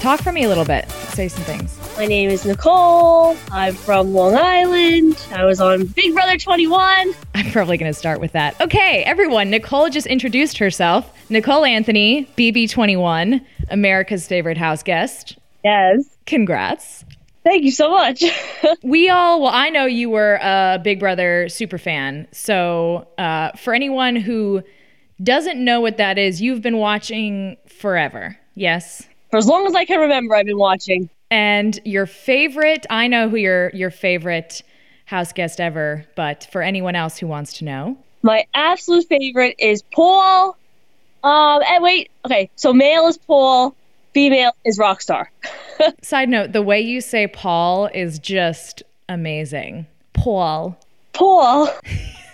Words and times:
talk 0.00 0.20
for 0.22 0.32
me 0.32 0.44
a 0.44 0.48
little 0.48 0.64
bit. 0.64 0.90
Say 0.90 1.28
some 1.28 1.44
things. 1.44 1.78
My 1.96 2.06
name 2.06 2.30
is 2.30 2.46
Nicole. 2.46 3.36
I'm 3.52 3.74
from 3.74 4.14
Long 4.14 4.34
Island. 4.34 5.22
I 5.32 5.44
was 5.44 5.60
on 5.60 5.84
Big 5.86 6.14
Brother 6.14 6.38
21. 6.38 7.14
I'm 7.34 7.50
probably 7.52 7.76
going 7.76 7.92
to 7.92 7.98
start 7.98 8.18
with 8.20 8.32
that. 8.32 8.58
Okay, 8.62 9.04
everyone, 9.04 9.50
Nicole 9.50 9.90
just 9.90 10.06
introduced 10.06 10.56
herself. 10.56 11.12
Nicole 11.28 11.66
Anthony, 11.66 12.26
BB21, 12.38 13.44
America's 13.68 14.26
favorite 14.26 14.56
house 14.56 14.82
guest. 14.82 15.36
Yes. 15.62 16.16
Congrats. 16.24 17.04
Thank 17.44 17.64
you 17.64 17.70
so 17.70 17.90
much. 17.90 18.24
we 18.82 19.10
all, 19.10 19.42
well, 19.42 19.52
I 19.52 19.68
know 19.68 19.84
you 19.84 20.08
were 20.08 20.36
a 20.36 20.80
Big 20.82 20.98
Brother 20.98 21.48
super 21.50 21.78
fan. 21.78 22.26
So, 22.32 23.06
uh, 23.18 23.52
for 23.52 23.74
anyone 23.74 24.16
who 24.16 24.62
doesn't 25.22 25.62
know 25.62 25.82
what 25.82 25.98
that 25.98 26.16
is, 26.16 26.40
you've 26.40 26.62
been 26.62 26.78
watching 26.78 27.58
forever. 27.66 28.38
Yes. 28.54 29.06
For 29.30 29.36
as 29.36 29.46
long 29.46 29.66
as 29.66 29.74
I 29.74 29.84
can 29.84 30.00
remember, 30.00 30.34
I've 30.34 30.46
been 30.46 30.58
watching. 30.58 31.08
And 31.30 31.78
your 31.84 32.06
favorite, 32.06 32.86
I 32.90 33.06
know 33.06 33.28
who 33.28 33.36
your 33.36 33.70
your 33.70 33.90
favorite 33.90 34.62
house 35.06 35.32
guest 35.32 35.60
ever, 35.60 36.04
but 36.16 36.48
for 36.50 36.62
anyone 36.62 36.96
else 36.96 37.18
who 37.18 37.26
wants 37.26 37.54
to 37.58 37.64
know. 37.64 37.96
My 38.22 38.46
absolute 38.54 39.06
favorite 39.08 39.54
is 39.58 39.82
Paul. 39.82 40.56
Um 41.22 41.62
and 41.66 41.82
wait, 41.82 42.10
okay, 42.24 42.50
so 42.56 42.72
male 42.72 43.06
is 43.06 43.18
Paul, 43.18 43.74
female 44.12 44.52
is 44.64 44.78
Rockstar. 44.78 45.26
Side 46.02 46.28
note, 46.28 46.52
the 46.52 46.62
way 46.62 46.80
you 46.80 47.00
say 47.00 47.28
Paul 47.28 47.88
is 47.94 48.18
just 48.18 48.82
amazing. 49.08 49.86
Paul. 50.12 50.76
Paul. 51.12 51.68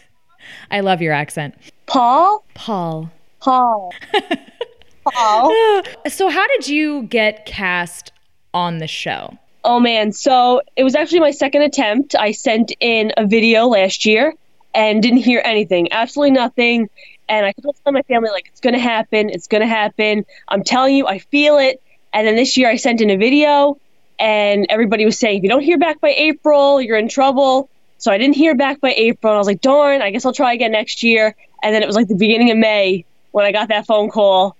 I 0.71 0.81
love 0.81 1.03
your 1.03 1.13
accent. 1.13 1.55
Paul? 1.87 2.45
Paul. 2.55 3.11
Paul. 3.41 3.93
So 6.09 6.29
how 6.29 6.47
did 6.49 6.69
you 6.69 7.03
get 7.05 7.47
cast 7.47 8.13
on 8.55 8.79
the 8.79 8.87
show? 8.87 9.37
Oh 9.65 9.81
man, 9.81 10.13
so 10.13 10.63
it 10.77 10.85
was 10.85 10.95
actually 10.95 11.21
my 11.21 11.33
second 11.33 11.63
attempt. 11.63 12.15
I 12.15 12.33
sent 12.33 12.73
in 12.81 13.13
a 13.17 13.27
video 13.27 13.67
last 13.67 14.07
year 14.07 14.35
and 14.75 15.03
didn't 15.03 15.19
hear 15.19 15.43
anything, 15.45 15.93
absolutely 15.93 16.33
nothing. 16.33 16.89
And 17.29 17.45
I 17.45 17.53
kept 17.53 17.67
telling 17.83 17.95
my 17.95 18.03
family 18.03 18.31
like 18.31 18.47
it's 18.47 18.61
gonna 18.61 18.79
happen, 18.79 19.31
it's 19.31 19.49
gonna 19.49 19.67
happen. 19.67 20.25
I'm 20.49 20.63
telling 20.63 20.95
you, 20.95 21.07
I 21.07 21.19
feel 21.19 21.59
it. 21.59 21.83
And 22.13 22.27
then 22.27 22.37
this 22.37 22.57
year 22.57 22.69
I 22.69 22.77
sent 22.77 23.01
in 23.01 23.11
a 23.11 23.17
video, 23.17 23.79
and 24.19 24.67
everybody 24.69 25.05
was 25.05 25.19
saying 25.19 25.39
if 25.39 25.43
you 25.43 25.49
don't 25.49 25.63
hear 25.63 25.79
back 25.79 26.01
by 26.01 26.11
April, 26.11 26.81
you're 26.81 26.97
in 26.97 27.09
trouble. 27.09 27.69
So 27.99 28.13
I 28.13 28.19
didn't 28.19 28.37
hear 28.37 28.55
back 28.55 28.81
by 28.81 28.93
April, 28.97 29.33
and 29.33 29.37
I 29.37 29.39
was 29.39 29.47
like, 29.47 29.61
darn, 29.61 30.03
I 30.03 30.11
guess 30.11 30.25
I'll 30.25 30.33
try 30.33 30.53
again 30.53 30.73
next 30.73 31.03
year. 31.03 31.35
And 31.63 31.75
then 31.75 31.83
it 31.83 31.87
was 31.87 31.97
like 31.97 32.09
the 32.09 32.15
beginning 32.15 32.51
of 32.51 32.59
May 32.59 33.05
when 33.33 33.47
I 33.47 33.53
got 33.53 33.69
that 33.69 33.87
phone 33.87 34.11
call. 34.11 34.57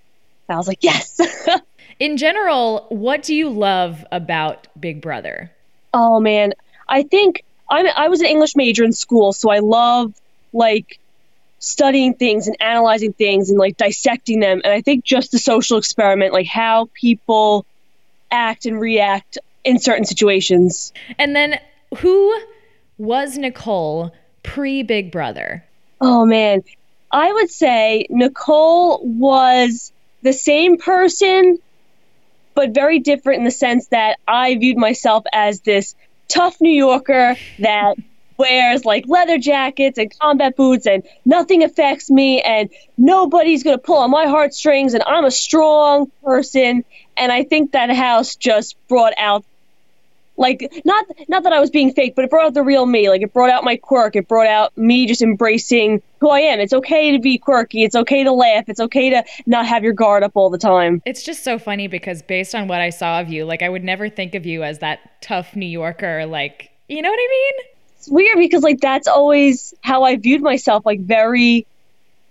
I 0.49 0.57
was 0.57 0.67
like, 0.67 0.83
yes. 0.83 1.19
In 1.99 2.17
general, 2.17 2.85
what 2.89 3.23
do 3.23 3.33
you 3.33 3.49
love 3.49 4.05
about 4.11 4.67
Big 4.79 5.01
Brother? 5.01 5.51
Oh 5.93 6.19
man, 6.19 6.53
I 6.87 7.03
think 7.03 7.43
I'm, 7.69 7.87
I 7.95 8.07
was 8.09 8.21
an 8.21 8.27
English 8.27 8.55
major 8.55 8.83
in 8.83 8.93
school, 8.93 9.33
so 9.33 9.49
I 9.49 9.59
love 9.59 10.13
like 10.53 10.99
studying 11.59 12.13
things 12.13 12.47
and 12.47 12.55
analyzing 12.59 13.13
things 13.13 13.49
and 13.49 13.57
like 13.57 13.77
dissecting 13.77 14.39
them. 14.39 14.61
And 14.63 14.73
I 14.73 14.81
think 14.81 15.03
just 15.03 15.31
the 15.31 15.39
social 15.39 15.77
experiment, 15.77 16.33
like 16.33 16.45
how 16.45 16.89
people 16.93 17.65
act 18.29 18.65
and 18.65 18.79
react 18.79 19.37
in 19.63 19.79
certain 19.79 20.05
situations. 20.05 20.93
And 21.17 21.35
then 21.35 21.59
who 21.97 22.39
was 22.97 23.37
Nicole 23.37 24.13
pre 24.43 24.83
Big 24.83 25.11
Brother? 25.11 25.63
Oh 25.99 26.25
man, 26.25 26.63
I 27.11 27.31
would 27.31 27.49
say 27.49 28.05
Nicole 28.09 29.01
was 29.03 29.91
the 30.27 30.33
same 30.33 30.77
person 30.77 31.57
but 32.53 32.71
very 32.71 32.99
different 32.99 33.39
in 33.39 33.45
the 33.45 33.51
sense 33.51 33.87
that 33.89 34.17
I 34.27 34.55
viewed 34.55 34.77
myself 34.77 35.23
as 35.31 35.61
this 35.61 35.95
tough 36.27 36.59
New 36.59 36.71
Yorker 36.71 37.37
that 37.59 37.95
wears 38.37 38.83
like 38.83 39.05
leather 39.07 39.37
jackets 39.37 39.97
and 39.97 40.11
combat 40.19 40.57
boots 40.57 40.85
and 40.85 41.03
nothing 41.23 41.63
affects 41.63 42.09
me 42.09 42.41
and 42.41 42.69
nobody's 42.97 43.63
going 43.63 43.77
to 43.77 43.81
pull 43.81 43.99
on 43.99 44.11
my 44.11 44.25
heartstrings 44.25 44.93
and 44.95 45.03
I'm 45.03 45.23
a 45.23 45.31
strong 45.31 46.11
person. 46.23 46.83
And 47.15 47.31
I 47.31 47.43
think 47.43 47.71
that 47.71 47.89
house 47.95 48.35
just 48.35 48.75
brought 48.89 49.13
out 49.17 49.45
like 50.37 50.81
not 50.85 51.05
not 51.27 51.43
that 51.43 51.53
I 51.53 51.59
was 51.59 51.69
being 51.69 51.93
fake, 51.93 52.15
but 52.15 52.23
it 52.23 52.29
brought 52.29 52.45
out 52.45 52.53
the 52.53 52.63
real 52.63 52.85
me. 52.85 53.09
Like 53.09 53.21
it 53.21 53.33
brought 53.33 53.49
out 53.49 53.63
my 53.63 53.75
quirk. 53.75 54.15
It 54.15 54.27
brought 54.27 54.47
out 54.47 54.77
me 54.77 55.05
just 55.05 55.21
embracing 55.21 56.01
who 56.19 56.29
I 56.29 56.39
am. 56.39 56.59
It's 56.59 56.73
okay 56.73 57.11
to 57.11 57.19
be 57.19 57.37
quirky. 57.37 57.83
It's 57.83 57.95
okay 57.95 58.23
to 58.23 58.31
laugh. 58.31 58.65
It's 58.67 58.79
okay 58.79 59.09
to 59.09 59.23
not 59.45 59.65
have 59.65 59.83
your 59.83 59.93
guard 59.93 60.23
up 60.23 60.31
all 60.35 60.49
the 60.49 60.57
time. 60.57 61.01
It's 61.05 61.23
just 61.23 61.43
so 61.43 61.59
funny 61.59 61.87
because 61.87 62.21
based 62.21 62.55
on 62.55 62.67
what 62.67 62.81
I 62.81 62.89
saw 62.91 63.19
of 63.19 63.29
you, 63.29 63.45
like 63.45 63.61
I 63.61 63.69
would 63.69 63.83
never 63.83 64.09
think 64.09 64.35
of 64.35 64.45
you 64.45 64.63
as 64.63 64.79
that 64.79 65.21
tough 65.21 65.55
New 65.55 65.65
Yorker. 65.65 66.25
Like 66.25 66.71
you 66.87 67.01
know 67.01 67.09
what 67.09 67.19
I 67.19 67.27
mean? 67.29 67.67
It's 67.97 68.09
weird 68.09 68.37
because 68.37 68.63
like 68.63 68.79
that's 68.79 69.07
always 69.07 69.73
how 69.81 70.03
I 70.03 70.15
viewed 70.17 70.41
myself. 70.41 70.85
Like 70.85 71.01
very, 71.01 71.65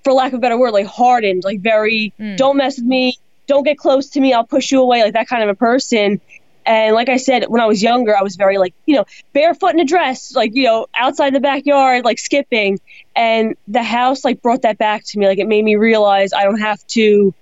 for 0.05 0.13
lack 0.13 0.33
of 0.33 0.39
a 0.39 0.41
better 0.41 0.59
word, 0.59 0.73
like 0.73 0.87
hardened. 0.87 1.45
Like 1.45 1.61
very, 1.61 2.13
mm. 2.19 2.37
don't 2.37 2.57
mess 2.57 2.77
with 2.77 2.87
me. 2.87 3.19
Don't 3.47 3.65
get 3.65 3.79
close 3.79 4.11
to 4.11 4.21
me. 4.21 4.33
I'll 4.33 4.47
push 4.47 4.73
you 4.73 4.81
away. 4.81 5.03
Like 5.03 5.13
that 5.13 5.29
kind 5.29 5.43
of 5.43 5.49
a 5.49 5.55
person. 5.55 6.21
And 6.67 6.95
like 6.95 7.09
I 7.09 7.17
said, 7.17 7.45
when 7.45 7.61
I 7.61 7.67
was 7.67 7.83
younger, 7.83 8.17
I 8.17 8.23
was 8.23 8.35
very 8.35 8.59
like, 8.59 8.75
you 8.87 8.97
know, 8.97 9.05
barefoot 9.33 9.73
in 9.73 9.81
a 9.81 9.85
dress, 9.85 10.35
like, 10.35 10.55
you 10.55 10.65
know, 10.65 10.87
outside 10.95 11.33
the 11.33 11.41
backyard, 11.41 12.05
like 12.05 12.19
skipping. 12.19 12.81
And 13.15 13.57
the 13.69 13.85
house 13.85 14.25
like 14.25 14.43
brought 14.43 14.63
that 14.63 14.77
back 14.77 15.05
to 15.07 15.19
me. 15.19 15.27
Like 15.27 15.39
it 15.39 15.47
made 15.47 15.65
me 15.65 15.77
realize 15.77 16.33
I 16.33 16.43
don't 16.43 16.61
have 16.61 16.85
to 16.89 17.33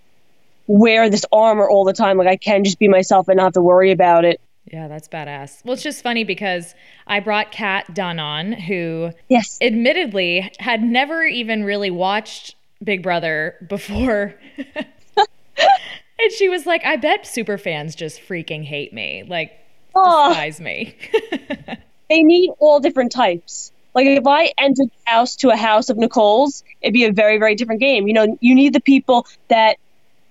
wear 0.66 1.08
this 1.08 1.24
armor 1.32 1.68
all 1.68 1.84
the 1.84 1.94
time. 1.94 2.18
Like 2.18 2.28
I 2.28 2.36
can 2.36 2.64
just 2.64 2.78
be 2.78 2.86
myself 2.86 3.28
and 3.28 3.38
not 3.38 3.44
have 3.44 3.52
to 3.54 3.62
worry 3.62 3.90
about 3.90 4.26
it. 4.26 4.40
Yeah, 4.70 4.88
that's 4.88 5.08
badass. 5.08 5.64
Well, 5.64 5.74
it's 5.74 5.82
just 5.82 6.02
funny 6.02 6.24
because 6.24 6.74
I 7.06 7.20
brought 7.20 7.52
Kat 7.52 7.94
Dunn 7.94 8.18
on, 8.18 8.52
who 8.52 9.10
yes, 9.28 9.58
admittedly 9.60 10.52
had 10.58 10.82
never 10.82 11.24
even 11.24 11.64
really 11.64 11.90
watched 11.90 12.56
Big 12.82 13.02
Brother 13.02 13.56
before. 13.68 14.34
And 16.24 16.32
she 16.32 16.48
was 16.48 16.64
like, 16.64 16.82
I 16.86 16.96
bet 16.96 17.26
super 17.26 17.58
fans 17.58 17.94
just 17.94 18.18
freaking 18.18 18.64
hate 18.64 18.94
me. 18.94 19.24
Like, 19.28 19.52
oh. 19.94 20.28
despise 20.30 20.58
me. 20.58 20.96
they 22.08 22.22
need 22.22 22.50
all 22.60 22.80
different 22.80 23.12
types. 23.12 23.72
Like, 23.94 24.06
if 24.06 24.26
I 24.26 24.54
entered 24.56 24.86
the 24.86 25.10
house 25.10 25.36
to 25.36 25.50
a 25.50 25.56
house 25.56 25.90
of 25.90 25.98
Nicole's, 25.98 26.64
it'd 26.80 26.94
be 26.94 27.04
a 27.04 27.12
very, 27.12 27.36
very 27.36 27.54
different 27.54 27.82
game. 27.82 28.08
You 28.08 28.14
know, 28.14 28.38
you 28.40 28.54
need 28.54 28.72
the 28.72 28.80
people 28.80 29.26
that 29.48 29.76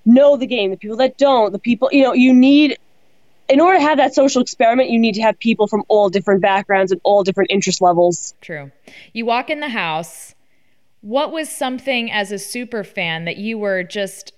know 0.03 0.35
the 0.35 0.47
game, 0.47 0.71
the 0.71 0.77
people 0.77 0.97
that 0.97 1.19
don't, 1.19 1.51
the 1.51 1.59
people, 1.59 1.89
you 1.91 2.01
know, 2.01 2.13
you 2.13 2.33
need, 2.33 2.79
in 3.47 3.59
order 3.59 3.77
to 3.77 3.83
have 3.83 3.99
that 3.99 4.15
social 4.15 4.41
experiment, 4.41 4.89
you 4.89 4.97
need 4.97 5.13
to 5.13 5.21
have 5.21 5.37
people 5.37 5.67
from 5.67 5.83
all 5.89 6.09
different 6.09 6.41
backgrounds 6.41 6.91
and 6.91 6.99
all 7.03 7.23
different 7.23 7.51
interest 7.51 7.81
levels. 7.81 8.33
True. 8.41 8.71
You 9.13 9.27
walk 9.27 9.51
in 9.51 9.59
the 9.59 9.69
house. 9.69 10.33
What 11.01 11.31
was 11.31 11.49
something 11.49 12.11
as 12.11 12.31
a 12.31 12.39
super 12.39 12.83
fan 12.83 13.25
that 13.25 13.37
you 13.37 13.59
were 13.59 13.83
just 13.83 14.33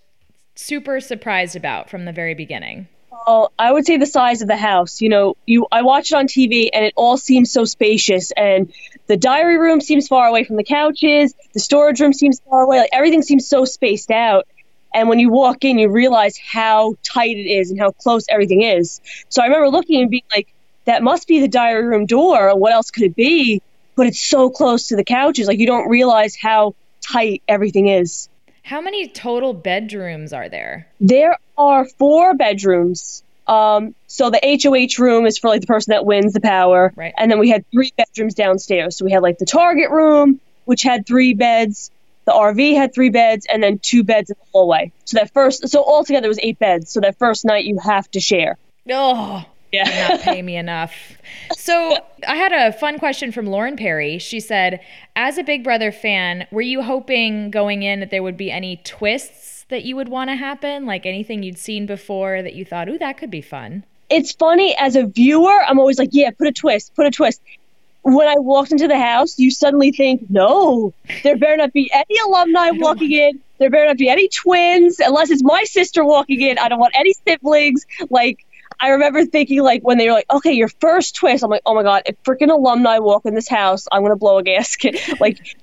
super 0.55 0.99
surprised 0.99 1.55
about 1.55 1.89
from 1.89 2.05
the 2.05 2.11
very 2.11 2.33
beginning? 2.33 2.87
Well, 3.11 3.51
I 3.57 3.71
would 3.71 3.85
say 3.85 3.97
the 3.97 4.05
size 4.05 4.41
of 4.41 4.47
the 4.47 4.57
house. 4.57 5.01
You 5.01 5.09
know, 5.09 5.37
you 5.45 5.67
I 5.71 5.81
watch 5.81 6.11
it 6.11 6.15
on 6.15 6.27
TV 6.27 6.69
and 6.73 6.85
it 6.85 6.93
all 6.95 7.17
seems 7.17 7.51
so 7.51 7.65
spacious 7.65 8.31
and 8.31 8.73
the 9.07 9.17
diary 9.17 9.57
room 9.57 9.81
seems 9.81 10.07
far 10.07 10.27
away 10.27 10.43
from 10.43 10.57
the 10.57 10.63
couches, 10.63 11.33
the 11.53 11.59
storage 11.59 12.01
room 12.01 12.13
seems 12.13 12.41
far 12.41 12.61
away, 12.63 12.79
like 12.79 12.89
everything 12.91 13.21
seems 13.21 13.47
so 13.47 13.65
spaced 13.65 14.11
out. 14.11 14.47
And 14.93 15.09
when 15.09 15.19
you 15.19 15.29
walk 15.29 15.65
in, 15.65 15.77
you 15.77 15.89
realize 15.89 16.37
how 16.37 16.95
tight 17.03 17.37
it 17.37 17.47
is 17.47 17.69
and 17.69 17.79
how 17.79 17.91
close 17.91 18.25
everything 18.29 18.61
is. 18.61 19.01
So 19.29 19.41
I 19.41 19.45
remember 19.45 19.69
looking 19.69 20.01
and 20.01 20.09
being 20.09 20.23
like, 20.33 20.47
that 20.85 21.03
must 21.03 21.27
be 21.27 21.41
the 21.41 21.47
diary 21.47 21.85
room 21.85 22.05
door. 22.05 22.57
What 22.57 22.71
else 22.71 22.91
could 22.91 23.03
it 23.03 23.15
be? 23.15 23.61
But 23.95 24.07
it's 24.07 24.21
so 24.21 24.49
close 24.49 24.87
to 24.87 24.95
the 24.95 25.03
couches. 25.03 25.47
Like 25.47 25.59
you 25.59 25.67
don't 25.67 25.89
realize 25.89 26.35
how 26.35 26.75
tight 27.01 27.43
everything 27.47 27.87
is. 27.89 28.29
How 28.65 28.81
many 28.81 29.07
total 29.07 29.53
bedrooms 29.53 30.33
are 30.33 30.49
there? 30.49 30.87
There 30.99 31.37
are 31.55 31.85
four 31.85 32.33
bedrooms. 32.33 33.21
Um, 33.45 33.93
so 34.07 34.31
the 34.31 34.39
HOH 34.41 34.99
room 35.03 35.27
is 35.27 35.37
for 35.37 35.51
like 35.51 35.61
the 35.61 35.67
person 35.67 35.91
that 35.91 36.03
wins 36.03 36.33
the 36.33 36.41
power. 36.41 36.91
Right. 36.95 37.13
And 37.15 37.29
then 37.29 37.37
we 37.37 37.51
had 37.51 37.63
three 37.71 37.93
bedrooms 37.95 38.33
downstairs. 38.33 38.97
So 38.97 39.05
we 39.05 39.11
had 39.11 39.21
like 39.21 39.37
the 39.37 39.45
target 39.45 39.91
room, 39.91 40.41
which 40.65 40.81
had 40.81 41.05
three 41.05 41.35
beds. 41.35 41.91
The 42.25 42.31
RV 42.31 42.75
had 42.75 42.91
three 42.91 43.11
beds 43.11 43.45
and 43.45 43.61
then 43.61 43.77
two 43.77 44.03
beds 44.03 44.31
in 44.31 44.35
the 44.39 44.47
hallway. 44.51 44.91
So 45.05 45.19
that 45.19 45.31
first, 45.31 45.69
so 45.69 45.83
altogether 45.83 46.25
it 46.25 46.29
was 46.29 46.39
eight 46.41 46.57
beds. 46.57 46.91
So 46.91 47.01
that 47.01 47.19
first 47.19 47.45
night 47.45 47.65
you 47.65 47.77
have 47.77 48.09
to 48.11 48.19
share. 48.19 48.57
Oh. 48.89 49.45
Did 49.83 50.09
not 50.09 50.21
pay 50.21 50.41
me 50.41 50.55
enough. 50.55 50.93
So 51.57 51.97
I 52.27 52.35
had 52.35 52.53
a 52.53 52.71
fun 52.71 52.99
question 52.99 53.31
from 53.31 53.47
Lauren 53.47 53.75
Perry. 53.75 54.17
She 54.19 54.39
said, 54.39 54.79
as 55.15 55.37
a 55.37 55.43
Big 55.43 55.63
Brother 55.63 55.91
fan, 55.91 56.47
were 56.51 56.61
you 56.61 56.81
hoping 56.81 57.51
going 57.51 57.83
in 57.83 57.99
that 57.99 58.11
there 58.11 58.23
would 58.23 58.37
be 58.37 58.51
any 58.51 58.77
twists 58.83 59.65
that 59.69 59.83
you 59.83 59.95
would 59.95 60.09
want 60.09 60.29
to 60.29 60.35
happen? 60.35 60.85
Like 60.85 61.05
anything 61.05 61.43
you'd 61.43 61.57
seen 61.57 61.85
before 61.85 62.41
that 62.41 62.53
you 62.53 62.63
thought, 62.63 62.87
ooh, 62.87 62.97
that 62.99 63.17
could 63.17 63.31
be 63.31 63.41
fun? 63.41 63.83
It's 64.09 64.31
funny 64.31 64.75
as 64.77 64.95
a 64.95 65.05
viewer, 65.05 65.63
I'm 65.65 65.79
always 65.79 65.97
like, 65.97 66.09
yeah, 66.11 66.29
put 66.31 66.47
a 66.47 66.51
twist, 66.51 66.93
put 66.95 67.07
a 67.07 67.11
twist. 67.11 67.41
When 68.03 68.27
I 68.27 68.35
walked 68.37 68.71
into 68.71 68.87
the 68.87 68.99
house, 68.99 69.39
you 69.39 69.49
suddenly 69.49 69.91
think, 69.91 70.29
no, 70.29 70.93
there 71.23 71.35
better 71.35 71.57
not 71.57 71.73
be 71.73 71.89
any 71.91 72.19
alumni 72.23 72.69
walking 72.69 73.11
in. 73.11 73.41
There 73.57 73.71
better 73.71 73.87
not 73.87 73.97
be 73.97 74.09
any 74.09 74.27
twins, 74.27 74.99
unless 74.99 75.31
it's 75.31 75.41
my 75.43 75.63
sister 75.63 76.05
walking 76.05 76.39
in. 76.39 76.59
I 76.59 76.69
don't 76.69 76.77
want 76.77 76.93
any 76.95 77.13
siblings. 77.27 77.83
Like, 78.11 78.44
I 78.79 78.89
remember 78.89 79.25
thinking, 79.25 79.61
like, 79.61 79.83
when 79.83 79.97
they 79.97 80.07
were 80.07 80.13
like, 80.13 80.31
okay, 80.31 80.53
your 80.53 80.67
first 80.67 81.15
twist, 81.15 81.43
I'm 81.43 81.49
like, 81.49 81.61
oh 81.65 81.75
my 81.75 81.83
God, 81.83 82.03
if 82.05 82.21
freaking 82.23 82.51
alumni 82.51 82.99
walk 82.99 83.25
in 83.25 83.35
this 83.35 83.47
house, 83.47 83.87
I'm 83.91 84.03
to 84.05 84.15
blow 84.15 84.37
a 84.37 84.43
gasket. 84.43 84.99
like, 85.19 85.57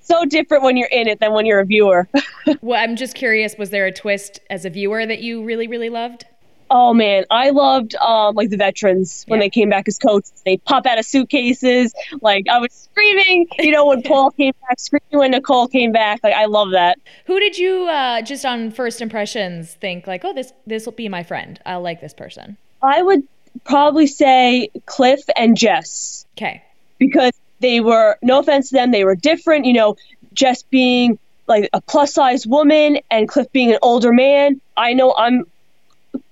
so 0.00 0.24
different 0.24 0.62
when 0.62 0.76
you're 0.76 0.88
in 0.88 1.08
it 1.08 1.20
than 1.20 1.32
when 1.32 1.46
you're 1.46 1.60
a 1.60 1.64
viewer. 1.64 2.08
well, 2.60 2.82
I'm 2.82 2.96
just 2.96 3.14
curious, 3.14 3.56
was 3.58 3.70
there 3.70 3.86
a 3.86 3.92
twist 3.92 4.40
as 4.50 4.64
a 4.64 4.70
viewer 4.70 5.04
that 5.04 5.20
you 5.20 5.44
really, 5.44 5.66
really 5.66 5.90
loved? 5.90 6.24
Oh 6.70 6.94
man, 6.94 7.24
I 7.30 7.50
loved 7.50 7.94
um, 7.96 8.34
like 8.34 8.50
the 8.50 8.56
veterans 8.56 9.24
when 9.28 9.40
yeah. 9.40 9.46
they 9.46 9.50
came 9.50 9.70
back 9.70 9.86
as 9.86 9.98
coaches. 9.98 10.32
They 10.44 10.56
pop 10.56 10.86
out 10.86 10.98
of 10.98 11.04
suitcases. 11.04 11.94
Like 12.20 12.48
I 12.48 12.58
was 12.58 12.72
screaming, 12.72 13.46
you 13.58 13.70
know, 13.70 13.86
when 13.86 14.02
Paul 14.02 14.32
came 14.32 14.52
back, 14.62 14.80
screaming 14.80 15.18
when 15.18 15.30
Nicole 15.30 15.68
came 15.68 15.92
back. 15.92 16.20
Like 16.24 16.34
I 16.34 16.46
love 16.46 16.72
that. 16.72 16.98
Who 17.26 17.38
did 17.38 17.56
you 17.56 17.86
uh, 17.88 18.22
just 18.22 18.44
on 18.44 18.70
first 18.70 19.00
impressions 19.00 19.74
think 19.74 20.06
like, 20.06 20.24
oh, 20.24 20.32
this 20.32 20.52
this 20.66 20.86
will 20.86 20.92
be 20.92 21.08
my 21.08 21.22
friend. 21.22 21.60
I'll 21.64 21.82
like 21.82 22.00
this 22.00 22.14
person. 22.14 22.56
I 22.82 23.02
would 23.02 23.22
probably 23.64 24.06
say 24.06 24.70
Cliff 24.86 25.20
and 25.36 25.56
Jess. 25.56 26.26
Okay. 26.36 26.62
Because 26.98 27.32
they 27.60 27.80
were, 27.80 28.16
no 28.22 28.40
offense 28.40 28.70
to 28.70 28.74
them, 28.74 28.90
they 28.90 29.04
were 29.04 29.14
different. 29.14 29.64
You 29.64 29.72
know, 29.72 29.96
Jess 30.32 30.62
being 30.62 31.18
like 31.46 31.68
a 31.72 31.80
plus 31.80 32.14
size 32.14 32.46
woman 32.46 32.98
and 33.10 33.28
Cliff 33.28 33.50
being 33.52 33.72
an 33.72 33.78
older 33.82 34.12
man. 34.12 34.60
I 34.76 34.92
know 34.92 35.14
I'm 35.16 35.44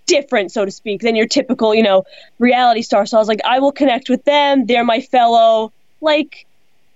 different, 0.06 0.52
so 0.52 0.64
to 0.64 0.70
speak, 0.70 1.02
than 1.02 1.16
your 1.16 1.26
typical, 1.26 1.74
you 1.74 1.82
know, 1.82 2.04
reality 2.38 2.82
star. 2.82 3.06
So 3.06 3.16
I 3.16 3.20
was 3.20 3.28
like, 3.28 3.40
I 3.44 3.58
will 3.58 3.72
connect 3.72 4.08
with 4.08 4.24
them. 4.24 4.66
They're 4.66 4.84
my 4.84 5.00
fellow, 5.00 5.72
like, 6.00 6.46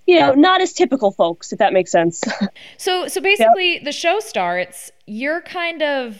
you 0.05 0.19
know, 0.19 0.33
not 0.33 0.61
as 0.61 0.73
typical 0.73 1.11
folks, 1.11 1.53
if 1.53 1.59
that 1.59 1.71
makes 1.71 1.91
sense. 1.91 2.23
so, 2.77 3.07
so 3.07 3.21
basically, 3.21 3.75
yep. 3.75 3.83
the 3.83 3.91
show 3.91 4.19
starts. 4.19 4.91
You're 5.05 5.41
kind 5.41 5.83
of 5.83 6.19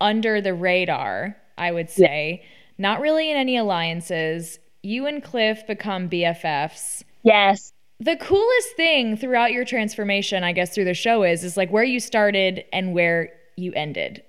under 0.00 0.40
the 0.40 0.54
radar, 0.54 1.36
I 1.58 1.72
would 1.72 1.90
say. 1.90 2.40
Yeah. 2.42 2.48
Not 2.78 3.00
really 3.00 3.30
in 3.30 3.36
any 3.36 3.56
alliances. 3.56 4.58
You 4.82 5.06
and 5.06 5.22
Cliff 5.22 5.66
become 5.66 6.08
BFFs. 6.08 7.02
Yes. 7.22 7.72
The 7.98 8.16
coolest 8.16 8.76
thing 8.76 9.16
throughout 9.16 9.52
your 9.52 9.64
transformation, 9.64 10.44
I 10.44 10.52
guess, 10.52 10.74
through 10.74 10.84
the 10.84 10.94
show 10.94 11.22
is 11.22 11.44
is 11.44 11.56
like 11.56 11.70
where 11.70 11.84
you 11.84 11.98
started 11.98 12.64
and 12.72 12.92
where 12.92 13.30
you 13.56 13.72
ended. 13.72 14.22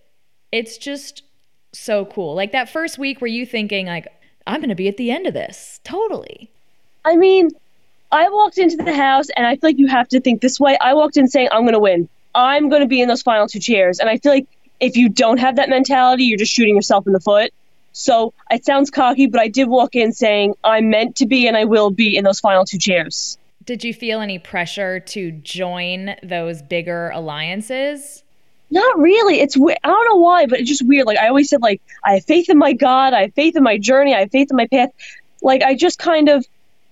It's 0.51 0.77
just 0.77 1.23
so 1.73 2.05
cool. 2.05 2.35
Like 2.35 2.51
that 2.51 2.69
first 2.69 2.97
week 2.97 3.21
were 3.21 3.27
you 3.27 3.45
thinking 3.45 3.87
like 3.87 4.07
I'm 4.45 4.61
going 4.61 4.69
to 4.69 4.75
be 4.75 4.87
at 4.87 4.97
the 4.97 5.11
end 5.11 5.27
of 5.27 5.33
this. 5.33 5.79
Totally. 5.83 6.49
I 7.03 7.15
mean, 7.15 7.49
I 8.11 8.29
walked 8.29 8.57
into 8.57 8.77
the 8.77 8.95
house 8.95 9.27
and 9.35 9.45
I 9.45 9.55
feel 9.55 9.69
like 9.69 9.77
you 9.77 9.87
have 9.87 10.07
to 10.09 10.21
think 10.21 10.41
this 10.41 10.59
way. 10.59 10.77
I 10.79 10.93
walked 10.93 11.17
in 11.17 11.27
saying 11.27 11.49
I'm 11.51 11.63
going 11.63 11.73
to 11.73 11.79
win. 11.79 12.07
I'm 12.33 12.69
going 12.69 12.81
to 12.81 12.87
be 12.87 13.01
in 13.01 13.07
those 13.07 13.21
final 13.21 13.47
two 13.47 13.59
chairs. 13.59 13.99
And 13.99 14.09
I 14.09 14.17
feel 14.17 14.31
like 14.31 14.47
if 14.79 14.95
you 14.95 15.09
don't 15.09 15.39
have 15.39 15.57
that 15.57 15.69
mentality, 15.69 16.23
you're 16.23 16.37
just 16.37 16.53
shooting 16.53 16.75
yourself 16.75 17.05
in 17.07 17.13
the 17.13 17.19
foot. 17.19 17.51
So 17.91 18.33
it 18.51 18.63
sounds 18.63 18.91
cocky, 18.91 19.25
but 19.27 19.41
I 19.41 19.47
did 19.47 19.67
walk 19.67 19.95
in 19.95 20.13
saying 20.13 20.53
I'm 20.63 20.89
meant 20.89 21.15
to 21.17 21.25
be 21.25 21.47
and 21.47 21.57
I 21.57 21.65
will 21.65 21.89
be 21.89 22.15
in 22.15 22.23
those 22.23 22.39
final 22.39 22.63
two 22.63 22.77
chairs. 22.77 23.37
Did 23.65 23.83
you 23.83 23.93
feel 23.93 24.21
any 24.21 24.39
pressure 24.39 24.99
to 24.99 25.31
join 25.31 26.15
those 26.23 26.61
bigger 26.61 27.09
alliances? 27.09 28.23
Not 28.69 28.99
really. 28.99 29.39
It's 29.39 29.55
I 29.57 29.75
don't 29.83 30.05
know 30.09 30.17
why, 30.17 30.45
but 30.45 30.59
it's 30.59 30.69
just 30.69 30.85
weird. 30.85 31.05
Like 31.05 31.17
I 31.17 31.27
always 31.27 31.49
said, 31.49 31.61
like 31.61 31.81
I 32.03 32.15
have 32.15 32.25
faith 32.25 32.49
in 32.49 32.57
my 32.57 32.73
God, 32.73 33.13
I 33.13 33.21
have 33.23 33.33
faith 33.33 33.55
in 33.55 33.63
my 33.63 33.77
journey, 33.77 34.13
I 34.13 34.21
have 34.21 34.31
faith 34.31 34.49
in 34.51 34.57
my 34.57 34.67
path. 34.67 34.89
Like 35.41 35.63
I 35.63 35.75
just 35.75 35.99
kind 35.99 36.29
of 36.29 36.45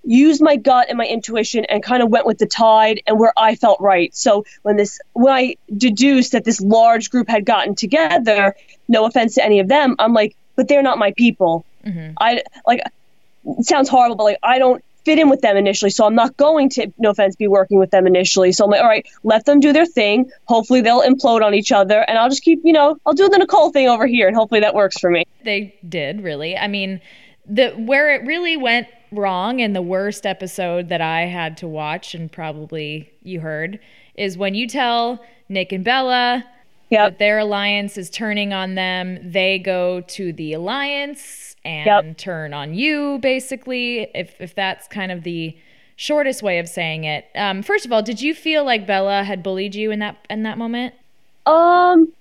used 0.06 0.42
my 0.42 0.56
gut 0.56 0.88
and 0.88 0.98
my 0.98 1.06
intuition 1.06 1.66
and 1.66 1.83
kind 1.83 2.04
of 2.04 2.10
went 2.10 2.25
with 2.25 2.38
the 2.38 2.45
tide 2.45 3.01
and 3.07 3.19
where 3.19 3.33
I 3.36 3.56
felt 3.56 3.81
right. 3.81 4.16
So 4.16 4.45
when 4.62 4.77
this 4.77 5.00
when 5.13 5.33
I 5.33 5.56
deduced 5.75 6.31
that 6.31 6.45
this 6.45 6.62
large 6.62 7.10
group 7.10 7.27
had 7.27 7.45
gotten 7.45 7.75
together, 7.75 8.56
no 8.88 9.06
offense 9.06 9.36
to 9.36 9.44
any 9.44 9.60
of 9.60 9.68
them, 9.68 9.95
I'm 10.00 10.13
like, 10.13 10.36
but 10.56 10.68
they're 10.68 10.83
not 10.83 10.98
my 10.98 11.12
people. 11.12 11.66
Mm-hmm. 11.86 12.13
I 12.19 12.44
like 12.66 12.81
it 13.45 13.66
sounds 13.66 13.89
horrible, 13.89 14.16
but 14.16 14.24
like 14.24 14.39
I 14.42 14.60
don't 14.60 14.83
fit 15.06 15.19
in 15.19 15.30
with 15.30 15.42
them 15.42 15.56
initially. 15.56 15.92
So 15.92 16.06
I'm 16.06 16.16
not 16.16 16.36
going 16.36 16.69
to, 16.72 16.92
no 16.98 17.12
offense, 17.12 17.36
be 17.36 17.48
working 17.48 17.80
with 17.80 17.92
them 17.92 18.07
initially. 18.07 18.52
So 18.52 18.66
I'm 18.66 18.72
like, 18.72 18.81
all 18.81 18.88
right, 18.88 19.07
let 19.24 19.46
them 19.46 19.60
do 19.60 19.72
their 19.72 19.86
thing. 19.86 20.30
Hopefully 20.46 20.81
they'll 20.81 21.04
implode 21.04 21.44
on 21.44 21.54
each 21.54 21.72
other. 21.72 22.02
And 22.02 22.18
I'll 22.18 22.30
just 22.30 22.44
keep, 22.44 22.60
you 22.63 22.74
know, 22.74 22.98
I'll 23.06 23.13
do 23.13 23.30
the 23.30 23.38
Nicole 23.38 23.72
thing 23.72 23.88
over 23.88 24.07
here 24.07 24.28
and 24.28 24.36
hopefully 24.36 24.62
that 24.62 24.74
works 24.74 25.00
for 25.00 25.10
me. 25.10 25.25
They 25.44 25.75
did 25.88 26.22
really. 26.22 26.57
I 26.57 26.68
mean, 26.68 27.00
the 27.48 27.72
where 27.72 28.13
it 28.13 28.25
really 28.25 28.57
went 28.57 28.88
wrong 29.12 29.62
and 29.62 29.75
the 29.75 29.81
worst 29.81 30.25
episode 30.25 30.90
that 30.90 31.02
I 31.02 31.22
had 31.22 31.57
to 31.57 31.68
watch 31.68 32.16
and 32.16 32.31
probably 32.31 33.12
you 33.22 33.40
heard 33.40 33.80
is 34.16 34.38
when 34.38 34.56
you 34.56 34.68
tell 34.68 35.24
Nick 35.48 35.72
and 35.72 35.84
Bella 35.84 36.44
yep. 36.90 37.12
that 37.12 37.19
their 37.19 37.40
alliance 37.40 37.98
is 37.98 38.10
turning 38.10 38.54
on 38.54 38.75
them, 38.75 39.19
they 39.22 39.60
go 39.60 40.02
to 40.02 40.34
the 40.34 40.54
alliance 40.54 41.55
and 41.65 42.07
yep. 42.07 42.17
turn 42.17 42.53
on 42.53 42.73
you, 42.73 43.19
basically, 43.19 44.07
if, 44.13 44.39
if 44.39 44.56
that's 44.56 44.88
kind 44.88 45.12
of 45.12 45.23
the 45.23 45.57
shortest 45.95 46.44
way 46.44 46.59
of 46.59 46.69
saying 46.69 47.03
it. 47.03 47.25
Um, 47.35 47.63
first 47.63 47.85
of 47.85 47.91
all, 47.91 48.01
did 48.01 48.21
you 48.21 48.33
feel 48.33 48.63
like 48.63 48.85
Bella 48.85 49.23
had 49.23 49.41
bullied 49.41 49.75
you 49.75 49.91
in 49.91 50.00
that 50.00 50.17
in 50.29 50.44
that 50.44 50.57
moment? 50.57 50.94
Um, 51.45 52.12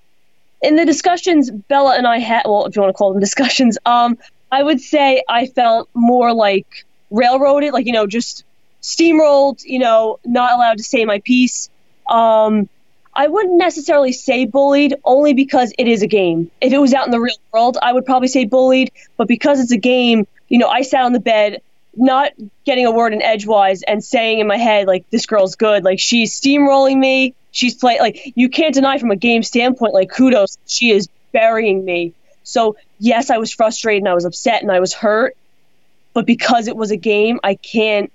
in 0.63 0.77
the 0.77 0.85
discussions 0.85 1.51
Bella 1.51 1.97
and 1.97 2.07
I 2.07 2.19
had, 2.19 2.43
well, 2.45 2.67
if 2.67 2.77
you 2.77 2.83
want 2.83 2.95
to 2.95 2.97
call 2.97 3.13
them 3.13 3.21
discussions, 3.21 3.79
um, 3.87 4.19
I 4.51 4.63
would 4.63 4.81
say 4.81 5.23
I 5.29 5.47
felt 5.47 5.89
more 5.95 6.33
like 6.33 6.85
railroaded, 7.11 7.73
like 7.73 7.87
you 7.87 7.93
know, 7.93 8.07
just 8.07 8.45
steamrolled, 8.83 9.63
you 9.65 9.79
know, 9.79 10.19
not 10.25 10.53
allowed 10.53 10.79
to 10.79 10.85
say 10.85 11.05
my 11.05 11.21
piece. 11.21 11.69
Um, 12.09 12.69
I 13.17 13.29
wouldn't 13.29 13.57
necessarily 13.57 14.13
say 14.13 14.45
bullied 14.45 14.95
only 15.05 15.35
because 15.35 15.73
it 15.79 15.87
is 15.87 16.03
a 16.03 16.07
game. 16.07 16.51
If 16.61 16.73
it 16.73 16.79
was 16.79 16.93
out 16.93 17.07
in 17.07 17.13
the 17.13 17.21
real 17.21 17.37
world, 17.53 17.79
I 17.81 17.93
would 17.93 18.05
probably 18.05 18.29
say 18.29 18.45
bullied, 18.45 18.91
but 19.17 19.29
because 19.29 19.61
it's 19.61 19.71
a 19.71 19.79
game, 19.79 20.27
you 20.49 20.59
know, 20.59 20.69
I 20.69 20.83
sat 20.83 21.05
on 21.05 21.13
the 21.13 21.21
bed 21.21 21.63
not 21.97 22.33
getting 22.65 22.87
a 22.87 22.91
word 22.91 23.13
in 23.13 23.23
edgewise 23.23 23.83
and 23.83 24.03
saying 24.03 24.41
in 24.41 24.49
my 24.49 24.57
head 24.57 24.89
like 24.89 25.09
this 25.11 25.27
girl's 25.27 25.55
good, 25.55 25.85
like 25.85 26.01
she's 26.01 26.39
steamrolling 26.39 26.99
me, 26.99 27.35
she's 27.53 27.75
playing 27.75 28.01
like 28.01 28.33
you 28.35 28.49
can't 28.49 28.75
deny 28.75 28.99
from 28.99 29.13
a 29.13 29.17
game 29.17 29.45
standpoint 29.45 29.95
like 29.95 30.11
kudos, 30.11 30.59
she 30.67 30.91
is 30.91 31.09
burying 31.33 31.85
me. 31.85 32.13
So, 32.43 32.77
yes, 32.99 33.31
I 33.31 33.39
was 33.39 33.53
frustrated 33.53 34.03
and 34.03 34.09
I 34.09 34.15
was 34.15 34.25
upset 34.25 34.63
and 34.63 34.73
I 34.73 34.81
was 34.81 34.93
hurt, 34.93 35.37
but 36.15 36.27
because 36.27 36.67
it 36.67 36.77
was 36.77 36.91
a 36.91 36.97
game, 36.97 37.39
I 37.45 37.55
can't 37.55 38.13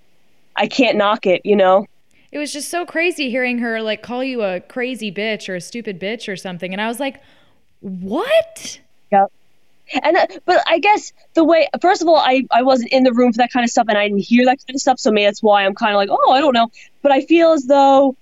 I 0.58 0.68
can't 0.68 0.98
knock 0.98 1.25
it, 1.25 1.46
you 1.46 1.56
know 1.56 1.88
it 2.32 2.38
was 2.38 2.54
just 2.54 2.70
so 2.70 2.86
crazy 2.86 3.30
hearing 3.30 3.60
her 3.60 3.82
like 3.82 4.02
call 4.02 4.24
you 4.24 4.44
a 4.44 4.60
crazy 4.60 5.12
bitch 5.12 5.50
or 5.50 5.56
a 5.56 5.62
stupid 5.62 6.00
bitch 6.00 6.32
or 6.32 6.36
something. 6.36 6.72
And 6.72 6.82
i 6.82 6.88
was 6.88 7.00
like 7.00 7.22
what? 7.82 8.80
Yep. 9.12 9.32
And 10.04 10.18
uh, 10.18 10.28
but 10.46 10.62
i 10.68 10.80
guess 10.80 11.14
the 11.34 11.44
way 11.44 11.68
first 11.82 12.02
of 12.02 12.08
all 12.08 12.18
I, 12.18 12.44
I 12.52 12.62
wasn't 12.62 12.92
in 12.92 13.04
the 13.04 13.14
room 13.14 13.32
for 13.34 13.38
that 13.38 13.52
kind 13.52 13.64
of 13.64 13.70
stuff 13.70 13.88
and 13.90 13.98
i 13.98 14.08
didn't 14.08 14.24
hear 14.24 14.46
that 14.46 14.60
kind 14.66 14.76
of 14.76 14.82
stuff. 14.82 15.00
So 15.00 15.12
maybe 15.12 15.26
that's 15.26 15.42
why 15.42 15.66
i'm 15.66 15.76
kind 15.76 15.94
of 15.94 15.98
like 15.98 16.10
oh 16.12 16.32
i 16.32 16.40
don't 16.40 16.54
know. 16.54 16.70
But 17.02 17.12
i 17.12 17.22
feel 17.22 17.54
as 17.54 17.66
though 17.66 18.16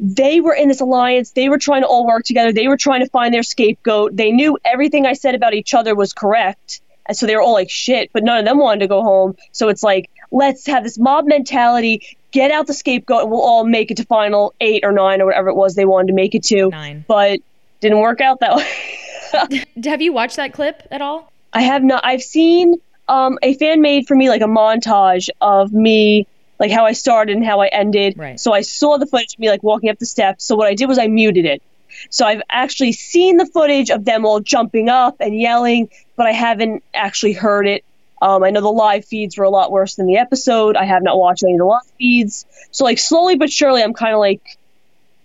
they 0.00 0.40
were 0.40 0.54
in 0.54 0.68
this 0.68 0.80
alliance. 0.80 1.30
They 1.30 1.48
were 1.48 1.58
trying 1.58 1.82
to 1.82 1.86
all 1.86 2.04
work 2.04 2.24
together. 2.24 2.52
They 2.52 2.66
were 2.66 2.76
trying 2.76 3.04
to 3.04 3.10
find 3.10 3.32
their 3.32 3.44
scapegoat. 3.44 4.16
They 4.16 4.32
knew 4.32 4.58
everything 4.64 5.06
i 5.06 5.12
said 5.12 5.34
about 5.34 5.54
each 5.54 5.74
other 5.74 5.94
was 5.94 6.12
correct. 6.12 6.80
And 7.06 7.16
so 7.16 7.26
they 7.26 7.36
were 7.36 7.42
all 7.42 7.52
like 7.52 7.70
shit 7.70 8.10
but 8.12 8.24
none 8.24 8.38
of 8.38 8.44
them 8.44 8.58
wanted 8.58 8.80
to 8.80 8.88
go 8.88 9.02
home. 9.02 9.36
So 9.52 9.68
it's 9.68 9.82
like 9.82 10.10
let's 10.30 10.66
have 10.66 10.82
this 10.84 10.98
mob 10.98 11.26
mentality 11.26 12.16
get 12.32 12.50
out 12.50 12.66
the 12.66 12.74
scapegoat 12.74 13.22
and 13.22 13.30
we'll 13.30 13.42
all 13.42 13.64
make 13.64 13.90
it 13.90 13.98
to 13.98 14.04
final 14.04 14.54
eight 14.60 14.84
or 14.84 14.92
nine 14.92 15.20
or 15.20 15.26
whatever 15.26 15.48
it 15.48 15.54
was 15.54 15.74
they 15.74 15.84
wanted 15.84 16.08
to 16.08 16.14
make 16.14 16.34
it 16.34 16.42
to. 16.44 16.68
Nine. 16.70 17.04
But 17.06 17.40
didn't 17.80 18.00
work 18.00 18.20
out 18.20 18.40
that 18.40 18.56
way. 18.56 19.64
have 19.84 20.02
you 20.02 20.12
watched 20.12 20.36
that 20.36 20.52
clip 20.52 20.86
at 20.90 21.00
all? 21.00 21.30
I 21.52 21.62
have 21.62 21.84
not. 21.84 22.04
I've 22.04 22.22
seen 22.22 22.80
um, 23.08 23.38
a 23.42 23.54
fan 23.54 23.80
made 23.80 24.06
for 24.06 24.14
me 24.14 24.28
like 24.28 24.40
a 24.40 24.46
montage 24.46 25.28
of 25.40 25.72
me, 25.72 26.26
like 26.58 26.70
how 26.70 26.86
I 26.86 26.92
started 26.92 27.36
and 27.36 27.44
how 27.44 27.60
I 27.60 27.66
ended. 27.66 28.16
Right. 28.16 28.40
So 28.40 28.52
I 28.52 28.62
saw 28.62 28.98
the 28.98 29.06
footage 29.06 29.34
of 29.34 29.38
me 29.38 29.50
like 29.50 29.62
walking 29.62 29.90
up 29.90 29.98
the 29.98 30.06
steps. 30.06 30.44
So 30.44 30.56
what 30.56 30.66
I 30.66 30.74
did 30.74 30.86
was 30.86 30.98
I 30.98 31.08
muted 31.08 31.44
it. 31.44 31.62
So 32.08 32.24
I've 32.24 32.42
actually 32.48 32.92
seen 32.92 33.36
the 33.36 33.46
footage 33.46 33.90
of 33.90 34.04
them 34.04 34.24
all 34.24 34.40
jumping 34.40 34.88
up 34.88 35.16
and 35.20 35.38
yelling, 35.38 35.90
but 36.16 36.26
I 36.26 36.32
haven't 36.32 36.82
actually 36.94 37.34
heard 37.34 37.66
it 37.66 37.84
um, 38.22 38.44
I 38.44 38.50
know 38.50 38.60
the 38.60 38.68
live 38.68 39.04
feeds 39.04 39.36
were 39.36 39.44
a 39.44 39.50
lot 39.50 39.72
worse 39.72 39.96
than 39.96 40.06
the 40.06 40.16
episode. 40.16 40.76
I 40.76 40.84
have 40.84 41.02
not 41.02 41.18
watched 41.18 41.42
any 41.42 41.54
of 41.54 41.58
the 41.58 41.64
live 41.64 41.82
feeds. 41.98 42.46
So, 42.70 42.84
like, 42.84 43.00
slowly 43.00 43.34
but 43.34 43.50
surely, 43.50 43.82
I'm 43.82 43.92
kind 43.92 44.14
of 44.14 44.20
like 44.20 44.58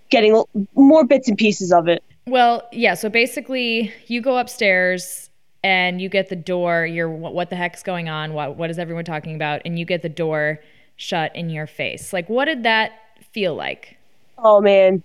getting 0.09 0.43
more 0.73 1.05
bits 1.05 1.27
and 1.27 1.37
pieces 1.37 1.71
of 1.71 1.87
it. 1.87 2.03
Well, 2.25 2.67
yeah. 2.71 2.95
So 2.95 3.07
basically, 3.07 3.93
you 4.07 4.19
go 4.19 4.39
upstairs 4.39 5.29
and 5.63 6.01
you 6.01 6.09
get 6.09 6.29
the 6.29 6.35
door. 6.35 6.87
You're 6.87 7.07
what 7.07 7.51
the 7.51 7.55
heck's 7.55 7.83
going 7.83 8.09
on? 8.09 8.33
What 8.33 8.57
what 8.57 8.71
is 8.71 8.79
everyone 8.79 9.05
talking 9.05 9.35
about? 9.35 9.61
And 9.63 9.77
you 9.77 9.85
get 9.85 10.01
the 10.01 10.09
door 10.09 10.59
shut 10.95 11.35
in 11.35 11.51
your 11.51 11.67
face. 11.67 12.11
Like, 12.11 12.27
what 12.29 12.45
did 12.45 12.63
that 12.63 12.93
feel 13.31 13.53
like? 13.53 13.95
Oh 14.39 14.59
man, 14.59 15.03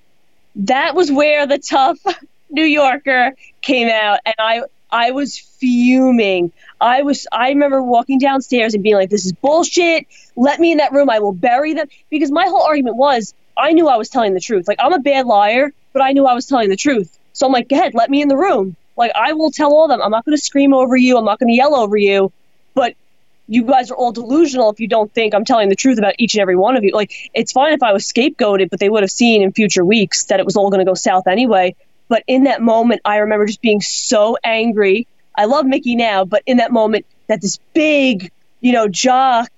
that 0.56 0.94
was 0.94 1.12
where 1.12 1.46
the 1.46 1.58
tough 1.58 1.98
New 2.50 2.64
Yorker 2.64 3.32
came 3.60 3.88
out, 3.88 4.20
and 4.24 4.34
I 4.38 4.62
I 4.92 5.10
was 5.10 5.38
fuming. 5.38 6.52
I 6.80 7.02
was 7.02 7.26
I 7.32 7.48
remember 7.48 7.82
walking 7.82 8.18
downstairs 8.18 8.74
and 8.74 8.82
being 8.82 8.96
like, 8.96 9.10
"This 9.10 9.24
is 9.24 9.32
bullshit. 9.32 10.06
Let 10.36 10.60
me 10.60 10.72
in 10.72 10.78
that 10.78 10.92
room. 10.92 11.08
I 11.10 11.18
will 11.18 11.32
bury 11.32 11.72
them." 11.74 11.88
Because 12.10 12.30
my 12.30 12.44
whole 12.44 12.62
argument 12.62 12.96
was, 12.96 13.34
I 13.56 13.72
knew 13.72 13.88
I 13.88 13.96
was 13.96 14.10
telling 14.10 14.34
the 14.34 14.40
truth. 14.40 14.68
Like 14.68 14.78
I'm 14.80 14.92
a 14.92 14.98
bad 14.98 15.26
liar, 15.26 15.72
but 15.92 16.02
I 16.02 16.12
knew 16.12 16.26
I 16.26 16.34
was 16.34 16.46
telling 16.46 16.68
the 16.68 16.76
truth. 16.76 17.18
So 17.32 17.46
I'm 17.46 17.52
like, 17.52 17.68
"Go 17.68 17.76
ahead, 17.76 17.94
let 17.94 18.10
me 18.10 18.20
in 18.20 18.28
the 18.28 18.36
room." 18.36 18.76
Like 18.96 19.12
I 19.14 19.32
will 19.32 19.50
tell 19.50 19.72
all 19.72 19.84
of 19.84 19.90
them. 19.90 20.02
I'm 20.02 20.10
not 20.10 20.24
going 20.26 20.36
to 20.36 20.42
scream 20.42 20.74
over 20.74 20.96
you. 20.96 21.16
I'm 21.16 21.24
not 21.24 21.38
going 21.38 21.48
to 21.48 21.56
yell 21.56 21.74
over 21.74 21.96
you. 21.96 22.30
But 22.74 22.94
you 23.48 23.64
guys 23.64 23.90
are 23.90 23.96
all 23.96 24.12
delusional 24.12 24.70
if 24.70 24.80
you 24.80 24.88
don't 24.88 25.12
think 25.12 25.34
I'm 25.34 25.44
telling 25.44 25.68
the 25.68 25.76
truth 25.76 25.98
about 25.98 26.14
each 26.18 26.34
and 26.34 26.40
every 26.40 26.56
one 26.56 26.76
of 26.76 26.84
you. 26.84 26.92
Like, 26.92 27.12
it's 27.34 27.52
fine 27.52 27.72
if 27.72 27.82
I 27.82 27.92
was 27.92 28.06
scapegoated, 28.10 28.70
but 28.70 28.80
they 28.80 28.88
would 28.88 29.02
have 29.02 29.10
seen 29.10 29.42
in 29.42 29.52
future 29.52 29.84
weeks 29.84 30.24
that 30.26 30.40
it 30.40 30.46
was 30.46 30.56
all 30.56 30.70
going 30.70 30.78
to 30.84 30.88
go 30.88 30.94
south 30.94 31.26
anyway. 31.26 31.74
But 32.12 32.24
in 32.26 32.44
that 32.44 32.60
moment, 32.60 33.00
I 33.06 33.16
remember 33.16 33.46
just 33.46 33.62
being 33.62 33.80
so 33.80 34.36
angry. 34.44 35.06
I 35.34 35.46
love 35.46 35.64
Michie 35.64 35.96
now, 35.96 36.26
but 36.26 36.42
in 36.44 36.58
that 36.58 36.70
moment, 36.70 37.06
that 37.28 37.40
this 37.40 37.58
big, 37.72 38.30
you 38.60 38.70
know, 38.70 38.86
jock 38.86 39.50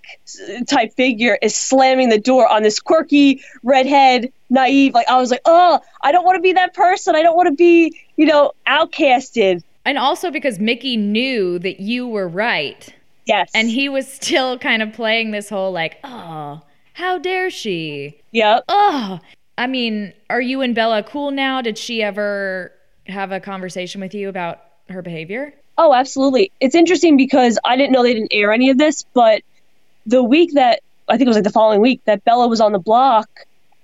type 0.68 0.94
figure 0.94 1.36
is 1.42 1.52
slamming 1.56 2.10
the 2.10 2.18
door 2.20 2.46
on 2.46 2.62
this 2.62 2.78
quirky, 2.78 3.42
redhead, 3.64 4.32
naive. 4.50 4.94
Like, 4.94 5.08
I 5.08 5.18
was 5.18 5.32
like, 5.32 5.40
oh, 5.46 5.80
I 6.00 6.12
don't 6.12 6.24
want 6.24 6.36
to 6.36 6.42
be 6.42 6.52
that 6.52 6.74
person. 6.74 7.16
I 7.16 7.22
don't 7.22 7.36
want 7.36 7.48
to 7.48 7.54
be, 7.56 8.00
you 8.16 8.26
know, 8.26 8.52
outcasted. 8.68 9.64
And 9.84 9.98
also 9.98 10.30
because 10.30 10.60
Michie 10.60 10.96
knew 10.96 11.58
that 11.58 11.80
you 11.80 12.06
were 12.06 12.28
right 12.28 12.94
Yes. 13.26 13.50
And 13.52 13.68
he 13.68 13.88
was 13.88 14.06
still 14.06 14.58
kind 14.60 14.80
of 14.80 14.92
playing 14.92 15.30
this 15.30 15.48
whole 15.48 15.72
like, 15.72 15.96
oh, 16.04 16.60
how 16.92 17.18
dare 17.18 17.50
she? 17.50 18.20
Yep. 18.30 18.64
Oh, 18.68 19.18
I 19.56 19.66
mean, 19.66 20.12
are 20.28 20.40
you 20.40 20.60
and 20.62 20.74
Bella 20.74 21.02
cool 21.02 21.30
now? 21.30 21.62
Did 21.62 21.78
she 21.78 22.02
ever 22.02 22.72
have 23.06 23.32
a 23.32 23.40
conversation 23.40 24.00
with 24.00 24.14
you 24.14 24.28
about 24.28 24.60
her 24.88 25.02
behavior? 25.02 25.54
Oh, 25.76 25.92
absolutely. 25.92 26.52
It's 26.60 26.74
interesting 26.74 27.16
because 27.16 27.58
I 27.64 27.76
didn't 27.76 27.92
know 27.92 28.02
they 28.02 28.14
didn't 28.14 28.32
air 28.32 28.52
any 28.52 28.70
of 28.70 28.78
this, 28.78 29.04
but 29.14 29.42
the 30.06 30.22
week 30.22 30.54
that 30.54 30.80
I 31.08 31.16
think 31.16 31.26
it 31.26 31.28
was 31.28 31.36
like 31.36 31.44
the 31.44 31.50
following 31.50 31.80
week 31.80 32.00
that 32.04 32.24
Bella 32.24 32.48
was 32.48 32.60
on 32.60 32.72
the 32.72 32.78
block, 32.78 33.28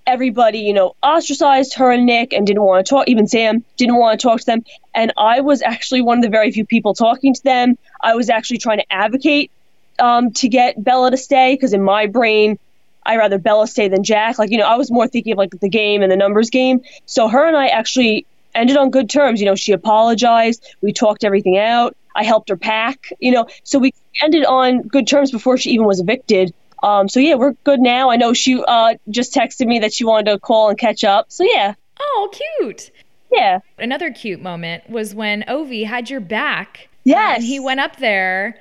everybody, 0.07 0.61
you 0.61 0.73
know, 0.73 0.95
ostracized 1.03 1.75
her 1.75 1.91
and 1.91 2.07
Nick 2.07 2.33
and 2.33 2.47
didn't 2.47 2.63
want 2.63 2.85
to 2.85 2.91
talk. 2.91 3.09
Even 3.09 3.27
Sam 3.27 3.65
didn't 3.77 3.97
want 3.97 4.19
to 4.19 4.23
talk 4.27 4.41
to 4.41 4.47
them. 4.47 4.65
And 4.95 5.13
I 5.17 5.41
was 5.41 5.63
actually 5.63 6.01
one 6.01 6.19
of 6.19 6.23
the 6.23 6.31
very 6.31 6.51
few 6.51 6.65
people 6.65 6.95
talking 6.95 7.35
to 7.35 7.43
them. 7.43 7.77
I 8.01 8.15
was 8.15 8.31
actually 8.31 8.59
trying 8.59 8.79
to 8.79 8.93
advocate 8.93 9.51
um, 9.99 10.33
to 10.33 10.49
get 10.49 10.83
Bella 10.83 11.11
to 11.11 11.17
stay 11.17 11.55
because 11.55 11.73
in 11.73 11.83
my 11.83 12.07
brain, 12.07 12.59
I 13.05 13.17
rather 13.17 13.39
Bella 13.39 13.67
stay 13.67 13.89
than 13.89 14.05
Jack. 14.05 14.39
Like, 14.39 14.51
you 14.51 14.59
know, 14.59 14.67
I 14.67 14.77
was 14.77 14.91
more 14.91 15.09
thinking 15.09 15.33
of 15.33 15.39
like 15.39 15.59
the 15.61 15.69
game 15.69 16.03
and 16.03 16.11
the 16.13 16.17
numbers 16.17 16.51
game. 16.51 16.83
So 17.07 17.29
her 17.29 17.47
and 17.47 17.57
I 17.57 17.69
actually 17.69 18.27
ended 18.55 18.77
on 18.77 18.91
good 18.91 19.09
terms. 19.09 19.41
You 19.41 19.47
know, 19.47 19.55
she 19.55 19.73
apologized. 19.73 20.65
We 20.81 20.93
talked 20.93 21.25
everything 21.25 21.59
out. 21.59 21.97
I 22.15 22.25
helped 22.25 22.49
her 22.49 22.57
pack, 22.57 23.13
you 23.21 23.31
know, 23.31 23.47
so 23.63 23.79
we 23.79 23.95
ended 24.21 24.45
on 24.45 24.83
good 24.83 25.07
terms 25.07 25.31
before 25.31 25.57
she 25.57 25.71
even 25.71 25.87
was 25.87 26.01
evicted. 26.01 26.53
Um, 26.83 27.09
so 27.09 27.21
yeah, 27.21 27.35
we're 27.35 27.53
good 27.65 27.81
now. 27.81 28.11
I 28.11 28.17
know 28.17 28.33
she 28.33 28.63
uh, 28.67 28.95
just 29.11 29.35
texted 29.35 29.67
me 29.67 29.79
that 29.81 29.93
she 29.93 30.05
wanted 30.05 30.31
to 30.31 30.39
call 30.39 30.71
and 30.71 30.79
catch 30.79 31.05
up. 31.05 31.31
So 31.31 31.45
yeah. 31.45 31.75
Oh, 32.01 32.31
cute. 32.59 32.91
Yeah. 33.31 33.61
Another 33.79 34.11
cute 34.11 34.43
moment 34.43 34.89
was 34.91 35.15
when 35.15 35.45
Ovi 35.47 35.87
had 35.87 36.11
your 36.11 36.21
back. 36.21 36.89
Yes. 37.05 37.37
And 37.37 37.45
he 37.45 37.61
went 37.61 37.81
up 37.81 37.97
there 37.97 38.59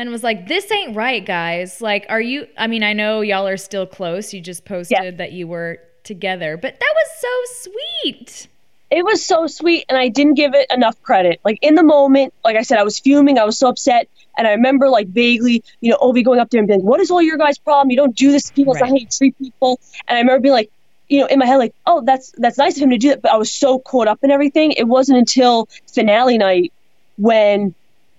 and 0.00 0.10
was 0.10 0.22
like, 0.22 0.48
"This 0.48 0.70
ain't 0.72 0.96
right, 0.96 1.24
guys. 1.24 1.80
Like, 1.80 2.06
are 2.08 2.20
you? 2.20 2.46
I 2.56 2.66
mean, 2.66 2.82
I 2.82 2.92
know 2.92 3.20
y'all 3.20 3.46
are 3.46 3.56
still 3.56 3.86
close. 3.86 4.32
You 4.32 4.40
just 4.40 4.64
posted 4.64 4.98
yeah. 5.02 5.10
that 5.12 5.32
you 5.32 5.46
were 5.46 5.78
together, 6.04 6.56
but 6.56 6.78
that 6.78 6.94
was 6.94 7.10
so 7.20 7.70
sweet." 7.70 8.48
It 8.90 9.04
was 9.04 9.24
so 9.24 9.46
sweet, 9.46 9.84
and 9.88 9.96
I 9.96 10.08
didn't 10.08 10.34
give 10.34 10.52
it 10.52 10.66
enough 10.72 11.00
credit. 11.02 11.40
Like 11.44 11.60
in 11.62 11.76
the 11.76 11.84
moment, 11.84 12.34
like 12.44 12.56
I 12.56 12.62
said, 12.62 12.78
I 12.78 12.82
was 12.82 12.98
fuming. 12.98 13.38
I 13.38 13.44
was 13.44 13.56
so 13.56 13.68
upset. 13.68 14.08
And 14.36 14.48
I 14.48 14.52
remember 14.52 14.88
like 14.88 15.08
vaguely, 15.08 15.62
you 15.80 15.90
know, 15.90 15.98
Ovi 15.98 16.24
going 16.24 16.40
up 16.40 16.50
there 16.50 16.60
and 16.60 16.66
being 16.66 16.80
like, 16.80 16.88
"What 16.88 16.98
is 17.00 17.10
all 17.10 17.22
your 17.22 17.36
guys' 17.36 17.58
problem? 17.58 17.90
You 17.90 17.96
don't 17.96 18.16
do 18.16 18.32
this 18.32 18.44
to 18.44 18.52
people. 18.54 18.72
It's 18.72 18.80
right. 18.80 18.88
not 18.88 18.96
how 18.96 19.00
you 19.00 19.06
treat 19.06 19.38
people." 19.38 19.78
And 20.08 20.16
I 20.16 20.20
remember 20.20 20.40
being 20.40 20.54
like, 20.54 20.70
you 21.08 21.20
know, 21.20 21.26
in 21.26 21.38
my 21.38 21.46
head, 21.46 21.58
like, 21.58 21.74
"Oh, 21.86 22.00
that's 22.00 22.32
that's 22.38 22.56
nice 22.56 22.76
of 22.76 22.82
him 22.82 22.90
to 22.90 22.98
do 22.98 23.10
that." 23.10 23.22
But 23.22 23.32
I 23.32 23.36
was 23.36 23.52
so 23.52 23.78
caught 23.80 24.08
up 24.08 24.20
in 24.22 24.30
everything. 24.30 24.72
It 24.72 24.88
wasn't 24.88 25.18
until 25.18 25.68
finale 25.92 26.38
night 26.38 26.72
when, 27.18 27.74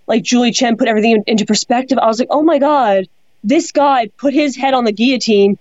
like, 0.07 0.23
Julie 0.23 0.51
Chen 0.51 0.77
put 0.77 0.87
everything 0.87 1.11
in, 1.11 1.23
into 1.27 1.45
perspective. 1.45 1.97
I 1.97 2.07
was 2.07 2.19
like, 2.19 2.29
"Oh 2.31 2.43
my 2.43 2.59
god, 2.59 3.07
this 3.43 3.71
guy 3.71 4.07
put 4.17 4.33
his 4.33 4.55
head 4.55 4.73
on 4.73 4.83
the 4.83 4.91
guillotine 4.91 5.57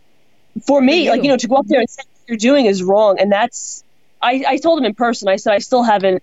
for 0.67 0.81
me. 0.81 1.07
For 1.07 1.13
like, 1.13 1.23
you 1.23 1.29
know, 1.29 1.37
to 1.37 1.49
go 1.49 1.57
up 1.57 1.67
there 1.67 1.81
and 1.81 1.89
say 1.89 2.03
what 2.07 2.29
you're 2.29 2.39
doing 2.39 2.67
is 2.67 2.83
wrong." 2.83 3.19
And 3.19 3.31
that's, 3.31 3.85
I, 4.21 4.45
I 4.47 4.57
told 4.59 4.79
him 4.79 4.85
in 4.85 4.95
person. 4.95 5.29
I 5.29 5.37
said, 5.37 5.53
I 5.53 5.59
still 5.59 5.83
haven't 5.83 6.23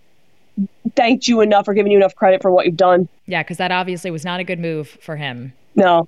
thanked 0.95 1.27
you 1.27 1.41
enough 1.41 1.67
or 1.67 1.73
given 1.73 1.91
you 1.91 1.97
enough 1.97 2.15
credit 2.15 2.41
for 2.41 2.51
what 2.51 2.65
you've 2.65 2.77
done. 2.77 3.07
Yeah, 3.25 3.43
because 3.43 3.57
that 3.57 3.71
obviously 3.71 4.11
was 4.11 4.25
not 4.25 4.39
a 4.39 4.43
good 4.43 4.59
move 4.59 4.87
for 5.01 5.15
him. 5.15 5.53
No. 5.75 6.07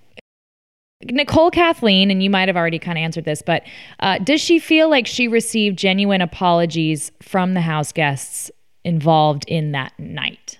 Nicole 1.03 1.49
Kathleen, 1.49 2.11
and 2.11 2.21
you 2.21 2.29
might 2.29 2.49
have 2.49 2.57
already 2.57 2.79
kind 2.79 2.97
of 2.97 3.03
answered 3.03 3.23
this, 3.23 3.41
but 3.41 3.63
uh, 4.01 4.17
does 4.17 4.41
she 4.41 4.59
feel 4.59 4.89
like 4.89 5.07
she 5.07 5.27
received 5.27 5.77
genuine 5.77 6.21
apologies 6.21 7.11
from 7.21 7.53
the 7.53 7.61
house 7.61 7.93
guests 7.93 8.51
involved 8.83 9.45
in 9.47 9.71
that 9.71 9.97
night? 9.97 10.57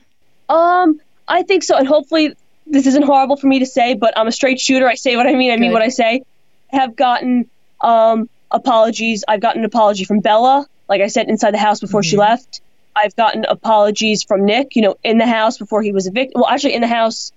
Um, 0.47 1.01
I 1.29 1.43
think 1.43 1.63
so, 1.63 1.77
and 1.77 1.87
hopefully 1.87 2.35
this 2.65 2.85
isn't 2.87 3.03
horrible 3.03 3.37
for 3.37 3.47
me 3.47 3.59
to 3.59 3.65
say, 3.65 3.93
but 3.93 4.17
I'm 4.17 4.27
a 4.27 4.31
straight 4.31 4.59
shooter. 4.59 4.87
I 4.87 4.95
say 4.95 5.15
what 5.15 5.27
I 5.27 5.35
mean. 5.35 5.51
I 5.51 5.55
Good. 5.55 5.61
mean 5.61 5.71
what 5.71 5.81
I 5.81 5.89
say. 5.89 6.23
have 6.69 6.95
gotten 6.95 7.49
um, 7.81 8.29
apologies. 8.51 9.23
I've 9.27 9.39
gotten 9.39 9.61
an 9.61 9.65
apology 9.65 10.03
from 10.03 10.19
Bella, 10.19 10.67
like 10.87 11.01
I 11.01 11.07
said, 11.07 11.29
inside 11.29 11.51
the 11.51 11.59
house 11.59 11.79
before 11.79 12.01
mm-hmm. 12.01 12.09
she 12.09 12.17
left. 12.17 12.61
I've 12.95 13.15
gotten 13.15 13.45
apologies 13.45 14.23
from 14.23 14.45
Nick, 14.45 14.75
you 14.75 14.81
know, 14.81 14.95
in 15.03 15.17
the 15.19 15.25
house 15.25 15.57
before 15.57 15.81
he 15.81 15.91
was 15.91 16.07
evicted. 16.07 16.33
Well, 16.35 16.47
actually, 16.47 16.73
in 16.73 16.81
the 16.81 16.87
house 16.87 17.31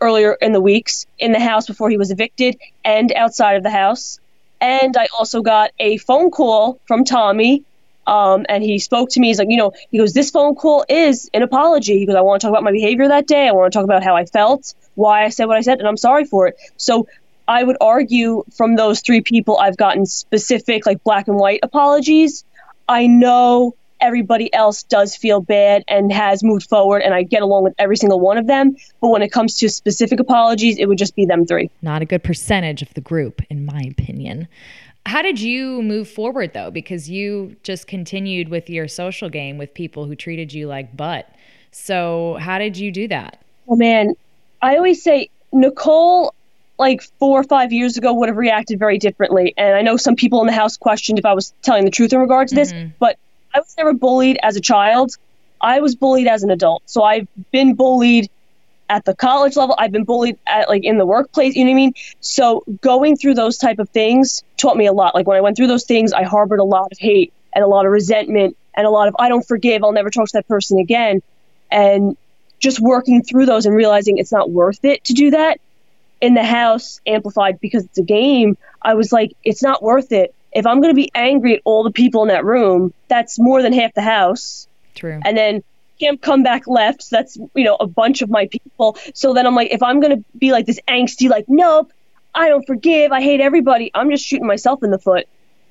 earlier 0.00 0.34
in 0.34 0.52
the 0.52 0.60
weeks, 0.60 1.06
in 1.18 1.32
the 1.32 1.40
house 1.40 1.66
before 1.66 1.90
he 1.90 1.96
was 1.96 2.10
evicted, 2.10 2.56
and 2.84 3.12
outside 3.12 3.56
of 3.56 3.62
the 3.62 3.70
house. 3.70 4.20
And 4.60 4.96
I 4.96 5.08
also 5.18 5.42
got 5.42 5.72
a 5.78 5.98
phone 5.98 6.30
call 6.30 6.80
from 6.86 7.04
Tommy. 7.04 7.64
Um, 8.06 8.44
and 8.48 8.62
he 8.62 8.78
spoke 8.78 9.10
to 9.10 9.20
me. 9.20 9.28
He's 9.28 9.38
like, 9.38 9.48
you 9.50 9.56
know, 9.56 9.72
he 9.90 9.98
goes, 9.98 10.12
this 10.12 10.30
phone 10.30 10.54
call 10.54 10.84
is 10.88 11.30
an 11.32 11.42
apology. 11.42 11.98
He 11.98 12.06
goes, 12.06 12.16
I 12.16 12.20
want 12.20 12.40
to 12.40 12.46
talk 12.46 12.52
about 12.52 12.62
my 12.62 12.72
behavior 12.72 13.08
that 13.08 13.26
day. 13.26 13.48
I 13.48 13.52
want 13.52 13.72
to 13.72 13.76
talk 13.76 13.84
about 13.84 14.02
how 14.02 14.14
I 14.14 14.26
felt, 14.26 14.74
why 14.94 15.24
I 15.24 15.28
said 15.30 15.46
what 15.46 15.56
I 15.56 15.62
said, 15.62 15.78
and 15.78 15.88
I'm 15.88 15.96
sorry 15.96 16.24
for 16.24 16.48
it. 16.48 16.56
So 16.76 17.08
I 17.46 17.62
would 17.62 17.76
argue 17.80 18.44
from 18.56 18.76
those 18.76 19.00
three 19.00 19.20
people, 19.20 19.58
I've 19.58 19.76
gotten 19.76 20.06
specific, 20.06 20.86
like 20.86 21.02
black 21.04 21.28
and 21.28 21.36
white 21.36 21.60
apologies. 21.62 22.44
I 22.88 23.06
know 23.06 23.74
everybody 24.00 24.52
else 24.52 24.82
does 24.82 25.16
feel 25.16 25.40
bad 25.40 25.82
and 25.88 26.12
has 26.12 26.44
moved 26.44 26.68
forward, 26.68 27.00
and 27.00 27.14
I 27.14 27.22
get 27.22 27.42
along 27.42 27.64
with 27.64 27.74
every 27.78 27.96
single 27.96 28.20
one 28.20 28.36
of 28.36 28.46
them. 28.46 28.76
But 29.00 29.08
when 29.08 29.22
it 29.22 29.32
comes 29.32 29.56
to 29.58 29.68
specific 29.68 30.20
apologies, 30.20 30.78
it 30.78 30.86
would 30.86 30.98
just 30.98 31.16
be 31.16 31.24
them 31.24 31.46
three. 31.46 31.70
Not 31.80 32.02
a 32.02 32.04
good 32.04 32.22
percentage 32.22 32.82
of 32.82 32.92
the 32.94 33.00
group, 33.00 33.40
in 33.48 33.64
my 33.64 33.82
opinion. 33.90 34.48
How 35.06 35.22
did 35.22 35.40
you 35.40 35.82
move 35.82 36.08
forward 36.08 36.54
though? 36.54 36.70
Because 36.70 37.10
you 37.10 37.56
just 37.62 37.86
continued 37.86 38.48
with 38.48 38.70
your 38.70 38.88
social 38.88 39.28
game 39.28 39.58
with 39.58 39.74
people 39.74 40.06
who 40.06 40.14
treated 40.16 40.52
you 40.52 40.66
like 40.66 40.96
butt. 40.96 41.28
So, 41.72 42.38
how 42.40 42.58
did 42.58 42.76
you 42.76 42.90
do 42.90 43.08
that? 43.08 43.42
Oh 43.68 43.76
man, 43.76 44.14
I 44.62 44.76
always 44.76 45.02
say 45.02 45.28
Nicole 45.52 46.34
like 46.78 47.02
four 47.18 47.38
or 47.38 47.44
five 47.44 47.72
years 47.72 47.96
ago 47.96 48.12
would 48.14 48.28
have 48.28 48.36
reacted 48.36 48.78
very 48.78 48.98
differently. 48.98 49.54
And 49.56 49.76
I 49.76 49.82
know 49.82 49.96
some 49.96 50.16
people 50.16 50.40
in 50.40 50.46
the 50.46 50.52
house 50.52 50.76
questioned 50.76 51.18
if 51.18 51.24
I 51.24 51.34
was 51.34 51.54
telling 51.62 51.84
the 51.84 51.90
truth 51.90 52.12
in 52.12 52.18
regard 52.18 52.48
to 52.48 52.54
this, 52.54 52.72
mm-hmm. 52.72 52.90
but 52.98 53.16
I 53.54 53.60
was 53.60 53.74
never 53.76 53.92
bullied 53.92 54.38
as 54.42 54.56
a 54.56 54.60
child. 54.60 55.16
I 55.60 55.80
was 55.80 55.94
bullied 55.94 56.26
as 56.26 56.42
an 56.42 56.50
adult. 56.50 56.82
So 56.86 57.04
I've 57.04 57.28
been 57.52 57.74
bullied 57.74 58.28
at 58.94 59.04
the 59.04 59.14
college 59.14 59.56
level. 59.56 59.74
I've 59.76 59.90
been 59.90 60.04
bullied 60.04 60.38
at 60.46 60.68
like 60.68 60.84
in 60.84 60.98
the 60.98 61.06
workplace. 61.06 61.56
You 61.56 61.64
know 61.64 61.72
what 61.72 61.74
I 61.74 61.76
mean? 61.76 61.94
So 62.20 62.62
going 62.80 63.16
through 63.16 63.34
those 63.34 63.58
type 63.58 63.80
of 63.80 63.90
things 63.90 64.44
taught 64.56 64.76
me 64.76 64.86
a 64.86 64.92
lot. 64.92 65.16
Like 65.16 65.26
when 65.26 65.36
I 65.36 65.40
went 65.40 65.56
through 65.56 65.66
those 65.66 65.84
things, 65.84 66.12
I 66.12 66.22
harbored 66.22 66.60
a 66.60 66.64
lot 66.64 66.92
of 66.92 66.98
hate 66.98 67.32
and 67.52 67.64
a 67.64 67.66
lot 67.66 67.86
of 67.86 67.92
resentment 67.92 68.56
and 68.72 68.86
a 68.86 68.90
lot 68.90 69.08
of 69.08 69.16
I 69.18 69.28
don't 69.28 69.46
forgive. 69.46 69.82
I'll 69.82 69.92
never 69.92 70.10
talk 70.10 70.26
to 70.28 70.32
that 70.34 70.46
person 70.46 70.78
again. 70.78 71.22
And 71.72 72.16
just 72.60 72.78
working 72.78 73.24
through 73.24 73.46
those 73.46 73.66
and 73.66 73.74
realizing 73.74 74.18
it's 74.18 74.32
not 74.32 74.48
worth 74.48 74.84
it 74.84 75.02
to 75.04 75.12
do 75.12 75.32
that 75.32 75.60
in 76.20 76.34
the 76.34 76.44
house 76.44 77.00
amplified 77.04 77.60
because 77.60 77.84
it's 77.84 77.98
a 77.98 78.04
game. 78.04 78.56
I 78.80 78.94
was 78.94 79.12
like, 79.12 79.32
it's 79.42 79.62
not 79.62 79.82
worth 79.82 80.12
it 80.12 80.34
if 80.54 80.66
I'm 80.66 80.80
going 80.80 80.94
to 80.94 80.96
be 80.96 81.10
angry 81.14 81.56
at 81.56 81.62
all 81.64 81.82
the 81.82 81.90
people 81.90 82.22
in 82.22 82.28
that 82.28 82.44
room, 82.44 82.94
that's 83.08 83.40
more 83.40 83.60
than 83.60 83.72
half 83.72 83.92
the 83.94 84.02
house. 84.02 84.68
True. 84.94 85.20
And 85.24 85.36
then 85.36 85.64
Camp 86.04 86.20
Comeback 86.20 86.66
left. 86.66 87.02
So 87.02 87.16
that's, 87.16 87.36
you 87.54 87.64
know, 87.64 87.76
a 87.76 87.86
bunch 87.86 88.20
of 88.22 88.28
my 88.28 88.46
people. 88.46 88.98
So 89.14 89.32
then 89.32 89.46
I'm 89.46 89.54
like, 89.54 89.72
if 89.72 89.82
I'm 89.82 90.00
going 90.00 90.18
to 90.18 90.24
be 90.38 90.52
like 90.52 90.66
this 90.66 90.80
angsty, 90.86 91.30
like, 91.30 91.46
nope, 91.48 91.90
I 92.34 92.48
don't 92.48 92.66
forgive, 92.66 93.12
I 93.12 93.22
hate 93.22 93.40
everybody, 93.40 93.90
I'm 93.94 94.10
just 94.10 94.24
shooting 94.26 94.46
myself 94.46 94.82
in 94.82 94.90
the 94.90 94.98
foot. 94.98 95.26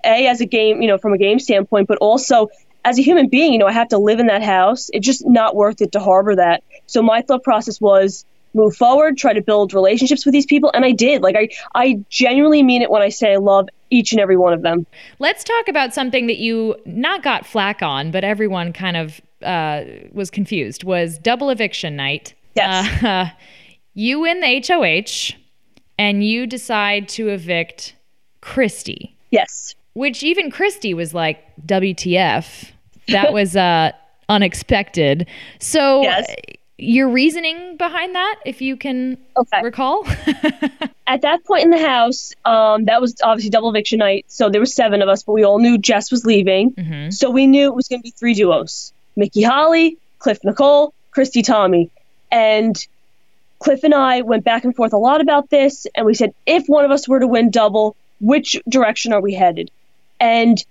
A, 0.06 0.28
as 0.28 0.42
a 0.42 0.46
game, 0.46 0.82
you 0.82 0.88
know, 0.88 0.98
from 0.98 1.14
a 1.14 1.18
game 1.18 1.40
standpoint, 1.40 1.88
but 1.88 1.98
also 2.00 2.50
as 2.84 3.00
a 3.00 3.02
human 3.02 3.30
being, 3.30 3.54
you 3.54 3.60
know, 3.60 3.68
I 3.68 3.72
have 3.72 3.90
to 3.90 3.98
live 3.98 4.20
in 4.20 4.28
that 4.28 4.44
house. 4.44 4.90
It's 4.92 5.06
just 5.06 5.26
not 5.26 5.56
worth 5.56 5.82
it 5.82 5.94
to 5.94 6.00
harbor 6.00 6.36
that. 6.36 6.64
So 6.88 7.02
my 7.02 7.22
thought 7.22 7.44
process 7.44 7.80
was 7.80 8.26
move 8.54 8.76
forward, 8.76 9.18
try 9.18 9.34
to 9.34 9.42
build 9.42 9.74
relationships 9.74 10.26
with 10.26 10.34
these 10.34 10.46
people, 10.46 10.72
and 10.74 10.84
I 10.84 10.92
did. 10.92 11.22
Like 11.22 11.36
I, 11.38 11.50
I 11.74 12.04
genuinely 12.10 12.64
mean 12.64 12.82
it 12.82 12.90
when 12.90 13.02
I 13.02 13.10
say 13.10 13.34
I 13.34 13.38
love 13.38 13.70
each 13.90 14.12
and 14.12 14.20
every 14.20 14.38
one 14.38 14.54
of 14.54 14.62
them. 14.62 14.86
Let's 15.20 15.44
talk 15.44 15.68
about 15.68 15.94
something 15.94 16.28
that 16.28 16.38
you 16.38 16.76
not 16.86 17.24
got 17.24 17.46
flack 17.46 17.82
on, 17.82 18.12
but 18.12 18.24
everyone 18.24 18.74
kind 18.74 18.98
of 18.98 19.22
uh, 19.44 19.86
was 20.12 20.30
confused. 20.30 20.84
Was 20.84 21.18
double 21.18 21.50
eviction 21.50 21.96
night? 21.96 22.34
Yes. 22.56 23.04
Uh, 23.04 23.30
you 23.94 24.20
win 24.22 24.40
the 24.42 24.64
HOH, 24.68 25.36
and 26.00 26.24
you 26.24 26.48
decide 26.48 27.08
to 27.10 27.30
evict 27.30 27.96
Christie. 28.42 29.16
Yes. 29.32 29.76
Which 29.94 30.24
even 30.24 30.50
Christie 30.52 30.94
was 30.94 31.14
like, 31.14 31.44
WTF. 31.66 32.72
That 33.10 33.32
was 33.40 33.56
uh, 33.56 33.92
unexpected. 34.30 35.28
So, 35.60 36.02
Yes. 36.02 36.26
your 36.78 37.10
reasoning 37.10 37.78
behind 37.78 38.16
that, 38.16 38.36
if 38.46 38.62
you 38.62 38.76
can 38.76 39.18
Okay. 39.38 39.62
recall? 39.62 40.06
At 41.08 41.22
that 41.22 41.44
point 41.46 41.64
in 41.66 41.70
the 41.70 41.86
house, 41.86 42.34
um, 42.46 42.86
that 42.86 43.00
was 43.02 43.16
obviously 43.24 43.50
double 43.52 43.70
eviction 43.70 44.00
night. 44.00 44.26
So 44.28 44.50
there 44.50 44.60
were 44.62 44.66
seven 44.66 45.02
of 45.02 45.10
us, 45.10 45.22
but 45.24 45.34
we 45.34 45.44
all 45.44 45.60
knew 45.60 45.78
Jess 45.78 46.12
was 46.12 46.26
leaving. 46.26 47.12
So 47.12 47.30
we 47.30 47.46
knew 47.46 47.68
it 47.68 47.76
was 47.76 47.88
going 47.88 48.00
to 48.00 48.04
be 48.04 48.12
three 48.12 48.34
duos: 48.34 48.94
Michie 49.16 49.44
Holly, 49.44 49.98
Cliff 50.20 50.40
Nicole, 50.44 50.94
Christie 51.12 51.44
Tommy, 51.44 51.90
and 52.32 52.76
Cliff 53.60 53.84
and 53.84 53.94
I 53.94 54.22
went 54.22 54.44
back 54.44 54.66
and 54.66 54.76
forth 54.76 54.94
a 54.94 54.98
lot 54.98 55.22
about 55.22 55.50
this, 55.50 55.88
and 55.96 56.06
we 56.06 56.14
said 56.14 56.34
if 56.46 56.66
one 56.68 56.84
of 56.84 56.92
us 56.92 57.08
were 57.08 57.20
to 57.20 57.28
win 57.28 57.50
double, 57.50 57.96
which 58.20 58.60
direction 58.68 59.14
are 59.14 59.22
we 59.22 59.34
headed? 59.34 59.72
And 60.20 60.64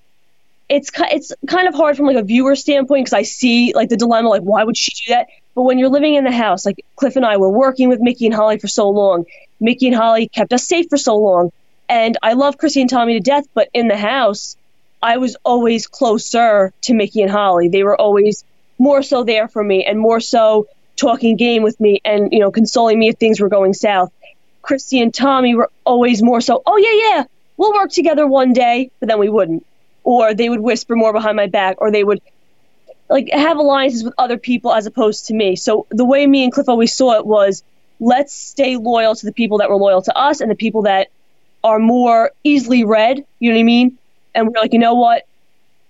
it's 0.69 0.91
it's 0.97 1.33
kind 1.47 1.69
of 1.69 1.75
hard 1.75 1.97
from 1.97 2.07
like 2.07 2.17
a 2.17 2.23
viewer 2.23 2.57
standpoint 2.57 3.05
because 3.05 3.13
I 3.13 3.23
see 3.23 3.73
like 3.75 3.89
the 3.89 3.97
dilemma, 3.97 4.29
like 4.29 4.43
why 4.43 4.65
would 4.65 4.77
she 4.77 4.93
do 4.93 5.15
that? 5.15 5.29
But 5.55 5.63
when 5.63 5.79
you're 5.79 5.91
living 5.91 6.15
in 6.15 6.25
the 6.25 6.33
house, 6.33 6.65
like 6.65 6.85
Cliff 6.97 7.17
and 7.17 7.27
I 7.27 7.37
were 7.37 7.51
working 7.51 7.89
with 7.89 8.01
Michie 8.01 8.27
and 8.27 8.35
Holly 8.35 8.59
for 8.59 8.69
so 8.69 8.89
long, 8.91 9.27
Michie 9.61 9.89
and 9.89 9.97
Holly 9.97 10.29
kept 10.29 10.53
us 10.53 10.67
safe 10.67 10.87
for 10.89 10.97
so 10.97 11.17
long, 11.17 11.53
and 11.89 12.17
I 12.23 12.33
love 12.33 12.59
Chrissy 12.59 12.81
and 12.81 12.91
Tommy 12.91 13.15
to 13.15 13.21
death. 13.21 13.47
But 13.55 13.69
in 13.75 13.89
the 13.89 13.97
house, 13.97 14.57
I 15.03 15.17
was 15.17 15.37
always 15.45 15.87
closer 15.87 16.73
to 16.83 16.95
Michie 16.95 17.23
and 17.23 17.31
Holly. 17.31 17.69
They 17.69 17.83
were 17.83 18.01
always 18.01 18.45
more 18.79 19.03
so 19.03 19.25
there 19.25 19.49
for 19.49 19.63
me 19.63 19.85
and 19.85 19.99
more 19.99 20.21
so 20.21 20.69
talking 20.97 21.37
game 21.37 21.63
with 21.63 21.79
me 21.81 22.01
and 22.05 22.33
you 22.33 22.39
know 22.39 22.51
consoling 22.51 22.99
me 22.99 23.09
if 23.09 23.17
things 23.17 23.41
were 23.41 23.49
going 23.49 23.75
south. 23.75 24.13
Christie 24.63 25.01
and 25.01 25.13
Tommy 25.13 25.57
were 25.57 25.71
always 25.85 26.23
more 26.23 26.41
so, 26.41 26.63
oh 26.65 26.77
yeah, 26.77 27.17
yeah, 27.17 27.25
we'll 27.57 27.73
work 27.73 27.91
together 27.91 28.27
one 28.27 28.53
day, 28.53 28.91
but 29.01 29.09
then 29.09 29.19
we 29.19 29.29
wouldn't. 29.29 29.67
Or 30.05 30.35
they 30.35 30.49
would 30.49 30.61
whisper 30.61 30.95
more 30.95 31.13
behind 31.13 31.37
my 31.37 31.49
back, 31.49 31.81
or 31.81 31.91
they 31.91 32.05
would 32.05 32.21
like 33.09 33.29
have 33.33 33.59
alliances 33.59 34.05
with 34.05 34.15
other 34.19 34.39
people 34.39 34.73
as 34.73 34.87
opposed 34.87 35.27
to 35.27 35.35
me. 35.35 35.57
So 35.57 35.87
the 35.91 36.05
way 36.05 36.27
me 36.27 36.45
and 36.45 36.53
Cliff 36.53 36.69
always 36.69 36.95
saw 36.95 37.19
it 37.19 37.27
was 37.27 37.65
let's 38.01 38.33
stay 38.35 38.77
loyal 38.77 39.15
to 39.15 39.27
the 39.27 39.33
people 39.33 39.59
that 39.59 39.71
were 39.71 39.77
loyal 39.77 40.03
to 40.03 40.17
us 40.17 40.41
and 40.41 40.51
the 40.51 40.57
people 40.57 40.83
that 40.83 41.09
are 41.63 41.79
more 41.79 42.33
easily 42.43 42.85
read, 42.85 43.25
you 43.39 43.51
know 43.51 43.57
what 43.57 43.61
I 43.61 43.65
mean? 43.65 43.99
And 44.35 44.49
we're 44.49 44.61
like, 44.61 44.73
you 44.73 44.79
know 44.79 44.95
what? 44.95 45.27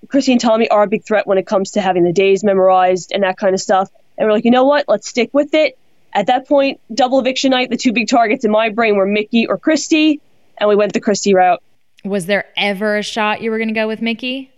Chrissy 0.09 0.33
and 0.33 0.41
Tommy 0.41 0.69
are 0.69 0.83
a 0.83 0.89
big 0.89 1.05
threat 1.05 1.27
when 1.27 1.39
it 1.39 1.47
comes 1.47 1.73
to 1.73 1.81
having 1.81 2.05
the 2.05 2.13
days 2.13 2.43
memorized 2.43 3.13
and 3.13 3.23
that 3.23 3.37
kind 3.37 3.55
of 3.55 3.61
stuff. 3.61 3.91
And 4.19 4.27
we're 4.27 4.33
like, 4.33 4.45
you 4.45 4.51
know 4.51 4.65
what? 4.65 4.87
Let's 4.89 5.09
stick 5.09 5.31
with 5.33 5.55
it. 5.55 5.79
At 6.13 6.27
that 6.27 6.47
point, 6.47 6.81
double 6.93 7.21
eviction 7.21 7.51
night, 7.51 7.71
the 7.71 7.77
two 7.77 7.93
big 7.93 8.09
targets 8.09 8.45
in 8.45 8.51
my 8.51 8.69
brain 8.69 8.97
were 8.97 9.07
Michie 9.07 9.47
or 9.47 9.57
Christie, 9.57 10.21
and 10.59 10.69
we 10.69 10.77
went 10.77 10.93
the 10.93 11.01
Christie 11.01 11.35
route. 11.35 11.63
was 12.05 12.27
there 12.27 12.45
ever 12.57 12.99
a 12.99 13.03
shot 13.03 13.41
you 13.41 13.51
were 13.51 13.59
going 13.59 13.69
to 13.69 13.75
go 13.75 13.89
with 13.89 14.03
Michie? 14.03 14.51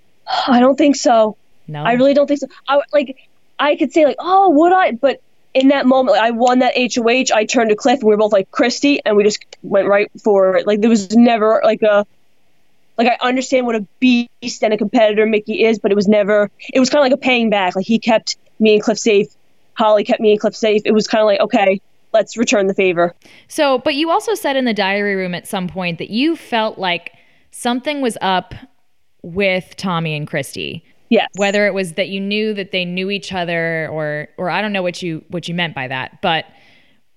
I 0.48 0.58
don't 0.58 0.76
think 0.76 0.96
so. 0.96 1.36
No. 1.68 1.84
I 1.84 1.92
really 1.92 2.14
don't 2.14 2.26
think 2.26 2.40
so. 2.40 2.48
I 2.66 2.80
like 2.92 3.16
I 3.58 3.76
could 3.76 3.92
say 3.92 4.04
like, 4.04 4.16
oh, 4.18 4.50
would 4.50 4.72
I? 4.72 4.92
But 4.92 5.20
in 5.52 5.68
that 5.68 5.86
moment, 5.86 6.16
like, 6.16 6.24
I 6.24 6.30
won 6.32 6.58
that 6.58 6.74
HOH. 6.76 7.34
I 7.34 7.44
turned 7.44 7.70
to 7.70 7.76
Cliff, 7.76 8.00
and 8.00 8.08
we 8.08 8.10
were 8.10 8.18
both 8.18 8.32
like 8.32 8.50
Christie, 8.50 9.00
and 9.04 9.16
we 9.16 9.24
just 9.24 9.44
went 9.62 9.86
right 9.86 10.10
for 10.22 10.56
it. 10.56 10.66
Like 10.66 10.80
there 10.80 10.90
was 10.90 11.14
never 11.14 11.60
like 11.64 11.82
a 11.82 12.06
like 12.96 13.08
I 13.08 13.26
understand 13.26 13.66
what 13.66 13.76
a 13.76 13.86
beast 13.98 14.62
and 14.62 14.72
a 14.72 14.76
competitor 14.76 15.26
Michie 15.26 15.64
is, 15.64 15.78
but 15.78 15.90
it 15.90 15.94
was 15.94 16.08
never. 16.08 16.50
It 16.72 16.80
was 16.80 16.90
kind 16.90 17.00
of 17.00 17.10
like 17.10 17.18
a 17.18 17.20
paying 17.20 17.50
back. 17.50 17.76
Like 17.76 17.86
he 17.86 17.98
kept 17.98 18.36
me 18.58 18.74
and 18.74 18.82
Cliff 18.82 18.98
safe. 18.98 19.28
Holly 19.74 20.04
kept 20.04 20.20
me 20.20 20.32
and 20.32 20.40
Cliff 20.40 20.54
safe. 20.54 20.82
It 20.84 20.92
was 20.92 21.06
kind 21.06 21.22
of 21.22 21.26
like 21.26 21.40
okay, 21.40 21.80
let's 22.12 22.36
return 22.36 22.66
the 22.68 22.74
favor. 22.74 23.14
So, 23.48 23.78
but 23.78 23.94
you 23.94 24.10
also 24.10 24.34
said 24.34 24.56
in 24.56 24.64
the 24.64 24.74
diary 24.74 25.16
room 25.16 25.34
at 25.34 25.46
some 25.46 25.68
point 25.68 25.98
that 25.98 26.10
you 26.10 26.36
felt 26.36 26.78
like 26.78 27.12
something 27.50 28.00
was 28.00 28.16
up 28.20 28.54
with 29.22 29.74
Tommy 29.76 30.14
and 30.14 30.26
Christie. 30.26 30.84
Yes. 31.10 31.28
Whether 31.36 31.66
it 31.66 31.74
was 31.74 31.94
that 31.94 32.08
you 32.08 32.20
knew 32.20 32.54
that 32.54 32.72
they 32.72 32.84
knew 32.84 33.10
each 33.10 33.32
other 33.32 33.88
or 33.88 34.28
or 34.38 34.50
I 34.50 34.62
don't 34.62 34.72
know 34.72 34.82
what 34.82 35.02
you 35.02 35.24
what 35.28 35.48
you 35.48 35.54
meant 35.54 35.74
by 35.74 35.88
that, 35.88 36.22
but 36.22 36.46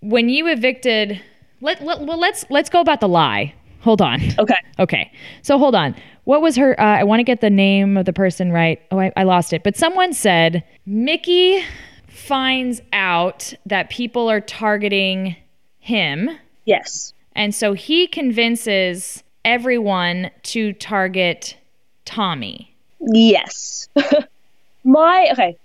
when 0.02 0.30
you 0.30 0.47
evicted 0.47 1.21
let, 1.62 1.84
let 1.84 2.02
well 2.02 2.19
let's 2.19 2.45
let's 2.49 2.69
go 2.69 2.80
about 2.82 2.99
the 2.99 3.08
lie. 3.08 3.54
Hold 3.88 4.02
on. 4.02 4.21
Okay. 4.38 4.58
Okay. 4.80 5.10
So 5.43 5.58
hold 5.58 5.73
on. 5.73 5.95
What 6.26 6.41
was 6.41 6.58
her? 6.58 6.78
Uh, 6.78 6.84
I 6.84 7.06
want 7.06 7.21
to 7.21 7.23
get 7.23 7.39
the 7.39 7.50
name 7.50 7.95
of 7.95 8.04
the 8.04 8.12
person 8.12 8.52
right. 8.52 8.82
Oh, 8.91 9.00
I, 9.00 9.13
I 9.15 9.23
lost 9.23 9.54
it. 9.54 9.63
But 9.63 9.78
someone 9.78 10.12
said 10.12 10.62
Michie 10.86 11.63
finds 12.10 12.82
out 12.91 13.54
that 13.65 13.89
people 13.89 14.30
are 14.30 14.41
targeting 14.41 15.38
him. 15.80 16.30
Yes. 16.65 17.13
And 17.32 17.56
so 17.56 17.71
he 17.71 18.08
convinces 18.08 19.23
everyone 19.45 20.32
to 20.43 20.73
target 20.73 21.56
Tommy. 22.04 22.76
Yes. 23.00 23.88
My 24.84 25.30
okay. 25.32 25.56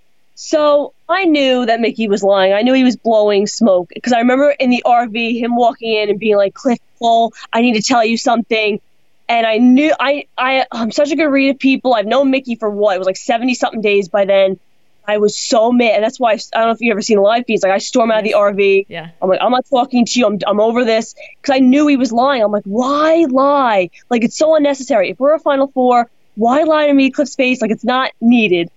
So 0.44 0.92
I 1.08 1.24
knew 1.24 1.66
that 1.66 1.78
Michie 1.78 2.08
was 2.08 2.24
lying. 2.24 2.52
I 2.52 2.62
knew 2.62 2.74
he 2.74 2.82
was 2.82 2.96
blowing 2.96 3.46
smoke 3.46 3.90
because 3.94 4.12
I 4.12 4.18
remember 4.18 4.50
in 4.50 4.70
the 4.70 4.82
RV 4.84 5.38
him 5.38 5.54
walking 5.54 5.94
in 5.94 6.10
and 6.10 6.18
being 6.18 6.36
like, 6.36 6.52
"Cliff, 6.52 6.80
Cole, 6.98 7.32
I 7.52 7.60
need 7.60 7.74
to 7.74 7.80
tell 7.80 8.04
you 8.04 8.16
something." 8.16 8.80
And 9.28 9.46
I 9.46 9.58
knew 9.58 9.94
I 10.00 10.26
I 10.36 10.66
I'm 10.72 10.90
such 10.90 11.12
a 11.12 11.16
good 11.16 11.28
read 11.28 11.50
of 11.50 11.60
people. 11.60 11.94
I've 11.94 12.06
known 12.06 12.32
Michie 12.32 12.56
for 12.56 12.68
what 12.68 12.96
it 12.96 12.98
was 12.98 13.06
like 13.06 13.16
seventy 13.16 13.54
something 13.54 13.80
days 13.80 14.08
by 14.08 14.24
then. 14.24 14.58
I 15.06 15.18
was 15.18 15.38
so 15.38 15.70
mad, 15.70 15.94
and 15.94 16.04
that's 16.04 16.18
why 16.18 16.32
I, 16.32 16.34
I 16.34 16.58
don't 16.58 16.66
know 16.66 16.72
if 16.72 16.80
you've 16.80 16.90
ever 16.90 17.02
seen 17.02 17.18
live 17.18 17.46
feeds. 17.46 17.62
Like 17.62 17.70
I 17.70 17.78
storm 17.78 18.10
out 18.10 18.18
of 18.18 18.24
the 18.24 18.34
RV. 18.36 18.86
Yeah. 18.88 19.10
I'm 19.22 19.28
like, 19.28 19.40
I'm 19.40 19.52
not 19.52 19.64
talking 19.70 20.04
to 20.04 20.18
you. 20.18 20.26
I'm, 20.26 20.40
I'm 20.44 20.58
over 20.58 20.84
this 20.84 21.14
because 21.40 21.54
I 21.54 21.60
knew 21.60 21.86
he 21.86 21.96
was 21.96 22.10
lying. 22.10 22.42
I'm 22.42 22.50
like, 22.50 22.64
why 22.64 23.26
lie? 23.30 23.90
Like 24.10 24.24
it's 24.24 24.36
so 24.36 24.56
unnecessary. 24.56 25.10
If 25.10 25.20
we're 25.20 25.36
a 25.36 25.40
Final 25.40 25.68
Four, 25.68 26.10
why 26.34 26.64
lie 26.64 26.88
to 26.88 26.92
me, 26.92 27.12
Cliff's 27.12 27.36
face? 27.36 27.62
Like 27.62 27.70
it's 27.70 27.84
not 27.84 28.10
needed. 28.20 28.72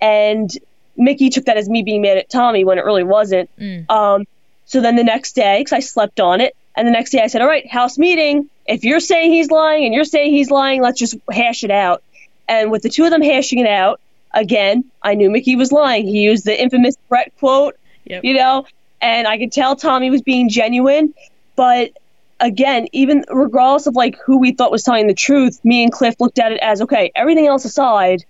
And 0.00 0.50
Michie 0.96 1.30
took 1.30 1.44
that 1.46 1.56
as 1.56 1.68
me 1.68 1.82
being 1.82 2.02
mad 2.02 2.16
at 2.18 2.28
Tommy 2.30 2.64
when 2.64 2.78
it 2.78 2.84
really 2.84 3.04
wasn't. 3.04 3.50
Um, 3.88 4.24
so 4.66 4.80
then 4.80 4.96
the 4.96 5.04
next 5.04 5.34
day, 5.34 5.60
because 5.60 5.72
I 5.72 5.80
slept 5.80 6.20
on 6.20 6.40
it, 6.40 6.54
and 6.76 6.86
the 6.88 6.92
next 6.92 7.10
day 7.10 7.20
I 7.20 7.26
said, 7.28 7.40
all 7.42 7.48
right, 7.48 7.68
house 7.70 7.98
meeting. 7.98 8.48
If 8.66 8.82
you're 8.82 9.00
saying 9.00 9.32
he's 9.32 9.50
lying 9.50 9.84
and 9.84 9.94
you're 9.94 10.04
saying 10.04 10.32
he's 10.32 10.50
lying, 10.50 10.80
let's 10.82 10.98
just 10.98 11.16
hash 11.30 11.64
it 11.64 11.70
out. 11.70 12.02
And 12.48 12.70
with 12.70 12.82
the 12.82 12.88
two 12.88 13.04
of 13.04 13.10
them 13.10 13.22
hashing 13.22 13.58
it 13.58 13.66
out, 13.66 14.00
again, 14.32 14.84
I 15.02 15.14
knew 15.14 15.30
Michie 15.30 15.56
was 15.56 15.70
lying. 15.70 16.06
He 16.06 16.22
used 16.22 16.44
the 16.44 16.60
infamous 16.60 16.96
Brett 17.08 17.32
quote, 17.38 17.76
Yep. 18.06 18.24
you 18.24 18.34
know, 18.34 18.66
and 19.00 19.26
I 19.26 19.38
could 19.38 19.52
tell 19.52 19.76
Tommy 19.76 20.10
was 20.10 20.22
being 20.22 20.48
genuine. 20.48 21.14
But 21.56 21.92
again, 22.40 22.88
even 22.92 23.24
regardless 23.30 23.86
of 23.86 23.94
like 23.94 24.16
who 24.24 24.38
we 24.38 24.52
thought 24.52 24.70
was 24.70 24.82
telling 24.82 25.06
the 25.06 25.14
truth, 25.14 25.62
me 25.64 25.82
and 25.82 25.92
Cliff 25.92 26.16
looked 26.20 26.38
at 26.38 26.52
it 26.52 26.58
as 26.60 26.82
okay, 26.82 27.12
everything 27.14 27.46
else 27.46 27.64
aside, 27.64 28.24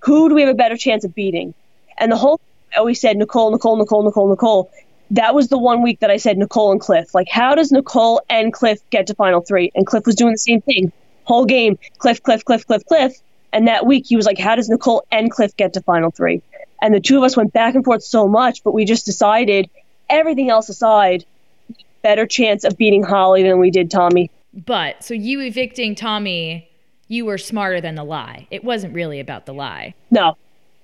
who 0.00 0.28
do 0.28 0.34
we 0.34 0.42
have 0.42 0.50
a 0.50 0.54
better 0.54 0.76
chance 0.76 1.04
of 1.04 1.14
beating? 1.14 1.54
And 1.98 2.12
the 2.12 2.16
whole 2.16 2.40
I 2.74 2.78
always 2.78 3.00
said 3.00 3.16
Nicole, 3.16 3.50
Nicole, 3.50 3.76
Nicole, 3.76 4.04
Nicole, 4.04 4.28
Nicole. 4.28 4.70
That 5.10 5.34
was 5.34 5.48
the 5.48 5.58
one 5.58 5.82
week 5.82 6.00
that 6.00 6.10
I 6.10 6.16
said 6.16 6.38
Nicole 6.38 6.72
and 6.72 6.80
Cliff. 6.80 7.14
Like, 7.14 7.28
how 7.28 7.54
does 7.54 7.70
Nicole 7.70 8.22
and 8.28 8.52
Cliff 8.52 8.80
get 8.90 9.06
to 9.08 9.14
final 9.14 9.42
three? 9.42 9.70
And 9.74 9.86
Cliff 9.86 10.06
was 10.06 10.14
doing 10.14 10.32
the 10.32 10.38
same 10.38 10.60
thing. 10.60 10.92
Whole 11.24 11.44
game, 11.44 11.78
Cliff, 11.98 12.22
Cliff, 12.22 12.44
Cliff, 12.44 12.66
Cliff, 12.66 12.84
Cliff. 12.86 13.14
And 13.52 13.68
that 13.68 13.86
week 13.86 14.06
he 14.08 14.16
was 14.16 14.26
like, 14.26 14.38
how 14.38 14.56
does 14.56 14.68
Nicole 14.68 15.04
and 15.12 15.30
Cliff 15.30 15.56
get 15.56 15.74
to 15.74 15.82
final 15.82 16.10
three? 16.10 16.42
And 16.82 16.92
the 16.92 17.00
two 17.00 17.16
of 17.16 17.22
us 17.22 17.36
went 17.36 17.52
back 17.52 17.74
and 17.74 17.84
forth 17.84 18.02
so 18.02 18.26
much, 18.26 18.64
but 18.64 18.72
we 18.72 18.84
just 18.84 19.06
decided, 19.06 19.70
everything 20.10 20.50
else 20.50 20.68
aside, 20.68 21.24
better 22.02 22.26
chance 22.26 22.64
of 22.64 22.76
beating 22.76 23.02
Holly 23.02 23.42
than 23.42 23.58
we 23.58 23.70
did 23.70 23.90
Tommy. 23.90 24.30
But 24.52 25.04
so 25.04 25.14
you 25.14 25.40
evicting 25.40 25.94
Tommy, 25.94 26.68
you 27.08 27.24
were 27.24 27.38
smarter 27.38 27.80
than 27.80 27.94
the 27.94 28.04
lie. 28.04 28.46
It 28.50 28.64
wasn't 28.64 28.94
really 28.94 29.20
about 29.20 29.46
the 29.46 29.54
lie. 29.54 29.94
No, 30.10 30.36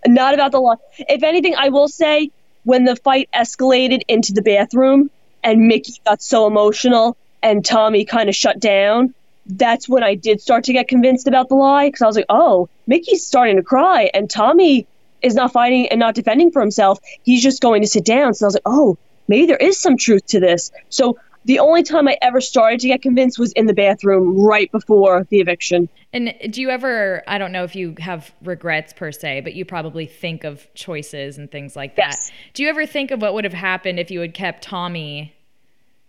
not 0.06 0.34
about 0.34 0.52
the 0.52 0.60
law. 0.60 0.76
If 0.98 1.22
anything, 1.22 1.54
I 1.56 1.68
will 1.68 1.88
say 1.88 2.30
when 2.64 2.84
the 2.84 2.96
fight 2.96 3.28
escalated 3.34 4.02
into 4.08 4.32
the 4.32 4.42
bathroom 4.42 5.10
and 5.42 5.66
Michie 5.66 6.00
got 6.04 6.22
so 6.22 6.46
emotional 6.46 7.16
and 7.42 7.64
Tommy 7.64 8.04
kind 8.04 8.28
of 8.28 8.34
shut 8.34 8.60
down, 8.60 9.14
that's 9.46 9.88
when 9.88 10.02
I 10.02 10.14
did 10.14 10.40
start 10.40 10.64
to 10.64 10.72
get 10.72 10.88
convinced 10.88 11.26
about 11.26 11.48
the 11.48 11.54
lie 11.54 11.88
because 11.88 12.02
I 12.02 12.06
was 12.06 12.16
like, 12.16 12.26
oh, 12.28 12.68
Michie's 12.86 13.26
starting 13.26 13.56
to 13.56 13.62
cry 13.62 14.10
and 14.12 14.28
Tommy 14.28 14.86
is 15.22 15.34
not 15.34 15.52
fighting 15.52 15.88
and 15.88 15.98
not 15.98 16.14
defending 16.14 16.50
for 16.50 16.60
himself. 16.60 16.98
He's 17.22 17.42
just 17.42 17.60
going 17.60 17.82
to 17.82 17.88
sit 17.88 18.04
down. 18.04 18.34
So 18.34 18.46
I 18.46 18.48
was 18.48 18.54
like, 18.54 18.62
oh, 18.66 18.98
maybe 19.28 19.46
there 19.46 19.56
is 19.56 19.78
some 19.78 19.96
truth 19.96 20.26
to 20.28 20.40
this. 20.40 20.70
So 20.88 21.18
the 21.44 21.59
only 21.59 21.83
time 21.83 22.07
I 22.07 22.18
ever 22.20 22.40
started 22.40 22.81
to 22.81 22.88
get 22.88 23.03
convinced 23.03 23.38
was 23.38 23.53
in 23.53 23.66
the 23.66 23.74
bathroom 23.74 24.38
right 24.38 24.70
before 24.70 25.26
the 25.31 25.40
eviction. 25.40 25.88
And 26.12 26.35
do 26.50 26.61
you 26.61 26.70
ever, 26.70 27.22
I 27.26 27.38
don't 27.38 27.53
know 27.53 27.64
if 27.64 27.74
you 27.74 27.94
have 27.98 28.33
regrets 28.42 28.92
per 28.92 29.12
se, 29.12 29.40
but 29.40 29.55
you 29.55 29.64
probably 29.64 30.07
think 30.07 30.44
of 30.44 30.66
choices 30.74 31.38
and 31.38 31.50
things 31.50 31.76
like 31.76 31.96
that. 31.96 32.11
Yes. 32.11 32.33
Do 32.53 32.62
you 32.62 32.68
ever 32.68 32.85
think 32.85 33.11
of 33.11 33.22
what 33.22 33.35
would 33.35 33.44
have 33.44 33.55
happened 33.55 33.98
if 33.98 34.11
you 34.11 34.20
had 34.20 34.35
kept 34.35 34.62
Tommy 34.62 35.35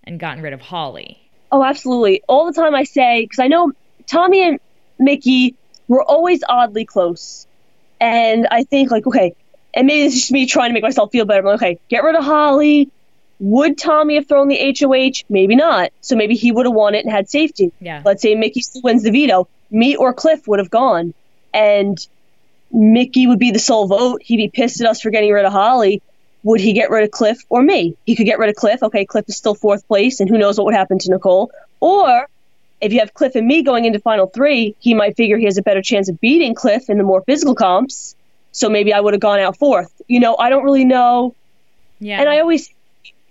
and 0.04 0.20
gotten 0.20 0.44
rid 0.44 0.54
of 0.54 0.62
Holly? 0.62 1.18
Oh, 1.52 1.64
absolutely. 1.64 2.24
All 2.28 2.46
the 2.46 2.54
time 2.54 2.76
I 2.76 2.84
say, 2.84 3.24
because 3.24 3.40
I 3.40 3.48
know 3.48 3.72
Tommy 4.08 4.42
and 4.48 4.60
Michie 5.00 5.56
were 5.88 6.04
always 6.04 6.44
oddly 6.50 6.86
close. 6.86 7.46
And 8.00 8.48
I 8.50 8.64
think, 8.64 8.90
like, 8.90 9.06
okay, 9.06 9.36
and 9.74 9.86
maybe 9.88 10.04
it's 10.04 10.16
just 10.16 10.32
me 10.32 10.46
trying 10.46 10.70
to 10.70 10.74
make 10.74 10.84
myself 10.84 11.12
feel 11.12 11.26
better, 11.26 11.44
but 11.44 11.56
okay, 11.56 11.80
get 11.90 12.04
rid 12.04 12.16
of 12.16 12.24
Holly. 12.24 12.90
Would 13.44 13.78
Tommy 13.78 14.16
have 14.16 14.28
thrown 14.28 14.48
the 14.48 14.76
HOH? 14.80 15.26
Maybe 15.28 15.56
not. 15.56 15.92
So 16.00 16.16
maybe 16.16 16.36
he 16.36 16.52
would 16.52 16.66
have 16.68 16.76
won 16.76 16.96
it 16.96 17.04
and 17.04 17.12
had 17.12 17.28
safety. 17.28 17.74
Yeah. 17.82 18.04
Let's 18.06 18.22
say 18.22 18.36
Michie 18.36 18.62
still 18.62 18.84
wins 18.84 19.02
the 19.02 19.12
veto. 19.12 19.48
Me 19.72 19.96
or 19.96 20.14
Cliff 20.14 20.48
would 20.48 20.60
have 20.60 20.70
gone. 20.70 21.14
And 21.54 21.98
Michie 22.72 23.26
would 23.26 23.40
be 23.40 23.52
the 23.52 23.60
sole 23.60 23.88
vote. 23.88 24.22
He'd 24.24 24.38
be 24.38 24.48
pissed 24.48 24.80
at 24.80 24.88
us 24.88 25.02
for 25.02 25.10
getting 25.10 25.32
rid 25.32 25.44
of 25.44 25.52
Holly. 25.52 26.02
Would 26.44 26.62
he 26.62 26.74
get 26.74 26.92
rid 26.92 27.04
of 27.04 27.12
Cliff 27.12 27.44
or 27.50 27.62
me? 27.64 27.98
He 28.06 28.16
could 28.16 28.26
get 28.26 28.40
rid 28.40 28.50
of 28.50 28.56
Cliff. 28.56 28.82
Okay, 28.84 29.06
Cliff 29.06 29.26
is 29.28 29.38
still 29.38 29.56
fourth 29.56 29.88
place, 29.88 30.20
and 30.20 30.30
who 30.30 30.38
knows 30.38 30.58
what 30.58 30.66
would 30.66 30.76
happen 30.76 31.00
to 31.00 31.10
Nicole. 31.12 31.52
Or 31.80 32.28
if 32.80 32.94
you 32.94 33.00
have 33.00 33.14
Cliff 33.14 33.36
and 33.36 33.48
me 33.48 33.64
going 33.64 33.86
into 33.86 34.00
final 34.00 34.28
three, 34.28 34.76
he 34.80 34.94
might 34.94 35.18
figure 35.18 35.38
he 35.38 35.46
has 35.46 35.58
a 35.58 35.62
better 35.62 35.82
chance 35.82 36.10
of 36.10 36.20
beating 36.22 36.56
Cliff 36.56 36.90
in 36.90 36.98
the 36.98 37.04
more 37.04 37.22
physical 37.24 37.56
comps. 37.56 38.16
So 38.52 38.70
maybe 38.70 38.94
I 38.94 39.00
would 39.00 39.14
have 39.14 39.22
gone 39.22 39.40
out 39.40 39.58
fourth. 39.58 39.92
You 40.08 40.20
know, 40.20 40.36
I 40.38 40.50
don't 40.50 40.64
really 40.64 40.86
know. 40.86 41.36
Yeah. 42.00 42.20
And 42.20 42.28
I 42.28 42.40
always, 42.40 42.70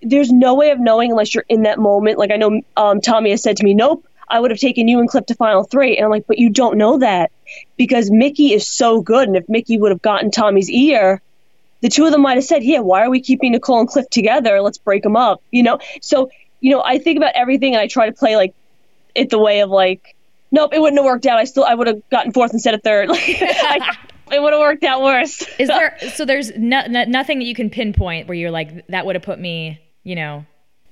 there's 0.01 0.31
no 0.31 0.55
way 0.55 0.71
of 0.71 0.79
knowing 0.79 1.11
unless 1.11 1.33
you're 1.33 1.45
in 1.47 1.63
that 1.63 1.79
moment. 1.79 2.17
Like 2.17 2.31
I 2.31 2.37
know 2.37 2.61
um, 2.77 3.01
Tommy 3.01 3.31
has 3.31 3.43
said 3.43 3.57
to 3.57 3.63
me, 3.63 3.73
nope, 3.73 4.07
I 4.27 4.39
would 4.39 4.51
have 4.51 4.59
taken 4.59 4.87
you 4.87 4.99
and 4.99 5.09
Cliff 5.09 5.25
to 5.27 5.35
final 5.35 5.63
three. 5.63 5.97
And 5.97 6.05
I'm 6.05 6.11
like, 6.11 6.25
but 6.27 6.39
you 6.39 6.49
don't 6.49 6.77
know 6.77 6.99
that 6.99 7.31
because 7.77 8.09
Michie 8.09 8.53
is 8.53 8.67
so 8.67 9.01
good. 9.01 9.27
And 9.27 9.37
if 9.37 9.47
Michie 9.49 9.77
would 9.77 9.91
have 9.91 10.01
gotten 10.01 10.31
Tommy's 10.31 10.69
ear, 10.69 11.21
the 11.81 11.89
two 11.89 12.05
of 12.05 12.11
them 12.11 12.21
might 12.21 12.35
have 12.35 12.43
said, 12.43 12.63
yeah, 12.63 12.79
why 12.79 13.03
are 13.03 13.09
we 13.09 13.21
keeping 13.21 13.51
Nicole 13.51 13.79
and 13.79 13.89
Cliff 13.89 14.09
together? 14.09 14.61
Let's 14.61 14.77
break 14.77 15.03
them 15.03 15.15
up. 15.15 15.41
You 15.51 15.63
know? 15.63 15.79
So, 16.01 16.31
you 16.61 16.71
know, 16.71 16.81
I 16.81 16.99
think 16.99 17.17
about 17.17 17.33
everything 17.35 17.73
and 17.73 17.81
I 17.81 17.87
try 17.87 18.05
to 18.05 18.13
play 18.13 18.35
like 18.35 18.53
it 19.13 19.29
the 19.29 19.39
way 19.39 19.59
of 19.61 19.69
like, 19.69 20.15
nope, 20.51 20.73
it 20.73 20.79
wouldn't 20.79 20.99
have 20.99 21.05
worked 21.05 21.25
out. 21.25 21.37
I 21.37 21.45
still, 21.45 21.65
I 21.65 21.73
would 21.73 21.87
have 21.87 22.09
gotten 22.09 22.31
fourth 22.31 22.53
instead 22.53 22.73
of 22.73 22.83
third. 22.83 23.09
Like, 23.11 23.37
I, 23.41 23.97
it 24.31 24.41
would 24.41 24.53
have 24.53 24.59
worked 24.59 24.83
out 24.83 25.01
worse. 25.01 25.45
Is 25.59 25.67
there, 25.67 25.97
so 26.13 26.25
there's 26.25 26.51
no, 26.55 26.85
no, 26.87 27.03
nothing 27.03 27.39
that 27.39 27.45
you 27.45 27.55
can 27.55 27.69
pinpoint 27.69 28.27
where 28.27 28.35
you're 28.35 28.51
like, 28.51 28.87
that 28.87 29.05
would 29.05 29.15
have 29.15 29.23
put 29.23 29.39
me, 29.39 29.79
you 30.03 30.15
know, 30.15 30.45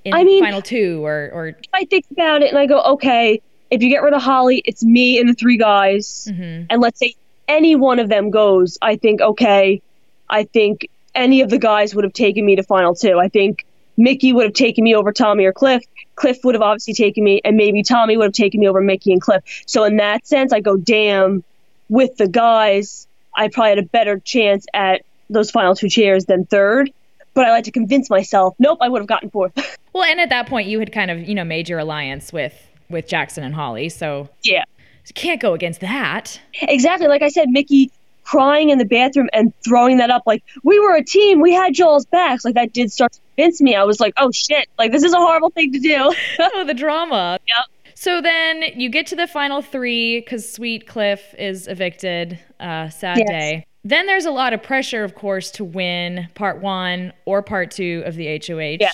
in 0.06 0.14
I 0.14 0.24
mean- 0.24 0.44
final 0.44 0.62
two 0.62 1.06
or, 1.06 1.30
or, 1.34 1.56
I 1.74 1.86
think 1.86 2.06
about 2.12 2.42
it 2.42 2.50
and 2.50 2.58
I 2.58 2.66
go, 2.66 2.82
okay, 2.94 3.42
if 3.72 3.84
you 3.84 3.90
get 3.90 4.02
rid 4.02 4.14
of 4.14 4.22
Holly, 4.22 4.62
it's 4.66 4.84
me 4.84 5.20
and 5.20 5.30
the 5.30 5.34
three 5.34 5.58
guys. 5.58 6.28
Mhm. 6.32 6.68
And 6.70 6.82
let's 6.82 7.00
say 7.00 7.16
any 7.48 7.76
one 7.76 8.00
of 8.00 8.10
them 8.10 8.30
goes, 8.32 8.78
I 8.82 8.96
think, 8.96 9.22
okay, 9.22 9.82
I 10.30 10.44
think 10.44 10.90
any 11.16 11.42
of 11.42 11.50
the 11.50 11.58
guys 11.60 11.94
would 11.96 12.04
have 12.04 12.14
taken 12.14 12.46
me 12.46 12.56
to 12.56 12.64
final 12.64 12.96
two. 12.96 13.20
I 13.20 13.28
think 13.30 13.66
Michie 13.98 14.32
would 14.34 14.46
have 14.46 14.54
taken 14.54 14.84
me 14.84 14.96
over 14.96 15.12
Tommy 15.12 15.46
or 15.46 15.52
Cliff. 15.54 15.84
Cliff 16.16 16.38
would 16.44 16.56
have 16.56 16.62
obviously 16.62 16.94
taken 16.94 17.24
me, 17.24 17.42
and 17.44 17.58
maybe 17.58 17.84
Tommy 17.84 18.16
would 18.18 18.26
have 18.26 18.34
taken 18.34 18.60
me 18.60 18.68
over 18.68 18.80
Michie 18.82 19.12
and 19.12 19.22
Cliff. 19.22 19.44
So 19.66 19.84
in 19.84 19.98
that 19.98 20.26
sense, 20.26 20.54
I 20.54 20.62
go, 20.62 20.78
damn, 20.78 21.44
with 21.90 22.16
the 22.18 22.28
guys, 22.28 23.08
I 23.36 23.50
probably 23.50 23.70
had 23.70 23.80
a 23.80 23.84
better 23.84 24.20
chance 24.20 24.66
at 24.74 25.02
those 25.30 25.52
final 25.52 25.76
two 25.76 25.90
chairs 25.90 26.26
than 26.26 26.46
third. 26.46 26.92
But 27.40 27.48
I 27.48 27.52
like 27.52 27.64
to 27.64 27.72
convince 27.72 28.10
myself, 28.10 28.54
nope, 28.60 28.80
I 28.82 28.90
would 28.90 29.00
have 29.00 29.08
gotten 29.08 29.30
fourth. 29.30 29.54
well, 29.94 30.04
and 30.04 30.20
at 30.20 30.28
that 30.28 30.48
point 30.48 30.68
you 30.68 30.78
had 30.78 30.92
kind 30.92 31.10
of, 31.10 31.26
you 31.26 31.34
know, 31.34 31.46
made 31.46 31.70
your 31.70 31.80
alliance 31.80 32.34
with, 32.34 32.54
with 32.90 33.08
Jackson 33.08 33.46
and 33.46 33.56
Holly. 33.56 33.88
So 33.88 34.28
yeah. 34.44 34.66
you 35.08 35.14
can't 35.14 35.40
go 35.40 35.54
against 35.54 35.80
that. 35.80 36.38
Exactly. 36.64 37.08
Like 37.08 37.22
I 37.22 37.30
said, 37.30 37.48
Michie 37.48 37.92
crying 38.26 38.72
in 38.72 38.78
the 38.78 38.84
bathroom 38.84 39.30
and 39.32 39.54
throwing 39.64 40.00
that 40.00 40.10
up 40.10 40.24
like, 40.26 40.44
we 40.66 40.82
were 40.82 40.98
a 40.98 41.02
team. 41.02 41.40
We 41.40 41.54
had 41.54 41.74
Joel's 41.74 42.06
backs. 42.08 42.44
Like 42.44 42.56
that 42.56 42.74
did 42.74 42.92
start 42.92 43.14
to 43.14 43.20
convince 43.38 43.62
me. 43.62 43.74
I 43.74 43.86
was 43.86 44.02
like, 44.02 44.16
oh 44.18 44.32
shit, 44.32 44.68
like 44.78 44.92
this 44.92 45.04
is 45.04 45.14
a 45.14 45.18
horrible 45.18 45.52
thing 45.52 45.72
to 45.72 45.80
do. 45.80 46.14
oh, 46.42 46.66
the 46.66 46.74
drama. 46.74 47.40
Yep. 47.48 47.94
So 47.96 48.20
then 48.20 48.64
you 48.76 48.90
get 48.90 49.08
to 49.08 49.16
the 49.16 49.28
final 49.28 49.62
three 49.62 50.20
because 50.20 50.52
Sweet 50.52 50.88
Cliff 50.88 51.34
is 51.40 51.70
evicted. 51.70 52.38
Uh, 52.60 52.90
sad 52.90 53.20
Yes. 53.20 53.30
day. 53.30 53.66
Then 53.90 54.06
there's 54.06 54.26
a 54.26 54.32
lot 54.32 54.54
of 54.54 54.62
pressure, 54.62 55.04
of 55.04 55.16
course, 55.16 55.50
to 55.52 55.64
win 55.64 56.30
part 56.36 56.62
one 56.62 57.12
or 57.26 57.42
part 57.42 57.72
two 57.72 58.04
of 58.06 58.16
the 58.16 58.28
HOH. 58.46 58.78
Yeah. 58.80 58.92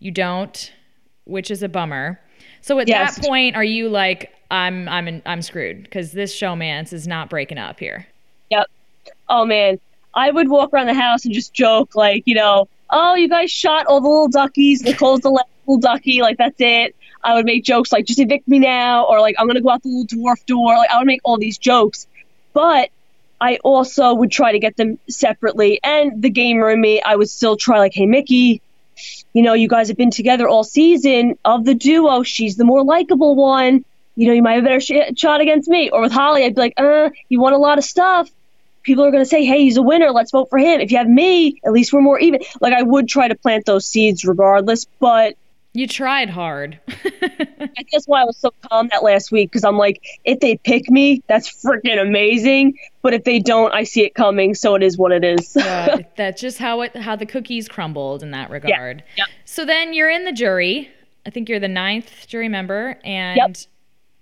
You 0.00 0.10
don't, 0.10 0.72
which 1.24 1.52
is 1.52 1.62
a 1.62 1.68
bummer. 1.68 2.20
So 2.60 2.80
at 2.80 2.88
Yes. 2.88 3.14
that 3.16 3.24
point, 3.24 3.54
are 3.54 3.62
you 3.62 3.88
like, 3.88 4.32
I'm, 4.50 4.88
I'm, 4.88 5.06
in, 5.06 5.22
I'm 5.24 5.40
screwed 5.40 5.84
because 5.84 6.10
this 6.10 6.34
showmance 6.36 6.92
is 6.92 7.06
not 7.06 7.30
breaking 7.30 7.58
up 7.58 7.78
here. 7.78 8.06
yep. 8.50 8.66
Oh 9.28 9.44
man. 9.44 9.78
I 10.14 10.32
would 10.32 10.48
walk 10.48 10.72
around 10.72 10.86
the 10.88 10.94
house 10.94 11.24
and 11.24 11.32
just 11.32 11.54
joke 11.54 11.94
like, 11.94 12.24
you 12.26 12.34
know, 12.34 12.66
oh, 12.90 13.14
you 13.14 13.28
guys 13.28 13.52
shot 13.52 13.86
all 13.86 14.00
the 14.00 14.08
little 14.08 14.28
duckies. 14.28 14.82
Nicole's 14.82 15.20
the 15.20 15.30
last 15.30 15.46
little 15.66 15.80
ducky. 15.80 16.22
Like 16.22 16.38
that's 16.38 16.56
it. 16.58 16.96
I 17.22 17.34
would 17.34 17.44
make 17.46 17.62
jokes 17.62 17.92
like, 17.92 18.04
just 18.04 18.18
evict 18.18 18.48
me 18.48 18.58
now, 18.58 19.04
or 19.04 19.20
like, 19.20 19.36
I'm 19.38 19.46
gonna 19.46 19.60
go 19.60 19.70
out 19.70 19.82
the 19.84 19.90
little 19.90 20.06
dwarf 20.18 20.44
door. 20.46 20.74
Like 20.76 20.90
I 20.90 20.98
would 20.98 21.06
make 21.06 21.20
all 21.22 21.38
these 21.38 21.56
jokes, 21.58 22.08
but 22.52 22.88
I 23.40 23.58
also 23.64 24.14
would 24.14 24.30
try 24.30 24.52
to 24.52 24.58
get 24.58 24.76
them 24.76 24.98
separately. 25.08 25.80
And 25.82 26.22
the 26.22 26.30
gamer 26.30 26.70
in 26.70 26.80
me, 26.80 27.00
I 27.00 27.16
would 27.16 27.28
still 27.28 27.56
try 27.56 27.78
like, 27.78 27.94
hey, 27.94 28.06
Michie, 28.06 28.60
you 29.32 29.42
know, 29.42 29.54
you 29.54 29.68
guys 29.68 29.88
have 29.88 29.96
been 29.96 30.10
together 30.10 30.48
all 30.48 30.64
season. 30.64 31.38
Of 31.44 31.64
the 31.64 31.74
duo, 31.74 32.22
she's 32.22 32.56
the 32.56 32.64
more 32.64 32.82
likable 32.82 33.36
one. 33.36 33.84
You 34.16 34.26
know, 34.26 34.32
you 34.32 34.42
might 34.42 34.54
have 34.54 34.64
a 34.64 34.66
better 34.66 34.80
sh- 34.80 35.16
shot 35.16 35.40
against 35.40 35.68
me. 35.68 35.90
Or 35.90 36.00
with 36.00 36.12
Holly, 36.12 36.44
I'd 36.44 36.56
be 36.56 36.60
like, 36.60 36.74
uh, 36.76 37.10
you 37.28 37.40
won 37.40 37.52
a 37.52 37.58
lot 37.58 37.78
of 37.78 37.84
stuff. 37.84 38.28
People 38.82 39.04
are 39.04 39.10
going 39.10 39.22
to 39.22 39.28
say, 39.28 39.44
hey, 39.44 39.62
he's 39.62 39.76
a 39.76 39.82
winner. 39.82 40.10
Let's 40.10 40.32
vote 40.32 40.48
for 40.50 40.58
him. 40.58 40.80
If 40.80 40.90
you 40.90 40.98
have 40.98 41.08
me, 41.08 41.60
at 41.64 41.72
least 41.72 41.92
we're 41.92 42.00
more 42.00 42.18
even. 42.18 42.40
Like, 42.60 42.72
I 42.72 42.82
would 42.82 43.06
try 43.06 43.28
to 43.28 43.36
plant 43.36 43.66
those 43.66 43.86
seeds 43.86 44.24
regardless. 44.24 44.86
But 44.98 45.36
You 45.74 45.86
tried 45.86 46.30
hard. 46.30 46.80
I 46.88 47.84
guess 47.90 48.06
why 48.06 48.22
I 48.22 48.24
was 48.24 48.36
so 48.36 48.52
calm 48.68 48.88
that 48.90 49.02
last 49.04 49.30
week 49.30 49.50
because 49.50 49.64
I'm 49.64 49.76
like, 49.76 50.02
if 50.24 50.40
they 50.40 50.56
pick 50.56 50.90
me, 50.90 51.22
that's 51.28 51.62
freaking 51.62 52.00
amazing. 52.00 52.78
But 53.02 53.14
if 53.14 53.24
they 53.24 53.38
don't, 53.38 53.72
I 53.72 53.84
see 53.84 54.02
it 54.04 54.14
coming. 54.14 54.54
So 54.54 54.74
it 54.74 54.82
is 54.82 54.96
what 54.98 55.12
it 55.12 55.24
is. 55.24 55.56
Uh, 55.56 55.98
that's 56.16 56.40
just 56.40 56.58
how 56.58 56.80
it 56.80 56.96
how 56.96 57.16
the 57.16 57.26
cookies 57.26 57.68
crumbled 57.68 58.22
in 58.22 58.30
that 58.32 58.50
regard. 58.50 59.04
Yep. 59.16 59.28
So 59.44 59.64
then 59.64 59.92
you're 59.92 60.10
in 60.10 60.24
the 60.24 60.32
jury. 60.32 60.90
I 61.26 61.30
think 61.30 61.48
you're 61.48 61.60
the 61.60 61.68
ninth 61.68 62.26
jury 62.26 62.48
member, 62.48 62.98
and 63.04 63.36
Yep. 63.36 63.56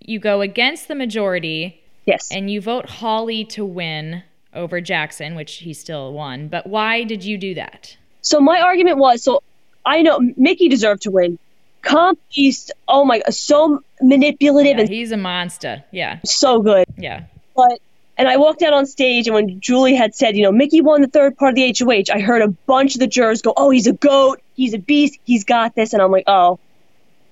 you 0.01 0.19
go 0.19 0.41
against 0.41 0.89
the 0.89 0.95
majority, 0.97 1.81
yes. 2.05 2.29
and 2.33 2.51
you 2.51 2.61
vote 2.61 2.89
Holly 2.89 3.45
to 3.47 3.65
win 3.65 4.25
over 4.53 4.81
Jackson, 4.81 5.37
which 5.37 5.57
he 5.57 5.73
still 5.73 6.13
won. 6.13 6.49
But 6.49 6.67
why 6.67 7.05
did 7.05 7.25
you 7.25 7.39
do 7.39 7.55
that? 7.55 7.97
So 8.23 8.41
my 8.41 8.61
argument 8.61 8.99
was 8.99 9.23
so 9.23 9.43
I 9.87 10.03
know 10.03 10.21
Michie 10.37 10.69
deserved 10.69 11.03
to 11.03 11.11
win. 11.11 11.39
Comp 11.83 12.19
East, 12.33 12.73
oh 12.89 13.05
my, 13.05 13.23
so 13.31 13.81
manipulative 14.03 14.77
Yeah, 14.77 14.81
and 14.81 14.89
he's 14.89 15.13
a 15.13 15.17
monster. 15.17 15.85
Yeah, 15.93 16.19
so 16.25 16.61
good. 16.61 16.85
yeah. 16.99 17.25
But 17.55 17.79
and 18.19 18.29
I 18.29 18.39
walked 18.39 18.63
out 18.63 18.73
on 18.73 18.87
stage, 18.87 19.29
and 19.29 19.35
when 19.35 19.61
Julie 19.61 19.95
had 19.95 20.15
said, 20.15 20.37
you 20.37 20.43
know, 20.43 20.51
Michie 20.51 20.81
won 20.81 21.03
the 21.03 21.07
third 21.07 21.37
part 21.37 21.51
of 21.51 21.55
the 21.57 21.75
HOH, 21.79 22.13
I 22.13 22.21
heard 22.21 22.43
a 22.43 22.49
bunch 22.49 22.95
of 22.95 23.01
the 23.01 23.07
jurors 23.07 23.43
go, 23.43 23.53
"Oh, 23.57 23.71
he's 23.71 23.87
a 23.87 23.93
goat, 23.93 24.43
he's 24.57 24.75
a 24.75 24.79
beast, 24.79 25.19
he's 25.25 25.45
got 25.45 25.75
this," 25.75 25.93
and 25.93 26.03
I'm 26.03 26.11
like, 26.11 26.25
"Oh, 26.27 26.59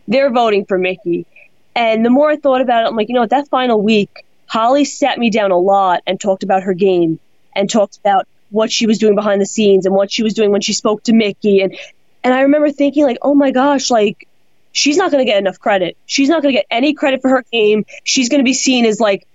they're 0.06 0.30
voting 0.30 0.64
for 0.66 0.78
Michie." 0.78 1.26
And 1.74 2.04
the 2.04 2.10
more 2.10 2.30
I 2.30 2.36
thought 2.36 2.60
about 2.60 2.84
it, 2.84 2.88
I'm 2.88 2.96
like, 2.96 3.08
you 3.08 3.14
know, 3.14 3.22
what, 3.22 3.30
that 3.30 3.48
final 3.48 3.80
week, 3.82 4.24
Holly 4.46 4.84
sat 4.84 5.18
me 5.18 5.30
down 5.30 5.50
a 5.50 5.58
lot 5.58 6.02
and 6.06 6.20
talked 6.20 6.44
about 6.44 6.62
her 6.62 6.74
game 6.74 7.18
and 7.56 7.68
talked 7.68 7.96
about 7.96 8.28
what 8.50 8.70
she 8.70 8.86
was 8.86 8.98
doing 8.98 9.16
behind 9.16 9.40
the 9.40 9.46
scenes 9.46 9.84
and 9.84 9.94
what 9.94 10.12
she 10.12 10.22
was 10.22 10.34
doing 10.34 10.52
when 10.52 10.60
she 10.60 10.72
spoke 10.72 11.02
to 11.04 11.12
Michie 11.12 11.60
and 11.62 11.76
and 12.24 12.34
I 12.34 12.40
remember 12.40 12.72
thinking 12.72 13.04
like, 13.04 13.18
"Oh 13.22 13.34
my 13.34 13.50
gosh, 13.52 13.90
like 13.90 14.26
she's 14.74 14.96
not 14.96 15.10
going 15.10 15.24
to 15.24 15.30
get 15.30 15.38
enough 15.38 15.58
credit. 15.58 15.96
She's 16.04 16.28
not 16.28 16.42
going 16.42 16.52
to 16.52 16.58
get 16.58 16.66
any 16.70 16.94
credit 16.94 17.22
for 17.22 17.30
her 17.30 17.44
game. 17.50 17.86
She's 18.02 18.28
going 18.28 18.40
to 18.40 18.44
be 18.44 18.52
seen 18.52 18.84
as 18.84 19.00
like 19.00 19.26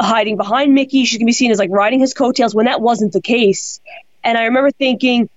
hiding 0.00 0.36
behind 0.36 0.74
Michie. 0.74 1.04
She's 1.04 1.18
going 1.18 1.26
to 1.26 1.30
be 1.30 1.32
seen 1.32 1.50
as 1.50 1.58
like 1.58 1.70
riding 1.70 2.00
his 2.00 2.14
coattails 2.14 2.54
when 2.54 2.64
that 2.64 2.80
wasn't 2.80 3.12
the 3.12 3.20
case. 3.20 3.80
And 4.24 4.36
I 4.36 4.44
remember 4.44 4.70
thinking, 4.70 5.28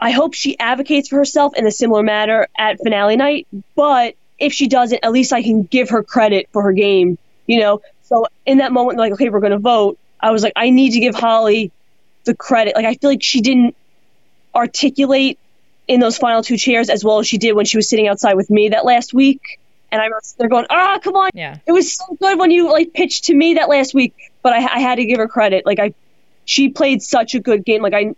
I 0.00 0.10
hope 0.10 0.34
she 0.34 0.58
advocates 0.58 1.08
for 1.08 1.16
herself 1.16 1.54
in 1.56 1.66
a 1.66 1.70
similar 1.70 2.02
manner 2.02 2.48
at 2.58 2.78
finale 2.78 3.16
night. 3.16 3.46
But 3.76 4.16
if 4.38 4.52
she 4.52 4.66
doesn't, 4.66 5.04
at 5.04 5.12
least 5.12 5.32
I 5.32 5.42
can 5.42 5.62
give 5.62 5.90
her 5.90 6.02
credit 6.02 6.48
for 6.52 6.62
her 6.62 6.72
game, 6.72 7.18
you 7.46 7.60
know? 7.60 7.82
So 8.02 8.26
in 8.44 8.58
that 8.58 8.72
moment, 8.72 8.98
like, 8.98 9.12
okay, 9.12 9.30
we're 9.30 9.40
going 9.40 9.52
to 9.52 9.58
vote. 9.58 9.98
I 10.20 10.32
was 10.32 10.42
like, 10.42 10.54
I 10.56 10.70
need 10.70 10.90
to 10.90 11.00
give 11.00 11.14
Holly 11.14 11.70
the 12.24 12.34
credit. 12.34 12.74
Like, 12.74 12.84
I 12.84 12.94
feel 12.94 13.10
like 13.10 13.22
she 13.22 13.40
didn't 13.40 13.76
articulate 14.54 15.38
in 15.88 16.00
those 16.00 16.16
final 16.16 16.42
two 16.42 16.56
chairs 16.56 16.88
as 16.88 17.04
well 17.04 17.18
as 17.18 17.26
she 17.26 17.38
did 17.38 17.52
when 17.52 17.64
she 17.64 17.76
was 17.76 17.88
sitting 17.88 18.08
outside 18.08 18.34
with 18.34 18.50
me 18.50 18.68
that 18.70 18.84
last 18.84 19.12
week. 19.12 19.40
And 19.90 20.00
I 20.00 20.04
remember 20.04 20.24
they're 20.38 20.48
going, 20.48 20.66
ah, 20.70 20.98
come 21.02 21.16
on. 21.16 21.30
Yeah. 21.34 21.58
It 21.66 21.72
was 21.72 21.92
so 21.92 22.16
good 22.18 22.38
when 22.38 22.50
you 22.50 22.70
like 22.70 22.94
pitched 22.94 23.24
to 23.24 23.34
me 23.34 23.54
that 23.54 23.68
last 23.68 23.92
week, 23.92 24.14
but 24.42 24.52
I, 24.52 24.76
I 24.76 24.78
had 24.80 24.96
to 24.96 25.04
give 25.04 25.18
her 25.18 25.28
credit. 25.28 25.66
Like 25.66 25.78
I, 25.78 25.92
she 26.44 26.70
played 26.70 27.02
such 27.02 27.34
a 27.34 27.40
good 27.40 27.64
game. 27.64 27.82
Like 27.82 27.92
I, 27.92 28.14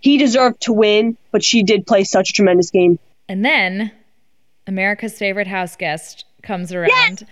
he 0.00 0.18
deserved 0.18 0.60
to 0.62 0.72
win, 0.72 1.16
but 1.30 1.42
she 1.42 1.62
did 1.62 1.86
play 1.86 2.04
such 2.04 2.30
a 2.30 2.32
tremendous 2.32 2.70
game. 2.70 2.98
And 3.28 3.44
then 3.44 3.90
America's 4.66 5.18
favorite 5.18 5.46
house 5.46 5.76
guest 5.76 6.26
comes 6.42 6.72
around. 6.72 6.88
Yes! 6.90 7.24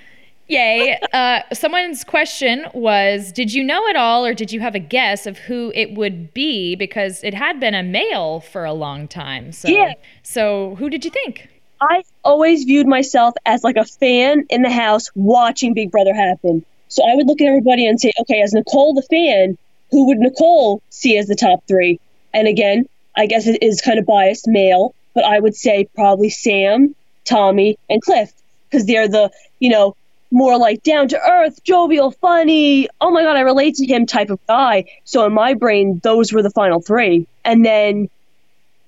Yay. 0.48 0.98
Uh, 1.12 1.40
someone's 1.52 2.04
question 2.04 2.66
was 2.74 3.32
Did 3.32 3.52
you 3.54 3.62
know 3.64 3.88
at 3.88 3.96
all, 3.96 4.26
or 4.26 4.34
did 4.34 4.52
you 4.52 4.60
have 4.60 4.74
a 4.74 4.80
guess 4.80 5.26
of 5.26 5.38
who 5.38 5.72
it 5.74 5.94
would 5.94 6.34
be? 6.34 6.74
Because 6.74 7.22
it 7.24 7.34
had 7.34 7.60
been 7.60 7.74
a 7.74 7.82
male 7.82 8.40
for 8.40 8.64
a 8.64 8.72
long 8.72 9.08
time. 9.08 9.52
So, 9.52 9.68
yeah. 9.68 9.94
So, 10.22 10.74
who 10.76 10.90
did 10.90 11.04
you 11.04 11.10
think? 11.10 11.48
I 11.80 12.02
always 12.24 12.64
viewed 12.64 12.86
myself 12.86 13.34
as 13.44 13.64
like 13.64 13.76
a 13.76 13.84
fan 13.84 14.46
in 14.48 14.62
the 14.62 14.70
house 14.70 15.10
watching 15.14 15.74
Big 15.74 15.90
Brother 15.90 16.14
happen. 16.14 16.64
So 16.88 17.02
I 17.04 17.14
would 17.14 17.26
look 17.26 17.40
at 17.40 17.48
everybody 17.48 17.86
and 17.86 18.00
say, 18.00 18.12
okay, 18.20 18.40
as 18.42 18.52
Nicole 18.52 18.94
the 18.94 19.02
fan, 19.02 19.58
who 19.90 20.06
would 20.06 20.18
Nicole 20.18 20.80
see 20.90 21.18
as 21.18 21.26
the 21.26 21.34
top 21.34 21.66
three? 21.66 22.00
And 22.32 22.48
again, 22.48 22.86
I 23.16 23.26
guess 23.26 23.46
it 23.46 23.62
is 23.62 23.80
kind 23.80 23.98
of 23.98 24.06
biased 24.06 24.46
male, 24.46 24.94
but 25.14 25.24
I 25.24 25.38
would 25.38 25.54
say 25.54 25.88
probably 25.94 26.30
Sam, 26.30 26.94
Tommy, 27.24 27.78
and 27.90 28.00
Cliff 28.00 28.32
because 28.70 28.86
they're 28.86 29.08
the, 29.08 29.30
you 29.58 29.70
know, 29.70 29.96
more 30.34 30.58
like 30.58 30.82
down 30.82 31.08
to 31.08 31.18
earth, 31.18 31.62
jovial, 31.62 32.10
funny, 32.10 32.88
oh 33.00 33.12
my 33.12 33.22
God, 33.22 33.36
I 33.36 33.42
relate 33.42 33.76
to 33.76 33.86
him 33.86 34.04
type 34.04 34.30
of 34.30 34.44
guy. 34.48 34.84
So 35.04 35.24
in 35.24 35.32
my 35.32 35.54
brain, 35.54 36.00
those 36.02 36.32
were 36.32 36.42
the 36.42 36.50
final 36.50 36.80
three. 36.80 37.28
And 37.44 37.64
then 37.64 38.10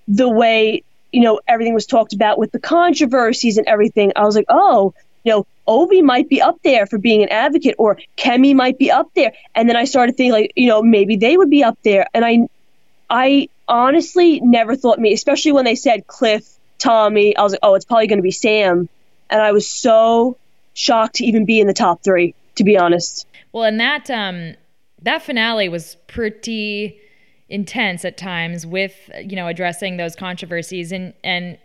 the 0.08 0.28
way, 0.28 0.82
you 1.12 1.20
know, 1.20 1.40
everything 1.46 1.72
was 1.72 1.86
talked 1.86 2.12
about 2.12 2.36
with 2.36 2.50
the 2.50 2.58
controversies 2.58 3.58
and 3.58 3.68
everything, 3.68 4.12
I 4.16 4.24
was 4.24 4.34
like, 4.34 4.46
oh, 4.48 4.92
you 5.22 5.32
know, 5.32 5.46
Ovi 5.68 6.02
might 6.02 6.28
be 6.28 6.42
up 6.42 6.58
there 6.64 6.84
for 6.84 6.98
being 6.98 7.22
an 7.22 7.28
advocate 7.28 7.76
or 7.78 7.98
Kemi 8.16 8.54
might 8.54 8.76
be 8.76 8.90
up 8.90 9.08
there. 9.14 9.32
And 9.54 9.68
then 9.68 9.76
I 9.76 9.84
started 9.84 10.16
thinking 10.16 10.32
like, 10.32 10.52
you 10.56 10.66
know, 10.66 10.82
maybe 10.82 11.16
they 11.16 11.36
would 11.36 11.50
be 11.50 11.62
up 11.62 11.78
there. 11.84 12.08
And 12.12 12.24
I 12.24 12.48
I 13.08 13.48
honestly 13.68 14.40
never 14.40 14.74
thought 14.74 14.98
me, 14.98 15.12
especially 15.12 15.52
when 15.52 15.64
they 15.64 15.76
said 15.76 16.08
Cliff, 16.08 16.44
Tommy, 16.78 17.36
I 17.36 17.42
was 17.42 17.52
like, 17.52 17.60
oh, 17.62 17.74
it's 17.74 17.84
probably 17.84 18.08
going 18.08 18.18
to 18.18 18.22
be 18.22 18.32
Sam. 18.32 18.88
And 19.30 19.42
I 19.42 19.52
was 19.52 19.68
so 19.68 20.36
shocked 20.76 21.16
to 21.16 21.24
even 21.24 21.44
be 21.44 21.58
in 21.58 21.66
the 21.66 21.74
top 21.74 22.04
three, 22.04 22.34
to 22.54 22.62
be 22.62 22.78
honest. 22.78 23.26
Well, 23.52 23.64
and 23.64 23.80
that 23.80 24.08
um, 24.10 24.54
that 25.02 25.22
finale 25.22 25.68
was 25.68 25.96
pretty 26.06 27.00
intense 27.48 28.04
at 28.04 28.16
times 28.16 28.66
with 28.66 28.94
you 29.24 29.36
know 29.36 29.48
addressing 29.48 29.96
those 29.96 30.14
controversies 30.14 30.92
and 30.92 31.14
and 31.24 31.58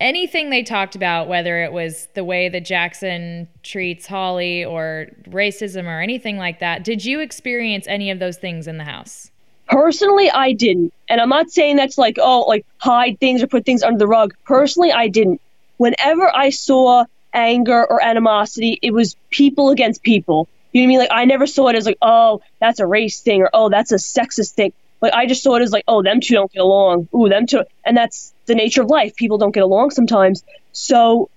anything 0.00 0.50
they 0.50 0.62
talked 0.62 0.94
about 0.94 1.28
whether 1.28 1.62
it 1.62 1.72
was 1.72 2.08
the 2.14 2.24
way 2.24 2.48
that 2.48 2.64
Jackson 2.64 3.48
treats 3.62 4.06
Holly 4.06 4.64
or 4.64 5.08
racism 5.28 5.84
or 5.84 6.00
anything 6.00 6.38
like 6.38 6.60
that. 6.60 6.84
Did 6.84 7.04
you 7.04 7.20
experience 7.20 7.86
any 7.88 8.10
of 8.10 8.18
those 8.18 8.36
things 8.36 8.66
in 8.66 8.78
the 8.78 8.84
house? 8.84 9.30
Personally 9.68 10.30
I 10.30 10.52
didn't. 10.52 10.92
And 11.08 11.20
I'm 11.20 11.28
not 11.28 11.50
saying 11.50 11.76
that's 11.76 11.98
like 11.98 12.16
oh 12.20 12.42
like 12.42 12.64
hide 12.78 13.20
things 13.20 13.42
or 13.42 13.46
put 13.46 13.66
things 13.66 13.82
under 13.82 13.98
the 13.98 14.06
rug. 14.06 14.34
Personally 14.44 14.92
I 14.92 15.08
didn't. 15.08 15.40
Whenever 15.76 16.34
I 16.34 16.50
saw 16.50 17.04
anger 17.34 17.84
or 17.84 18.02
animosity. 18.02 18.78
It 18.80 18.92
was 18.92 19.16
people 19.30 19.70
against 19.70 20.02
people. 20.02 20.48
You 20.72 20.82
know 20.82 20.86
what 20.86 20.86
I 20.86 20.88
mean? 20.88 20.98
Like 20.98 21.08
I 21.12 21.24
never 21.24 21.46
saw 21.46 21.68
it 21.68 21.76
as 21.76 21.86
like, 21.86 21.98
oh, 22.00 22.40
that's 22.60 22.80
a 22.80 22.86
race 22.86 23.20
thing 23.20 23.42
or 23.42 23.50
oh, 23.52 23.68
that's 23.68 23.92
a 23.92 23.96
sexist 23.96 24.52
thing. 24.52 24.72
Like 25.00 25.12
I 25.12 25.26
just 25.26 25.42
saw 25.42 25.56
it 25.56 25.62
as 25.62 25.70
like, 25.70 25.84
oh, 25.86 26.02
them 26.02 26.20
two 26.20 26.34
don't 26.34 26.50
get 26.50 26.62
along. 26.62 27.08
Ooh, 27.14 27.28
them 27.28 27.46
two, 27.46 27.64
and 27.84 27.96
that's 27.96 28.32
the 28.46 28.54
nature 28.54 28.82
of 28.82 28.88
life. 28.88 29.14
People 29.16 29.38
don't 29.38 29.52
get 29.52 29.62
along 29.62 29.90
sometimes. 29.90 30.42
So, 30.72 31.28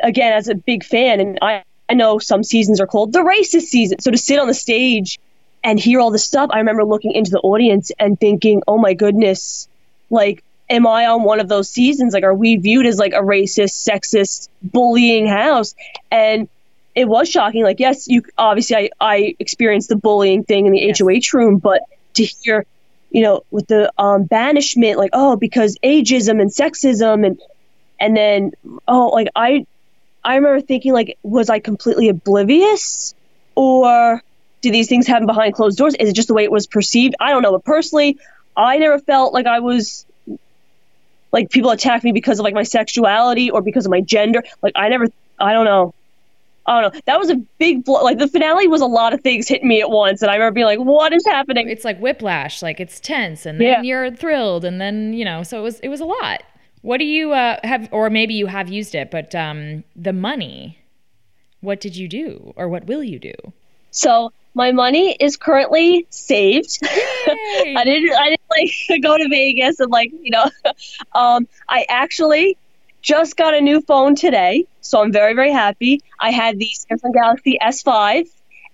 again, 0.00 0.32
as 0.32 0.48
a 0.48 0.54
big 0.54 0.84
fan, 0.84 1.20
and 1.20 1.38
I, 1.42 1.64
I 1.88 1.94
know 1.94 2.18
some 2.18 2.42
seasons 2.44 2.80
are 2.80 2.86
called 2.86 3.12
the 3.12 3.20
racist 3.20 3.62
season. 3.62 3.98
So 4.00 4.10
to 4.10 4.18
sit 4.18 4.38
on 4.38 4.46
the 4.46 4.54
stage 4.54 5.18
and 5.64 5.80
hear 5.80 6.00
all 6.00 6.10
this 6.10 6.24
stuff, 6.24 6.50
I 6.52 6.58
remember 6.58 6.84
looking 6.84 7.12
into 7.12 7.32
the 7.32 7.40
audience 7.40 7.90
and 7.98 8.18
thinking, 8.18 8.62
oh 8.68 8.78
my 8.78 8.94
goodness, 8.94 9.68
like 10.10 10.44
am 10.68 10.86
I 10.86 11.06
on 11.06 11.22
one 11.22 11.40
of 11.40 11.48
those 11.48 11.68
seasons? 11.68 12.12
Like, 12.14 12.24
are 12.24 12.34
we 12.34 12.56
viewed 12.56 12.86
as 12.86 12.98
like 12.98 13.12
a 13.12 13.20
racist, 13.20 13.88
sexist, 13.88 14.48
bullying 14.62 15.26
house? 15.26 15.74
And 16.10 16.48
it 16.94 17.06
was 17.06 17.28
shocking. 17.28 17.62
Like, 17.62 17.78
yes, 17.78 18.08
you 18.08 18.22
obviously 18.36 18.76
I, 18.76 18.90
I 19.00 19.36
experienced 19.38 19.88
the 19.88 19.96
bullying 19.96 20.44
thing 20.44 20.66
in 20.66 20.72
the 20.72 20.80
yes. 20.80 21.00
HOH 21.00 21.36
room, 21.36 21.58
but 21.58 21.82
to 22.14 22.24
hear, 22.24 22.64
you 23.10 23.22
know, 23.22 23.42
with 23.50 23.66
the 23.66 23.92
um, 23.98 24.24
banishment, 24.24 24.98
like, 24.98 25.10
oh, 25.12 25.36
because 25.36 25.78
ageism 25.84 26.40
and 26.40 26.50
sexism 26.50 27.26
and 27.26 27.40
and 27.98 28.16
then 28.16 28.52
oh, 28.88 29.08
like 29.08 29.28
I 29.36 29.66
I 30.24 30.36
remember 30.36 30.60
thinking 30.60 30.92
like, 30.92 31.18
was 31.22 31.50
I 31.50 31.60
completely 31.60 32.08
oblivious 32.08 33.14
or 33.54 34.22
do 34.60 34.70
these 34.70 34.88
things 34.88 35.06
happen 35.06 35.26
behind 35.26 35.54
closed 35.54 35.78
doors? 35.78 35.94
Is 35.94 36.08
it 36.08 36.14
just 36.14 36.28
the 36.28 36.34
way 36.34 36.44
it 36.44 36.50
was 36.50 36.66
perceived? 36.66 37.14
I 37.20 37.30
don't 37.30 37.42
know. 37.42 37.52
But 37.52 37.64
personally, 37.64 38.18
I 38.56 38.78
never 38.78 38.98
felt 38.98 39.32
like 39.32 39.46
I 39.46 39.60
was 39.60 40.06
like 41.32 41.50
people 41.50 41.70
attack 41.70 42.04
me 42.04 42.12
because 42.12 42.38
of 42.38 42.44
like 42.44 42.54
my 42.54 42.62
sexuality 42.62 43.50
or 43.50 43.62
because 43.62 43.86
of 43.86 43.90
my 43.90 44.00
gender. 44.00 44.42
Like 44.62 44.72
I 44.76 44.88
never, 44.88 45.06
I 45.38 45.52
don't 45.52 45.64
know. 45.64 45.94
I 46.66 46.80
don't 46.80 46.94
know. 46.94 47.00
That 47.06 47.18
was 47.18 47.30
a 47.30 47.36
big 47.58 47.84
blow. 47.84 48.02
Like 48.02 48.18
the 48.18 48.28
finale 48.28 48.66
was 48.66 48.80
a 48.80 48.86
lot 48.86 49.12
of 49.12 49.20
things 49.20 49.46
hitting 49.46 49.68
me 49.68 49.80
at 49.80 49.90
once, 49.90 50.20
and 50.20 50.30
I 50.30 50.34
remember 50.34 50.54
being 50.54 50.66
like, 50.66 50.80
"What 50.80 51.12
is 51.12 51.24
happening?" 51.24 51.68
It's 51.68 51.84
like 51.84 51.98
whiplash. 52.00 52.60
Like 52.60 52.80
it's 52.80 52.98
tense, 52.98 53.46
and 53.46 53.60
then 53.60 53.66
yeah. 53.68 53.82
you're 53.82 54.10
thrilled, 54.10 54.64
and 54.64 54.80
then 54.80 55.12
you 55.12 55.24
know. 55.24 55.44
So 55.44 55.60
it 55.60 55.62
was 55.62 55.78
it 55.80 55.88
was 55.88 56.00
a 56.00 56.04
lot. 56.04 56.42
What 56.82 56.98
do 56.98 57.04
you 57.04 57.32
uh, 57.32 57.58
have, 57.64 57.88
or 57.92 58.10
maybe 58.10 58.34
you 58.34 58.46
have 58.46 58.68
used 58.68 58.94
it, 58.94 59.10
but 59.10 59.34
um, 59.34 59.84
the 59.94 60.12
money. 60.12 60.78
What 61.60 61.80
did 61.80 61.96
you 61.96 62.06
do, 62.06 62.52
or 62.54 62.68
what 62.68 62.86
will 62.86 63.02
you 63.02 63.18
do? 63.18 63.32
So 63.90 64.32
my 64.56 64.72
money 64.72 65.12
is 65.12 65.36
currently 65.36 66.06
saved. 66.08 66.78
I 66.82 67.82
didn't 67.84 68.16
I 68.16 68.30
didn't 68.30 68.50
like 68.50 69.02
go 69.02 69.18
to 69.18 69.28
Vegas 69.28 69.78
and 69.78 69.92
like, 69.92 70.10
you 70.10 70.30
know, 70.30 70.50
um, 71.14 71.46
I 71.68 71.84
actually 71.88 72.56
just 73.02 73.36
got 73.36 73.54
a 73.54 73.60
new 73.60 73.82
phone 73.82 74.16
today, 74.16 74.66
so 74.80 75.02
I'm 75.02 75.12
very 75.12 75.34
very 75.34 75.52
happy. 75.52 76.00
I 76.18 76.30
had 76.30 76.58
the 76.58 76.70
Samsung 76.74 77.12
Galaxy 77.12 77.58
S5 77.62 78.28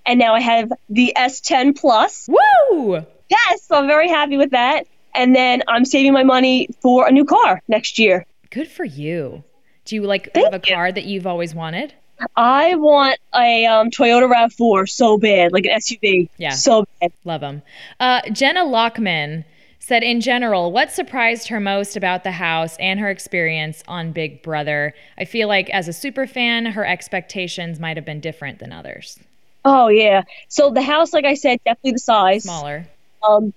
and 0.06 0.18
now 0.18 0.34
I 0.34 0.40
have 0.40 0.72
the 0.88 1.12
S10 1.16 1.76
Plus. 1.78 2.28
Woo! 2.28 3.04
Yes, 3.28 3.62
so 3.62 3.74
I'm 3.74 3.88
very 3.88 4.08
happy 4.08 4.36
with 4.36 4.50
that. 4.50 4.86
And 5.14 5.34
then 5.34 5.62
I'm 5.68 5.84
saving 5.84 6.12
my 6.12 6.22
money 6.22 6.68
for 6.80 7.06
a 7.06 7.12
new 7.12 7.24
car 7.24 7.60
next 7.68 7.98
year. 7.98 8.24
Good 8.50 8.68
for 8.68 8.84
you. 8.84 9.42
Do 9.84 9.96
you 9.96 10.02
like 10.02 10.32
Thank 10.32 10.52
have 10.52 10.54
a 10.54 10.60
car 10.60 10.92
that 10.92 11.04
you've 11.04 11.26
always 11.26 11.54
wanted? 11.54 11.92
I 12.36 12.74
want 12.76 13.18
a 13.34 13.66
um, 13.66 13.90
Toyota 13.90 14.30
RAV4 14.30 14.88
so 14.88 15.18
bad, 15.18 15.52
like 15.52 15.64
an 15.64 15.78
SUV. 15.78 16.28
Yeah. 16.36 16.50
So 16.50 16.86
bad. 17.00 17.12
Love 17.24 17.40
them. 17.40 17.62
Uh, 17.98 18.22
Jenna 18.30 18.64
Lockman 18.64 19.44
said, 19.80 20.02
in 20.02 20.20
general, 20.20 20.70
what 20.70 20.92
surprised 20.92 21.48
her 21.48 21.58
most 21.58 21.96
about 21.96 22.22
the 22.22 22.32
house 22.32 22.76
and 22.78 23.00
her 23.00 23.10
experience 23.10 23.82
on 23.88 24.12
Big 24.12 24.42
Brother? 24.42 24.94
I 25.18 25.24
feel 25.24 25.48
like 25.48 25.68
as 25.70 25.88
a 25.88 25.92
super 25.92 26.26
fan, 26.26 26.66
her 26.66 26.86
expectations 26.86 27.80
might 27.80 27.96
have 27.96 28.06
been 28.06 28.20
different 28.20 28.60
than 28.60 28.72
others. 28.72 29.18
Oh, 29.64 29.88
yeah. 29.88 30.22
So 30.48 30.70
the 30.70 30.82
house, 30.82 31.12
like 31.12 31.24
I 31.24 31.34
said, 31.34 31.60
definitely 31.64 31.92
the 31.92 31.98
size. 31.98 32.44
Smaller. 32.44 32.86
Um, 33.22 33.52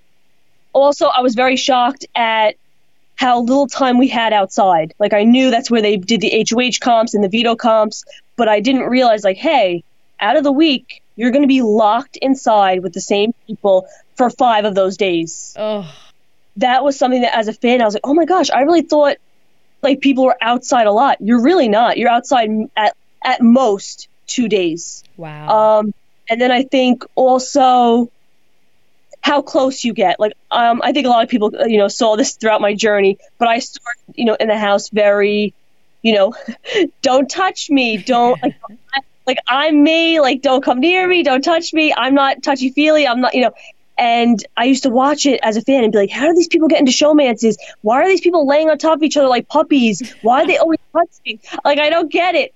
also, 0.72 1.06
I 1.06 1.20
was 1.20 1.34
very 1.34 1.56
shocked 1.56 2.06
at 2.14 2.56
how 3.16 3.40
little 3.40 3.66
time 3.66 3.98
we 3.98 4.08
had 4.08 4.32
outside. 4.32 4.94
Like 4.98 5.12
I 5.14 5.24
knew 5.24 5.50
that's 5.50 5.70
where 5.70 5.82
they 5.82 5.96
did 5.96 6.20
the 6.20 6.46
HOH 6.48 6.78
comps 6.80 7.14
and 7.14 7.24
the 7.24 7.28
veto 7.28 7.56
comps, 7.56 8.04
but 8.36 8.48
I 8.48 8.60
didn't 8.60 8.82
realize 8.82 9.24
like, 9.24 9.36
hey, 9.36 9.82
out 10.20 10.36
of 10.36 10.44
the 10.44 10.52
week, 10.52 11.02
you're 11.16 11.30
going 11.30 11.42
to 11.42 11.48
be 11.48 11.62
locked 11.62 12.16
inside 12.16 12.82
with 12.82 12.92
the 12.92 13.00
same 13.00 13.34
people 13.46 13.86
for 14.16 14.30
five 14.30 14.64
of 14.64 14.74
those 14.74 14.96
days. 14.96 15.54
Oh. 15.58 15.90
That 16.58 16.84
was 16.84 16.98
something 16.98 17.22
that 17.22 17.36
as 17.36 17.48
a 17.48 17.52
fan, 17.52 17.82
I 17.82 17.84
was 17.84 17.94
like, 17.94 18.06
oh 18.06 18.14
my 18.14 18.24
gosh, 18.24 18.50
I 18.50 18.60
really 18.60 18.82
thought 18.82 19.16
like 19.82 20.00
people 20.00 20.24
were 20.24 20.36
outside 20.40 20.86
a 20.86 20.92
lot. 20.92 21.18
You're 21.20 21.42
really 21.42 21.68
not. 21.68 21.96
You're 21.98 22.10
outside 22.10 22.50
at 22.76 22.96
at 23.24 23.42
most 23.42 24.08
two 24.26 24.48
days. 24.48 25.04
Wow. 25.16 25.80
Um, 25.80 25.94
and 26.28 26.40
then 26.40 26.50
I 26.50 26.62
think 26.62 27.04
also 27.14 28.10
how 29.20 29.42
close 29.42 29.84
you 29.84 29.92
get. 29.92 30.20
Like, 30.20 30.32
um, 30.50 30.80
I 30.82 30.92
think 30.92 31.06
a 31.06 31.10
lot 31.10 31.24
of 31.24 31.28
people, 31.28 31.52
you 31.66 31.78
know, 31.78 31.88
saw 31.88 32.16
this 32.16 32.36
throughout 32.36 32.60
my 32.60 32.74
journey, 32.74 33.18
but 33.38 33.48
I 33.48 33.58
started, 33.58 34.14
you 34.14 34.24
know, 34.24 34.34
in 34.34 34.48
the 34.48 34.58
house 34.58 34.88
very, 34.88 35.52
you 36.06 36.14
know, 36.14 36.32
don't 37.02 37.28
touch 37.28 37.68
me, 37.68 37.96
don't 37.96 38.40
like, 38.42 38.54
like 39.26 39.38
I'm 39.48 39.82
me, 39.82 40.20
like 40.20 40.40
don't 40.40 40.62
come 40.62 40.78
near 40.78 41.06
me, 41.08 41.24
don't 41.24 41.42
touch 41.42 41.72
me. 41.74 41.92
I'm 41.92 42.14
not 42.14 42.44
touchy 42.44 42.70
feely. 42.70 43.08
I'm 43.08 43.20
not, 43.20 43.34
you 43.34 43.42
know. 43.42 43.52
And 43.98 44.44
I 44.56 44.64
used 44.66 44.84
to 44.84 44.90
watch 44.90 45.24
it 45.26 45.40
as 45.42 45.56
a 45.56 45.62
fan 45.62 45.82
and 45.82 45.90
be 45.90 45.98
like, 45.98 46.10
how 46.10 46.26
do 46.26 46.34
these 46.34 46.48
people 46.48 46.68
get 46.68 46.78
into 46.78 46.92
showmances? 46.92 47.56
Why 47.80 48.02
are 48.02 48.06
these 48.06 48.20
people 48.20 48.46
laying 48.46 48.68
on 48.70 48.78
top 48.78 48.98
of 48.98 49.02
each 49.02 49.16
other 49.16 49.26
like 49.26 49.48
puppies? 49.48 50.14
Why 50.22 50.42
are 50.42 50.46
they 50.46 50.58
always 50.58 50.78
touching? 50.92 51.40
Like, 51.64 51.78
I 51.78 51.90
don't 51.90 52.12
get 52.12 52.34
it 52.34 52.54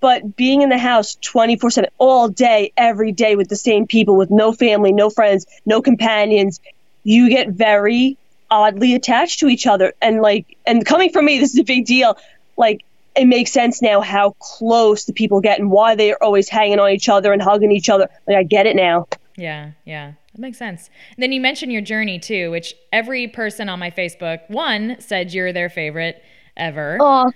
but 0.00 0.34
being 0.34 0.62
in 0.62 0.68
the 0.68 0.78
house 0.78 1.16
24 1.20 1.70
7 1.70 1.90
all 1.98 2.28
day 2.28 2.72
every 2.76 3.12
day 3.12 3.36
with 3.36 3.48
the 3.48 3.54
same 3.54 3.86
people 3.86 4.16
with 4.16 4.32
no 4.32 4.52
family 4.52 4.92
no 4.92 5.08
friends 5.08 5.46
no 5.64 5.80
companions 5.80 6.58
you 7.04 7.28
get 7.28 7.50
very 7.50 8.18
oddly 8.52 8.94
attached 8.94 9.40
to 9.40 9.46
each 9.46 9.66
other 9.66 9.94
and 10.02 10.20
like 10.20 10.58
and 10.66 10.84
coming 10.84 11.10
from 11.10 11.24
me 11.24 11.38
this 11.40 11.54
is 11.54 11.58
a 11.58 11.64
big 11.64 11.86
deal 11.86 12.16
like 12.56 12.84
it 13.14 13.26
makes 13.26 13.52
sense 13.52 13.82
now 13.82 14.00
how 14.00 14.30
close 14.38 15.04
the 15.04 15.12
people 15.12 15.40
get 15.40 15.58
and 15.58 15.70
why 15.70 15.94
they 15.94 16.12
are 16.12 16.22
always 16.22 16.48
hanging 16.48 16.78
on 16.78 16.90
each 16.90 17.08
other 17.08 17.32
and 17.32 17.42
hugging 17.42 17.72
each 17.72 17.88
other 17.88 18.08
like 18.26 18.36
i 18.36 18.42
get 18.42 18.66
it 18.66 18.76
now 18.76 19.06
yeah 19.36 19.72
yeah 19.84 20.12
that 20.32 20.40
makes 20.40 20.58
sense 20.58 20.90
and 21.16 21.22
then 21.22 21.32
you 21.32 21.40
mentioned 21.40 21.72
your 21.72 21.82
journey 21.82 22.18
too 22.18 22.50
which 22.50 22.74
every 22.92 23.26
person 23.28 23.68
on 23.68 23.78
my 23.78 23.90
facebook 23.90 24.40
one 24.48 24.96
said 24.98 25.32
you're 25.32 25.52
their 25.52 25.68
favorite 25.68 26.22
ever 26.56 26.98
oh 27.00 27.30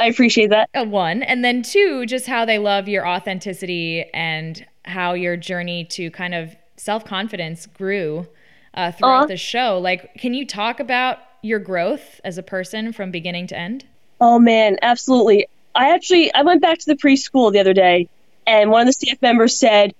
I 0.00 0.06
appreciate 0.06 0.48
that. 0.48 0.70
Uh, 0.74 0.86
one. 0.86 1.22
And 1.22 1.44
then 1.44 1.62
two, 1.62 2.06
just 2.06 2.26
how 2.26 2.46
they 2.46 2.58
love 2.58 2.88
your 2.88 3.06
authenticity 3.06 4.06
and 4.14 4.66
how 4.86 5.12
your 5.12 5.36
journey 5.36 5.84
to 5.90 6.10
kind 6.10 6.34
of 6.34 6.56
self 6.76 7.04
confidence 7.04 7.66
grew 7.66 8.26
uh, 8.74 8.92
throughout 8.92 9.24
Aw. 9.24 9.26
the 9.26 9.36
show. 9.36 9.78
Like, 9.78 10.14
can 10.14 10.32
you 10.32 10.46
talk 10.46 10.80
about 10.80 11.18
your 11.42 11.58
growth 11.58 12.20
as 12.24 12.38
a 12.38 12.42
person 12.42 12.92
from 12.92 13.10
beginning 13.10 13.46
to 13.48 13.58
end? 13.58 13.84
Oh 14.20 14.38
man, 14.38 14.78
absolutely. 14.82 15.46
I 15.74 15.94
actually 15.94 16.32
I 16.32 16.42
went 16.42 16.60
back 16.60 16.78
to 16.78 16.86
the 16.86 16.96
preschool 16.96 17.52
the 17.52 17.60
other 17.60 17.74
day 17.74 18.08
and 18.46 18.70
one 18.70 18.82
of 18.82 18.86
the 18.86 18.92
staff 18.92 19.20
members 19.22 19.56
said, 19.56 19.94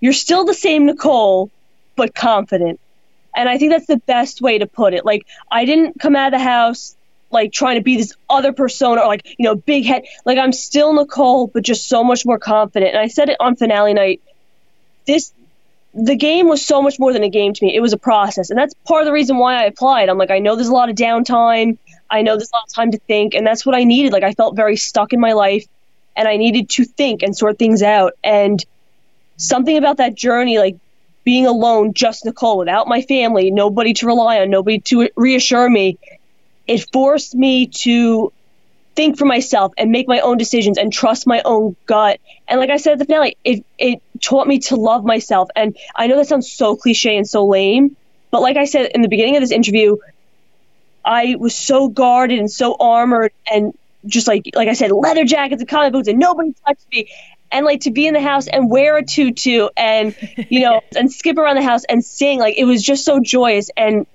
You're 0.00 0.12
still 0.12 0.44
the 0.44 0.54
same 0.54 0.86
Nicole, 0.86 1.50
but 1.96 2.14
confident. 2.14 2.80
And 3.36 3.48
I 3.48 3.58
think 3.58 3.72
that's 3.72 3.86
the 3.86 3.96
best 3.98 4.40
way 4.40 4.58
to 4.58 4.66
put 4.66 4.94
it. 4.94 5.04
Like 5.04 5.26
I 5.50 5.64
didn't 5.64 5.98
come 6.00 6.16
out 6.16 6.32
of 6.32 6.38
the 6.38 6.44
house 6.44 6.96
like 7.30 7.52
trying 7.52 7.76
to 7.76 7.82
be 7.82 7.96
this 7.96 8.14
other 8.30 8.52
persona 8.52 9.00
or 9.00 9.08
like, 9.08 9.26
you 9.38 9.44
know, 9.44 9.56
big 9.56 9.84
head. 9.84 10.04
Like 10.24 10.38
I'm 10.38 10.52
still 10.52 10.92
Nicole, 10.92 11.48
but 11.48 11.62
just 11.62 11.88
so 11.88 12.04
much 12.04 12.24
more 12.24 12.38
confident. 12.38 12.92
And 12.94 13.00
I 13.00 13.08
said 13.08 13.28
it 13.28 13.36
on 13.40 13.56
finale 13.56 13.94
night. 13.94 14.22
This 15.06 15.32
the 15.92 16.16
game 16.16 16.48
was 16.48 16.64
so 16.64 16.82
much 16.82 16.98
more 16.98 17.12
than 17.12 17.22
a 17.22 17.30
game 17.30 17.52
to 17.54 17.64
me. 17.64 17.74
It 17.74 17.80
was 17.80 17.92
a 17.92 17.98
process. 17.98 18.50
And 18.50 18.58
that's 18.58 18.74
part 18.86 19.02
of 19.02 19.06
the 19.06 19.12
reason 19.12 19.36
why 19.36 19.62
I 19.62 19.64
applied. 19.64 20.08
I'm 20.08 20.18
like, 20.18 20.30
I 20.30 20.40
know 20.40 20.56
there's 20.56 20.68
a 20.68 20.72
lot 20.72 20.88
of 20.88 20.96
downtime. 20.96 21.78
I 22.14 22.22
know 22.22 22.36
there's 22.36 22.50
a 22.52 22.56
lot 22.56 22.64
of 22.68 22.72
time 22.72 22.92
to 22.92 22.98
think. 22.98 23.34
And 23.34 23.46
that's 23.46 23.66
what 23.66 23.74
I 23.74 23.84
needed. 23.84 24.12
Like, 24.12 24.22
I 24.22 24.32
felt 24.32 24.56
very 24.56 24.76
stuck 24.76 25.12
in 25.12 25.20
my 25.20 25.32
life 25.32 25.66
and 26.16 26.28
I 26.28 26.36
needed 26.36 26.70
to 26.70 26.84
think 26.84 27.22
and 27.22 27.36
sort 27.36 27.58
things 27.58 27.82
out. 27.82 28.12
And 28.22 28.64
something 29.36 29.76
about 29.76 29.96
that 29.98 30.14
journey, 30.14 30.58
like 30.58 30.76
being 31.24 31.46
alone, 31.46 31.94
just 31.94 32.24
Nicole, 32.24 32.58
without 32.58 32.86
my 32.86 33.02
family, 33.02 33.50
nobody 33.50 33.94
to 33.94 34.06
rely 34.06 34.40
on, 34.40 34.50
nobody 34.50 34.80
to 34.80 35.08
reassure 35.16 35.68
me, 35.68 35.98
it 36.66 36.86
forced 36.92 37.34
me 37.34 37.66
to 37.66 38.32
think 38.94 39.18
for 39.18 39.24
myself 39.24 39.72
and 39.76 39.90
make 39.90 40.06
my 40.06 40.20
own 40.20 40.38
decisions 40.38 40.78
and 40.78 40.92
trust 40.92 41.26
my 41.26 41.42
own 41.44 41.74
gut. 41.86 42.20
And 42.46 42.60
like 42.60 42.70
I 42.70 42.76
said 42.76 42.92
at 42.92 42.98
the 43.00 43.04
finale, 43.06 43.36
it 43.42 43.64
it 43.78 44.00
taught 44.22 44.46
me 44.46 44.60
to 44.60 44.76
love 44.76 45.04
myself. 45.04 45.48
And 45.56 45.76
I 45.96 46.06
know 46.06 46.16
that 46.16 46.28
sounds 46.28 46.50
so 46.50 46.76
cliche 46.76 47.16
and 47.16 47.28
so 47.28 47.44
lame, 47.44 47.96
but 48.30 48.40
like 48.42 48.56
I 48.56 48.66
said 48.66 48.92
in 48.94 49.02
the 49.02 49.08
beginning 49.08 49.36
of 49.36 49.42
this 49.42 49.50
interview, 49.50 49.96
I 51.04 51.36
was 51.38 51.54
so 51.54 51.88
guarded 51.88 52.38
and 52.38 52.50
so 52.50 52.76
armored 52.78 53.32
and 53.50 53.76
just 54.06 54.26
like 54.26 54.50
like 54.54 54.68
I 54.68 54.74
said, 54.74 54.90
leather 54.90 55.24
jackets 55.24 55.60
and 55.60 55.68
comic 55.68 55.92
boots 55.92 56.08
and 56.08 56.18
nobody 56.18 56.54
touched 56.66 56.86
me. 56.92 57.08
And 57.52 57.64
like 57.64 57.82
to 57.82 57.92
be 57.92 58.06
in 58.06 58.14
the 58.14 58.20
house 58.20 58.48
and 58.48 58.68
wear 58.68 58.96
a 58.96 59.04
tutu 59.04 59.68
and 59.76 60.16
you 60.50 60.60
know 60.60 60.80
and 60.96 61.12
skip 61.12 61.38
around 61.38 61.56
the 61.56 61.62
house 61.62 61.84
and 61.84 62.04
sing, 62.04 62.38
like 62.38 62.56
it 62.58 62.64
was 62.64 62.82
just 62.82 63.04
so 63.04 63.20
joyous. 63.20 63.70
And 63.76 64.06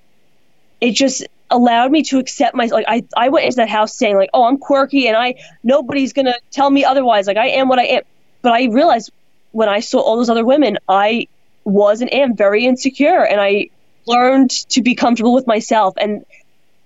it 0.82 0.92
just 0.92 1.26
allowed 1.50 1.92
me 1.92 2.04
to 2.04 2.20
accept 2.20 2.56
my 2.56 2.66
like 2.66 2.86
I, 2.88 3.04
I 3.16 3.30
went 3.30 3.46
into 3.46 3.58
that 3.58 3.70
house 3.70 3.96
saying 3.96 4.16
like 4.16 4.30
oh 4.36 4.44
i'm 4.44 4.60
quirky 4.60 5.08
and 5.08 5.18
i 5.18 5.34
nobody's 5.64 6.14
gonna 6.14 6.36
tell 6.52 6.70
me 6.70 6.84
otherwise. 6.84 7.28
Like 7.28 7.38
i 7.38 7.48
am 7.48 7.70
what 7.70 7.80
i 7.80 7.86
am. 7.86 8.02
But 8.42 8.54
i 8.54 8.66
realized 8.66 9.12
when 9.52 9.70
i 9.70 9.80
saw 9.80 10.00
all 10.00 10.18
those 10.18 10.30
other 10.30 10.46
women 10.46 10.78
i 10.88 11.28
was 11.64 12.02
and 12.02 12.14
am 12.14 12.36
very 12.36 12.66
insecure. 12.66 13.24
And 13.26 13.40
i 13.40 13.70
learned 14.06 14.52
to 14.70 14.82
be 14.82 14.96
comfortable 14.96 15.34
with 15.34 15.48
myself. 15.48 15.94
And 16.00 16.26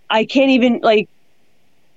i 0.10 0.26
can't 0.26 0.50
even 0.52 0.80
like 0.84 1.08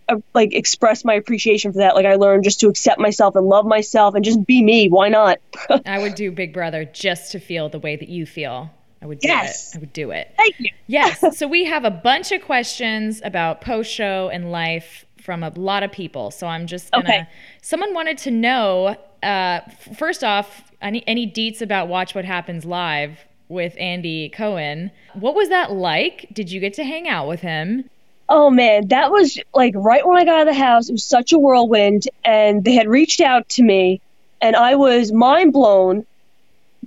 uh, 0.09 0.17
like 0.35 0.55
express 0.55 1.05
my 1.05 1.15
appreciation 1.15 1.73
for 1.73 1.79
that 1.79 1.95
like 1.95 2.07
i 2.07 2.15
learned 2.15 2.45
just 2.45 2.61
to 2.61 2.69
accept 2.69 3.01
myself 3.01 3.35
and 3.37 3.47
love 3.47 3.67
myself 3.67 4.15
and 4.15 4.25
just 4.25 4.45
be 4.47 4.63
me 4.63 4.89
why 4.89 5.09
not 5.09 5.39
I 5.87 5.99
would 5.99 6.15
do 6.15 6.31
Big 6.31 6.53
Brother 6.53 6.85
just 6.85 7.33
to 7.33 7.41
feel 7.41 7.69
the 7.69 7.79
way 7.79 7.97
that 7.97 8.09
you 8.09 8.25
feel. 8.27 8.71
I 9.03 9.07
would 9.07 9.19
do 9.21 9.29
Yes. 9.29 9.75
it. 9.75 9.79
I 9.79 9.81
would 9.81 9.93
do 9.93 10.11
it. 10.11 10.33
thank 10.37 10.55
you 10.59 10.71
Yes. 10.87 11.37
so 11.39 11.49
we 11.49 11.65
have 11.65 11.85
a 11.85 11.91
bunch 11.91 12.31
of 12.33 12.43
questions 12.43 13.21
about 13.25 13.61
post 13.63 13.91
show 13.93 14.29
and 14.33 14.53
life 14.53 15.05
from 15.21 15.43
a 15.43 15.49
lot 15.57 15.83
of 15.83 15.91
people. 15.91 16.31
So 16.31 16.47
I'm 16.47 16.67
just 16.69 16.93
gonna. 16.93 17.05
Okay. 17.05 17.27
Someone 17.63 17.93
wanted 17.95 18.17
to 18.19 18.31
know. 18.31 18.97
Uh, 19.25 19.61
first 19.97 20.23
off, 20.23 20.71
any 20.81 21.03
any 21.09 21.27
deets 21.31 21.61
about 21.61 21.89
Watch 21.89 22.15
What 22.15 22.25
Happens 22.25 22.65
live 22.65 23.19
with 23.49 23.75
Andy 23.79 24.29
Cohen? 24.29 24.93
What 25.15 25.35
was 25.35 25.49
that 25.49 25.73
like? 25.73 26.29
Did 26.33 26.53
you 26.53 26.61
get 26.61 26.75
to 26.75 26.85
hang 26.85 27.09
out 27.09 27.27
with 27.27 27.41
him? 27.41 27.89
Oh 28.29 28.51
man, 28.51 28.89
that 28.89 29.11
was 29.11 29.39
like 29.55 29.75
right 29.77 30.07
when 30.07 30.17
I 30.17 30.25
got 30.25 30.41
out 30.41 30.49
of 30.49 30.55
the 30.55 30.61
house. 30.61 30.89
It 30.89 30.93
was 30.93 31.05
such 31.05 31.33
a 31.33 31.39
whirlwind, 31.39 32.09
and 32.25 32.65
they 32.65 32.75
had 32.75 32.89
reached 32.89 33.21
out 33.21 33.49
to 33.51 33.63
me, 33.63 34.01
and 34.41 34.57
I 34.57 34.75
was 34.75 35.13
mind 35.13 35.53
blown 35.53 36.07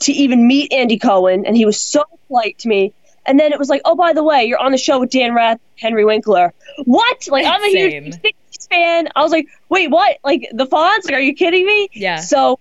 to 0.01 0.11
even 0.11 0.47
meet 0.47 0.73
Andy 0.73 0.97
Cohen, 0.97 1.45
and 1.45 1.55
he 1.55 1.65
was 1.65 1.79
so 1.79 2.03
polite 2.27 2.57
to 2.59 2.67
me. 2.67 2.93
And 3.25 3.39
then 3.39 3.53
it 3.53 3.59
was 3.59 3.69
like, 3.69 3.81
oh, 3.85 3.95
by 3.95 4.13
the 4.13 4.23
way, 4.23 4.45
you're 4.45 4.59
on 4.59 4.71
the 4.71 4.77
show 4.77 4.99
with 4.99 5.11
Dan 5.11 5.33
Rather, 5.33 5.59
Henry 5.77 6.03
Winkler. 6.03 6.53
What? 6.85 7.27
Like 7.27 7.45
I'm 7.45 7.61
a 7.61 7.69
huge 7.69 8.15
60s 8.15 8.69
fan. 8.69 9.09
I 9.15 9.21
was 9.21 9.31
like, 9.31 9.47
wait, 9.67 9.91
what? 9.91 10.17
Like 10.23 10.49
the 10.51 10.65
Fonz? 10.65 11.05
Like, 11.05 11.13
are 11.13 11.19
you 11.19 11.35
kidding 11.35 11.65
me? 11.65 11.89
Yeah. 11.93 12.21
So 12.21 12.59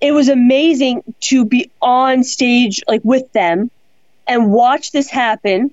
it 0.00 0.12
was 0.12 0.28
amazing 0.28 1.02
to 1.20 1.44
be 1.44 1.70
on 1.80 2.24
stage 2.24 2.82
like 2.86 3.00
with 3.04 3.32
them 3.32 3.70
and 4.26 4.52
watch 4.52 4.92
this 4.92 5.08
happen 5.08 5.70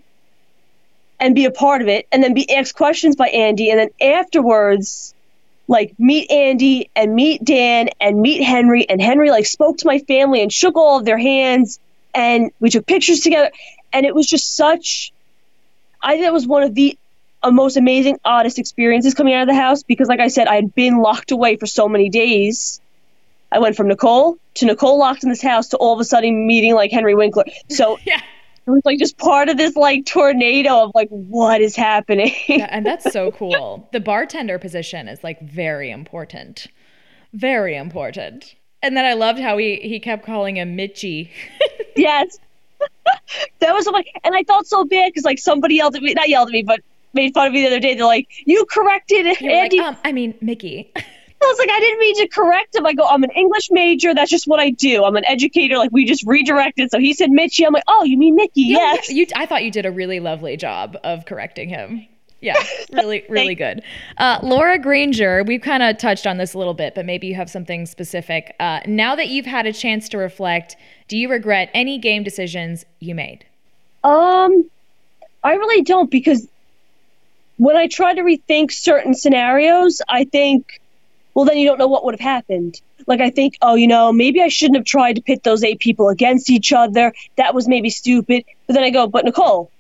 and 1.22 1.36
be 1.36 1.46
a 1.46 1.52
part 1.52 1.82
of 1.84 1.88
it 1.88 2.08
and 2.12 2.22
then 2.22 2.34
be 2.34 2.52
asked 2.54 2.76
questions 2.76 3.16
by 3.16 3.28
Andy 3.30 3.70
and 3.70 3.80
then 3.80 3.90
afterwards 4.02 5.14
like 5.68 5.94
meet 6.00 6.30
Andy 6.32 6.90
and 6.96 7.14
meet 7.14 7.46
Dan 7.46 7.90
and 8.02 8.20
meet 8.20 8.44
Henry 8.44 8.90
and 8.90 9.00
Henry 9.00 9.30
like 9.30 9.46
spoke 9.46 9.78
to 9.78 9.88
my 9.88 10.00
family 10.00 10.42
and 10.42 10.52
shook 10.52 10.76
all 10.76 10.98
of 10.98 11.06
their 11.06 11.20
hands 11.20 11.80
and 12.14 12.52
we 12.60 12.72
took 12.72 12.88
pictures 12.88 13.22
together 13.22 13.52
and 13.94 14.06
it 14.06 14.16
was 14.16 14.26
just 14.26 14.56
such 14.56 15.14
I 16.02 16.14
think 16.14 16.24
that 16.24 16.34
was 16.34 16.48
one 16.48 16.64
of 16.64 16.74
the 16.74 16.98
uh, 17.44 17.52
most 17.52 17.78
amazing 17.78 18.20
oddest 18.26 18.58
experiences 18.58 19.14
coming 19.14 19.36
out 19.36 19.44
of 19.44 19.48
the 19.48 19.62
house 19.62 19.84
because 19.84 20.08
like 20.08 20.20
I 20.20 20.28
said 20.28 20.48
I 20.48 20.56
had 20.56 20.74
been 20.74 20.98
locked 20.98 21.32
away 21.32 21.56
for 21.56 21.68
so 21.68 21.88
many 21.88 22.10
days 22.10 22.82
I 23.52 23.60
went 23.60 23.76
from 23.76 23.88
Nicole 23.90 24.38
to 24.56 24.66
Nicole 24.66 24.98
locked 24.98 25.24
in 25.24 25.30
this 25.30 25.42
house 25.44 25.70
to 25.70 25.78
all 25.78 25.94
of 25.94 26.00
a 26.00 26.04
sudden 26.04 26.48
meeting 26.48 26.74
like 26.74 26.92
Henry 26.92 27.14
Winkler 27.14 27.46
so 27.70 28.00
Yeah. 28.06 28.22
It 28.68 28.70
was 28.72 28.82
like 28.86 29.00
just 29.00 29.18
part 29.18 29.50
of 29.50 29.58
this 29.58 29.76
like 29.76 30.06
tornado 30.06 30.84
of 30.84 30.92
like 30.94 31.10
what 31.10 31.62
is 31.62 31.76
happening 31.76 32.34
Yeah, 32.48 32.68
and 32.70 32.86
that's 32.92 33.12
so 33.12 33.32
cool. 33.32 33.90
The 33.92 34.00
bartender 34.00 34.60
position 34.60 35.08
is 35.08 35.24
like 35.24 35.42
very 35.42 35.92
important. 35.92 36.68
Very 37.34 37.76
important. 37.76 38.56
And 38.84 38.96
then 38.98 39.06
I 39.06 39.14
loved 39.14 39.40
how 39.40 39.58
he 39.58 39.78
he 39.78 40.00
kept 40.00 40.26
calling 40.26 40.58
him 40.58 40.78
Mitchie. 40.78 41.30
yes 41.96 42.38
that 43.60 43.74
was 43.74 43.86
so 43.86 43.92
funny 43.92 44.12
and 44.24 44.34
i 44.36 44.44
felt 44.44 44.66
so 44.66 44.84
bad 44.86 45.10
because 45.10 45.24
like 45.24 45.38
somebody 45.38 45.76
yelled 45.76 45.96
at 45.96 46.02
me 46.02 46.14
not 46.14 46.30
yelled 46.30 46.48
at 46.48 46.52
me 46.54 46.64
but 46.64 46.80
made 47.14 47.34
fun 47.34 47.48
of 47.48 47.54
me 47.54 47.62
the 47.62 47.68
other 47.68 47.80
day 47.80 47.94
they're 47.96 48.06
like 48.06 48.28
you 48.46 48.66
corrected 48.72 49.26
You're 49.40 49.52
andy 49.52 49.78
like, 49.78 49.88
um, 49.88 49.98
I 50.04 50.12
mean 50.12 50.34
Mickey. 50.42 50.92
I 51.42 51.46
was 51.46 51.58
like 51.60 51.70
i 51.70 51.80
didn't 51.80 52.00
mean 52.00 52.16
to 52.16 52.28
correct 52.28 52.76
him 52.76 52.86
i 52.86 52.94
go 52.94 53.06
i'm 53.08 53.24
an 53.24 53.32
english 53.32 53.70
major 53.72 54.14
that's 54.14 54.30
just 54.30 54.48
what 54.48 54.60
i 54.60 54.70
do 54.70 55.04
i'm 55.04 55.16
an 55.16 55.26
educator 55.26 55.78
like 55.78 55.92
we 55.92 56.06
just 56.06 56.26
redirected 56.26 56.90
so 56.92 57.00
he 57.00 57.14
said 57.14 57.30
mitchie 57.30 57.66
i'm 57.66 57.74
like 57.74 57.84
oh 57.88 58.04
you 58.04 58.18
mean 58.18 58.36
mickey 58.36 58.62
Yeah, 58.62 58.94
yes 58.94 59.10
You, 59.10 59.26
I 59.36 59.46
thought 59.46 59.64
you 59.64 59.72
did 59.72 59.86
a 59.86 59.92
really 59.92 60.20
lovely 60.20 60.58
job 60.58 60.98
of 61.04 61.26
correcting 61.26 61.70
him. 61.70 62.08
Yeah, 62.42 62.56
really, 62.92 63.24
really 63.30 63.54
good. 63.54 63.84
Uh, 64.18 64.40
Laura 64.42 64.80
Granger, 64.80 65.44
we've 65.44 65.62
kind 65.62 65.84
of 65.84 66.00
touched 66.00 66.26
on 66.26 66.38
this 66.38 66.56
a 66.56 66.58
little 66.58 66.74
bit, 66.74 66.96
but 66.96 67.06
maybe 67.06 67.28
you 67.28 67.36
have 67.36 67.52
something 67.52 67.86
specific. 67.86 68.56
Uh, 68.60 68.80
now 68.88 69.16
that 69.16 69.28
you've 69.30 69.46
had 69.46 69.68
a 69.68 69.74
chance 69.74 70.10
to 70.10 70.18
reflect, 70.18 70.76
do 71.08 71.18
you 71.18 71.30
regret 71.30 71.70
any 71.76 72.00
game 72.00 72.24
decisions 72.24 72.84
you 73.00 73.14
made? 73.14 73.46
Um, 74.04 74.68
I 75.44 75.54
really 75.54 75.84
don't 75.84 76.10
because 76.10 76.48
when 77.58 77.76
I 77.76 77.86
try 77.88 78.16
to 78.16 78.22
rethink 78.24 78.72
certain 78.72 79.14
scenarios, 79.14 80.02
I 80.10 80.24
think, 80.24 80.81
well, 81.34 81.46
then 81.46 81.58
you 81.58 81.68
don't 81.68 81.78
know 81.78 81.88
what 81.88 82.06
would 82.06 82.14
have 82.14 82.20
happened. 82.20 82.82
Like 83.08 83.22
I 83.22 83.30
think, 83.30 83.58
oh, 83.62 83.76
you 83.76 83.88
know, 83.88 84.12
maybe 84.12 84.42
I 84.42 84.48
shouldn't 84.48 84.78
have 84.78 84.86
tried 84.86 85.16
to 85.16 85.22
pit 85.22 85.44
those 85.44 85.64
eight 85.64 85.80
people 85.80 86.10
against 86.10 86.50
each 86.50 86.74
other. 86.74 87.14
That 87.38 87.54
was 87.56 87.68
maybe 87.68 87.90
stupid. 87.90 88.44
But 88.68 88.74
then 88.74 88.84
I 88.84 88.90
go, 88.90 89.08
but 89.08 89.26
Nicole, 89.26 89.72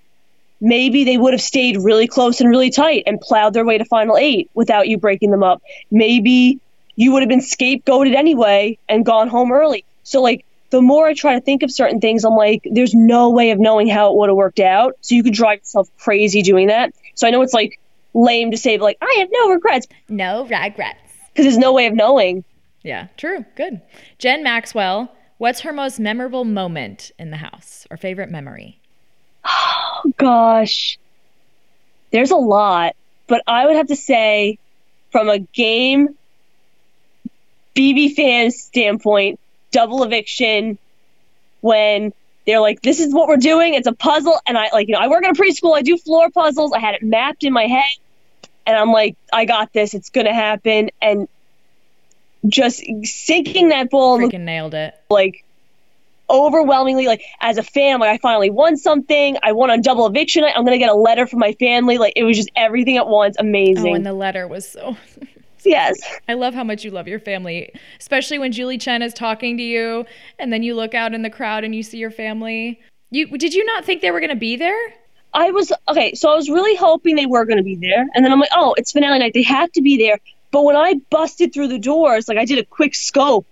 maybe 0.59 1.03
they 1.03 1.17
would 1.17 1.33
have 1.33 1.41
stayed 1.41 1.77
really 1.77 2.07
close 2.07 2.41
and 2.41 2.49
really 2.49 2.69
tight 2.69 3.03
and 3.05 3.19
plowed 3.19 3.53
their 3.53 3.65
way 3.65 3.77
to 3.77 3.85
final 3.85 4.17
eight 4.17 4.49
without 4.53 4.87
you 4.87 4.97
breaking 4.97 5.31
them 5.31 5.43
up. 5.43 5.61
Maybe 5.89 6.59
you 6.95 7.11
would 7.11 7.21
have 7.21 7.29
been 7.29 7.41
scapegoated 7.41 8.15
anyway 8.15 8.77
and 8.87 9.05
gone 9.05 9.27
home 9.27 9.51
early. 9.51 9.85
So 10.03 10.21
like 10.21 10.45
the 10.69 10.81
more 10.81 11.05
I 11.05 11.13
try 11.13 11.35
to 11.35 11.41
think 11.41 11.63
of 11.63 11.71
certain 11.71 11.99
things, 11.99 12.23
I'm 12.23 12.35
like, 12.35 12.65
there's 12.69 12.93
no 12.93 13.29
way 13.29 13.51
of 13.51 13.59
knowing 13.59 13.87
how 13.87 14.11
it 14.11 14.17
would 14.17 14.29
have 14.29 14.35
worked 14.35 14.59
out. 14.59 14.95
So 15.01 15.15
you 15.15 15.23
could 15.23 15.33
drive 15.33 15.59
yourself 15.59 15.89
crazy 15.99 16.41
doing 16.41 16.67
that. 16.67 16.93
So 17.15 17.27
I 17.27 17.29
know 17.31 17.41
it's 17.41 17.53
like 17.53 17.79
lame 18.13 18.51
to 18.51 18.57
say, 18.57 18.77
like, 18.77 18.97
I 19.01 19.17
have 19.19 19.29
no 19.31 19.51
regrets 19.51 19.87
No 20.09 20.45
regrets. 20.45 20.99
Because 21.33 21.45
there's 21.45 21.57
no 21.57 21.73
way 21.73 21.87
of 21.87 21.93
knowing. 21.93 22.43
Yeah, 22.83 23.07
true. 23.17 23.45
Good. 23.55 23.81
Jen 24.17 24.43
Maxwell, 24.43 25.11
what's 25.37 25.61
her 25.61 25.73
most 25.73 25.99
memorable 25.99 26.45
moment 26.45 27.11
in 27.19 27.31
the 27.31 27.37
house 27.37 27.85
or 27.91 27.97
favorite 27.97 28.29
memory? 28.29 28.79
Oh, 29.45 30.11
gosh, 30.17 30.97
there's 32.11 32.31
a 32.31 32.37
lot, 32.37 32.95
but 33.27 33.41
I 33.47 33.65
would 33.65 33.75
have 33.75 33.87
to 33.87 33.95
say, 33.95 34.57
from 35.11 35.29
a 35.29 35.39
game 35.39 36.09
BB 37.75 38.15
fan 38.15 38.51
standpoint, 38.51 39.39
double 39.71 40.03
eviction 40.03 40.77
when 41.61 42.13
they're 42.45 42.59
like, 42.59 42.81
"This 42.81 42.99
is 42.99 43.13
what 43.13 43.27
we're 43.27 43.37
doing. 43.37 43.73
It's 43.73 43.87
a 43.87 43.93
puzzle," 43.93 44.39
and 44.45 44.57
I 44.57 44.69
like, 44.73 44.87
you 44.87 44.93
know, 44.93 44.99
I 44.99 45.07
work 45.07 45.23
in 45.23 45.29
a 45.29 45.33
preschool. 45.33 45.75
I 45.75 45.81
do 45.81 45.97
floor 45.97 46.29
puzzles. 46.29 46.73
I 46.73 46.79
had 46.79 46.95
it 46.95 47.03
mapped 47.03 47.43
in 47.43 47.53
my 47.53 47.67
head, 47.67 47.97
and 48.71 48.79
I'm 48.79 48.91
like, 48.91 49.15
I 49.31 49.45
got 49.45 49.73
this. 49.73 49.93
It's 49.93 50.09
gonna 50.09 50.33
happen, 50.33 50.89
and 51.01 51.27
just 52.47 52.83
sinking 53.03 53.69
that 53.69 53.89
ball 53.91 54.17
Freaking 54.17 54.41
nailed 54.41 54.73
it. 54.73 54.95
like 55.09 55.45
overwhelmingly 56.29 57.05
like 57.05 57.21
as 57.41 57.57
a 57.57 57.63
fan 57.63 57.99
like 57.99 58.09
i 58.09 58.17
finally 58.17 58.49
won 58.49 58.77
something 58.77 59.37
i 59.43 59.51
won 59.51 59.69
on 59.69 59.81
double 59.81 60.07
eviction 60.07 60.43
i'm 60.43 60.63
gonna 60.63 60.77
get 60.77 60.89
a 60.89 60.95
letter 60.95 61.27
from 61.27 61.39
my 61.39 61.51
family 61.53 61.97
like 61.97 62.13
it 62.15 62.23
was 62.23 62.37
just 62.37 62.49
everything 62.55 62.97
at 62.97 63.05
once 63.07 63.35
amazing 63.37 63.91
Oh, 63.91 63.95
and 63.95 64.05
the 64.05 64.13
letter 64.13 64.47
was 64.47 64.67
so. 64.67 64.95
yes 65.65 65.99
I 66.29 66.33
love 66.33 66.53
how 66.53 66.63
much 66.63 66.83
you 66.83 66.89
love 66.89 67.07
your 67.07 67.19
family, 67.19 67.71
especially 67.99 68.39
when 68.39 68.51
Julie 68.51 68.77
Chen 68.79 69.01
is 69.03 69.13
talking 69.13 69.57
to 69.57 69.63
you, 69.63 70.05
and 70.39 70.51
then 70.51 70.63
you 70.63 70.73
look 70.73 70.95
out 70.95 71.13
in 71.13 71.21
the 71.21 71.29
crowd 71.29 71.63
and 71.63 71.75
you 71.75 71.83
see 71.83 71.97
your 71.99 72.09
family. 72.09 72.79
You 73.11 73.27
did 73.37 73.53
you 73.53 73.63
not 73.65 73.85
think 73.85 74.01
they 74.01 74.09
were 74.09 74.19
going 74.19 74.31
to 74.31 74.35
be 74.35 74.55
there? 74.55 74.79
I 75.33 75.51
was 75.51 75.71
okay 75.87 76.13
so 76.13 76.31
i 76.31 76.35
was 76.35 76.49
really 76.49 76.75
hoping 76.75 77.15
they 77.15 77.25
were 77.25 77.45
gonna 77.45 77.63
be 77.63 77.75
there 77.75 78.05
and 78.13 78.23
then 78.25 78.31
i'm 78.31 78.39
like 78.39 78.49
oh 78.55 78.73
it's 78.77 78.91
finale 78.91 79.19
night 79.19 79.33
they 79.33 79.43
have 79.43 79.71
to 79.71 79.81
be 79.81 79.97
there 79.97 80.17
but 80.51 80.63
when 80.63 80.75
i 80.75 80.95
busted 81.09 81.53
through 81.53 81.67
the 81.67 81.79
doors 81.79 82.27
like 82.27 82.37
i 82.37 82.45
did 82.45 82.59
a 82.59 82.65
quick 82.65 82.93
scope 82.95 83.45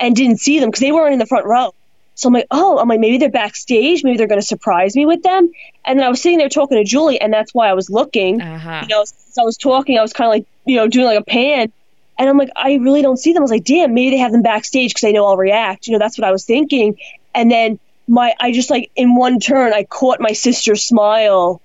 and 0.00 0.14
didn't 0.16 0.38
see 0.38 0.58
them 0.60 0.68
because 0.70 0.80
they 0.80 0.92
weren't 0.92 1.12
in 1.12 1.18
the 1.18 1.26
front 1.26 1.44
row 1.46 1.74
so 2.14 2.28
i'm 2.28 2.32
like 2.32 2.46
oh 2.50 2.78
i'm 2.78 2.88
like 2.88 3.00
maybe 3.00 3.18
they're 3.18 3.30
backstage 3.30 4.02
maybe 4.04 4.16
they're 4.16 4.26
gonna 4.26 4.42
surprise 4.42 4.94
me 4.96 5.04
with 5.06 5.22
them 5.22 5.50
and 5.84 5.98
then 5.98 6.06
i 6.06 6.08
was 6.08 6.20
sitting 6.22 6.38
there 6.38 6.48
talking 6.48 6.78
to 6.78 6.84
julie 6.84 7.20
and 7.20 7.32
that's 7.32 7.52
why 7.54 7.68
i 7.68 7.74
was 7.74 7.90
looking 7.90 8.40
Uh-huh. 8.40 8.80
you 8.82 8.88
know, 8.88 9.04
since 9.04 9.36
I 9.38 9.42
was 9.42 9.56
talking, 9.56 9.98
I 9.98 10.02
was 10.02 10.12
kind 10.12 10.26
of 10.26 10.32
like, 10.32 10.46
you 10.64 10.76
know, 10.76 10.88
doing 10.88 11.06
like 11.06 11.20
a 11.20 11.24
pan. 11.24 11.72
And 12.18 12.28
I'm 12.28 12.36
like, 12.36 12.50
I 12.56 12.74
really 12.76 13.02
don't 13.02 13.16
see 13.18 13.32
them. 13.32 13.42
I 13.42 13.44
was 13.44 13.52
like, 13.52 13.62
damn, 13.62 13.94
maybe 13.94 14.10
they 14.10 14.16
have 14.16 14.32
them 14.32 14.42
backstage 14.42 14.90
because 14.90 15.02
they 15.02 15.12
know 15.12 15.24
I'll 15.26 15.36
react. 15.36 15.86
You 15.86 15.92
know, 15.92 16.00
that's 16.00 16.18
what 16.18 16.26
I 16.26 16.32
was 16.32 16.44
thinking. 16.44 16.98
And 17.36 17.48
then 17.48 17.78
my, 18.08 18.34
I 18.40 18.52
just 18.52 18.70
like 18.70 18.90
in 18.96 19.14
one 19.14 19.38
turn, 19.40 19.72
I 19.72 19.84
caught 19.84 20.20
my 20.20 20.32
sister's 20.32 20.82
smile. 20.82 21.60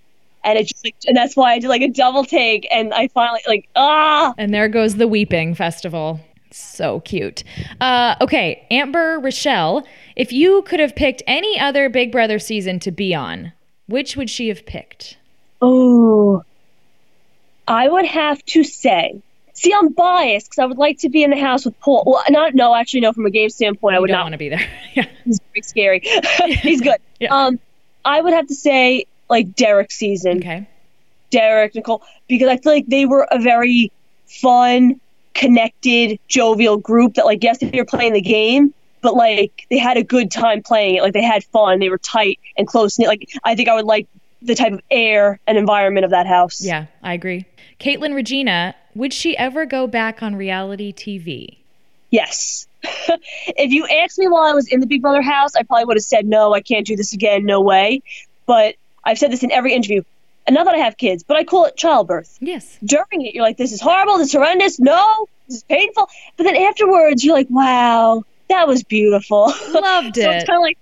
And 0.45 0.59
it 0.59 0.67
just 0.67 0.83
like, 0.83 0.95
and 1.07 1.15
that's 1.15 1.37
why 1.37 1.53
I 1.53 1.59
did 1.59 1.69
like 1.69 1.81
a 1.81 1.87
double 1.87 2.25
take. 2.25 2.67
And 2.69 2.93
I 2.93 3.07
finally 3.07 3.41
like, 3.47 3.69
ah, 3.75 4.33
And 4.37 4.53
there 4.53 4.67
goes 4.67 4.95
the 4.95 5.07
Weeping 5.07 5.55
Festival. 5.55 6.19
So 6.51 6.99
cute. 6.99 7.43
Uh, 7.81 8.15
okay, 8.21 8.67
Amber 8.69 9.19
Rochelle, 9.19 9.87
if 10.15 10.31
you 10.31 10.61
could 10.63 10.79
have 10.79 10.95
picked 10.95 11.23
any 11.25 11.59
other 11.59 11.89
Big 11.89 12.11
Brother 12.11 12.39
season 12.39 12.79
to 12.81 12.91
be 12.91 13.15
on, 13.15 13.53
which 13.87 14.15
would 14.15 14.29
she 14.29 14.49
have 14.49 14.65
picked? 14.65 15.17
oh, 15.63 16.43
I 17.67 17.87
would 17.87 18.05
have 18.05 18.43
to 18.47 18.63
say, 18.63 19.21
see, 19.63 19.73
I'm 19.73 19.89
biased 19.89 20.47
because 20.47 20.59
I 20.59 20.65
would 20.65 20.77
like 20.77 20.99
to 20.99 21.09
be 21.09 21.23
in 21.23 21.29
the 21.29 21.39
house 21.39 21.65
with 21.65 21.79
Paul. 21.79 22.03
Well, 22.05 22.23
not, 22.29 22.53
no, 22.53 22.75
actually, 22.75 23.01
no, 23.01 23.13
from 23.13 23.25
a 23.25 23.29
game 23.29 23.49
standpoint, 23.49 23.95
I 23.95 23.99
would 23.99 24.09
not 24.09 24.25
want 24.25 24.33
to 24.33 24.37
be 24.37 24.49
there. 24.49 24.65
yeah. 24.93 25.05
he's 25.23 25.39
very 25.53 25.61
scary. 25.61 26.01
he's 26.61 26.81
good. 26.81 26.97
Yeah. 27.19 27.45
Um, 27.45 27.59
I 28.03 28.19
would 28.19 28.33
have 28.33 28.47
to 28.47 28.55
say 28.55 29.05
like 29.29 29.55
Derrick 29.55 29.91
season, 29.91 30.39
Okay. 30.39 30.67
Derrick, 31.29 31.73
Nicole, 31.73 32.03
because 32.27 32.49
I 32.49 32.57
feel 32.57 32.73
like 32.73 32.87
they 32.87 33.05
were 33.05 33.25
a 33.31 33.39
very 33.39 33.93
fun, 34.25 34.99
connected, 35.33 36.19
jovial 36.27 36.75
group 36.75 37.13
that 37.13 37.25
like 37.25 37.41
yes, 37.43 37.59
they 37.59 37.71
were 37.73 37.85
playing 37.85 38.11
the 38.11 38.21
game, 38.21 38.73
but 39.01 39.15
like 39.15 39.67
they 39.69 39.77
had 39.77 39.95
a 39.95 40.03
good 40.03 40.31
time 40.31 40.63
playing 40.63 40.95
it. 40.95 41.01
Like 41.01 41.13
they 41.13 41.23
had 41.23 41.45
fun, 41.45 41.79
they 41.79 41.89
were 41.89 41.97
tight 41.97 42.39
and 42.57 42.67
close. 42.67 42.99
Like 42.99 43.29
I 43.45 43.55
think 43.55 43.69
I 43.69 43.75
would 43.75 43.85
like 43.85 44.07
the 44.43 44.55
type 44.55 44.73
of 44.73 44.81
air 44.91 45.39
and 45.47 45.57
environment 45.57 46.05
of 46.05 46.11
that 46.11 46.27
house. 46.27 46.63
Yeah, 46.63 46.87
I 47.01 47.13
agree. 47.13 47.45
Caitlin 47.79 48.13
Regina, 48.13 48.75
would 48.95 49.13
she 49.13 49.37
ever 49.37 49.65
go 49.65 49.87
back 49.87 50.21
on 50.21 50.35
reality 50.35 50.93
TV? 50.93 51.57
Yes. 52.11 52.67
if 52.83 53.71
you 53.71 53.87
asked 53.87 54.19
me 54.19 54.27
while 54.27 54.43
I 54.43 54.53
was 54.53 54.67
in 54.67 54.79
the 54.79 54.85
Big 54.85 55.01
Brother 55.01 55.21
house, 55.21 55.55
I 55.55 55.63
probably 55.63 55.85
would 55.85 55.97
have 55.97 56.03
said 56.03 56.25
no, 56.25 56.53
I 56.53 56.61
can't 56.61 56.85
do 56.85 56.95
this 56.95 57.13
again, 57.13 57.45
no 57.45 57.61
way. 57.61 58.01
But 58.45 58.75
I've 59.03 59.17
said 59.17 59.31
this 59.31 59.43
in 59.43 59.51
every 59.51 59.73
interview. 59.73 60.03
And 60.45 60.53
not 60.53 60.65
that 60.65 60.75
I 60.75 60.79
have 60.79 60.97
kids, 60.97 61.23
but 61.23 61.37
I 61.37 61.45
call 61.45 61.65
it 61.65 61.77
childbirth. 61.77 62.37
Yes. 62.41 62.77
During 62.83 63.25
it, 63.25 63.33
you're 63.33 63.43
like, 63.43 63.57
this 63.57 63.71
is 63.71 63.79
horrible, 63.79 64.17
this 64.17 64.27
is 64.27 64.33
horrendous, 64.33 64.79
no, 64.79 65.27
this 65.47 65.57
is 65.57 65.63
painful. 65.63 66.09
But 66.35 66.43
then 66.43 66.57
afterwards, 66.57 67.23
you're 67.23 67.35
like, 67.35 67.47
wow, 67.49 68.23
that 68.49 68.67
was 68.67 68.83
beautiful. 68.83 69.53
Loved 69.69 70.15
so 70.15 70.29
it's 70.31 70.43
it. 70.43 70.47
kind 70.47 70.57
of 70.57 70.61
like, 70.61 70.77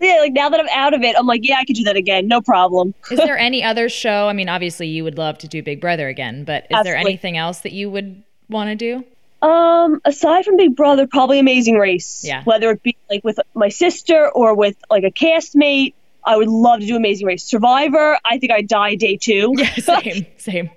yeah, 0.00 0.18
like 0.20 0.32
now 0.32 0.48
that 0.48 0.60
I'm 0.60 0.68
out 0.68 0.94
of 0.94 1.02
it, 1.02 1.16
I'm 1.18 1.26
like, 1.26 1.40
yeah, 1.44 1.56
I 1.58 1.64
could 1.64 1.76
do 1.76 1.84
that 1.84 1.96
again, 1.96 2.28
no 2.28 2.40
problem. 2.40 2.94
Is 3.10 3.18
there 3.18 3.38
any 3.38 3.62
other 3.62 3.88
show? 3.88 4.28
I 4.28 4.32
mean, 4.32 4.48
obviously 4.48 4.88
you 4.88 5.04
would 5.04 5.18
love 5.18 5.38
to 5.38 5.48
do 5.48 5.62
Big 5.62 5.80
Brother 5.80 6.08
again, 6.08 6.44
but 6.44 6.66
is 6.70 6.84
there 6.84 6.96
anything 6.96 7.36
else 7.36 7.60
that 7.60 7.72
you 7.72 7.90
would 7.90 8.22
want 8.48 8.70
to 8.70 8.76
do? 8.76 9.04
Um, 9.46 10.00
aside 10.04 10.44
from 10.44 10.56
Big 10.56 10.74
Brother, 10.74 11.06
probably 11.06 11.38
Amazing 11.38 11.76
Race. 11.76 12.24
Yeah. 12.24 12.42
Whether 12.44 12.70
it 12.70 12.82
be 12.82 12.96
like 13.10 13.22
with 13.22 13.38
my 13.54 13.68
sister 13.68 14.28
or 14.30 14.54
with 14.54 14.76
like 14.90 15.04
a 15.04 15.10
castmate, 15.10 15.94
I 16.24 16.36
would 16.36 16.48
love 16.48 16.80
to 16.80 16.86
do 16.86 16.96
Amazing 16.96 17.26
Race. 17.26 17.44
Survivor, 17.44 18.18
I 18.24 18.38
think 18.38 18.52
I'd 18.52 18.68
die 18.68 18.96
day 18.96 19.16
two. 19.16 19.54
Yeah, 19.58 19.74
same, 20.00 20.26
same. 20.36 20.70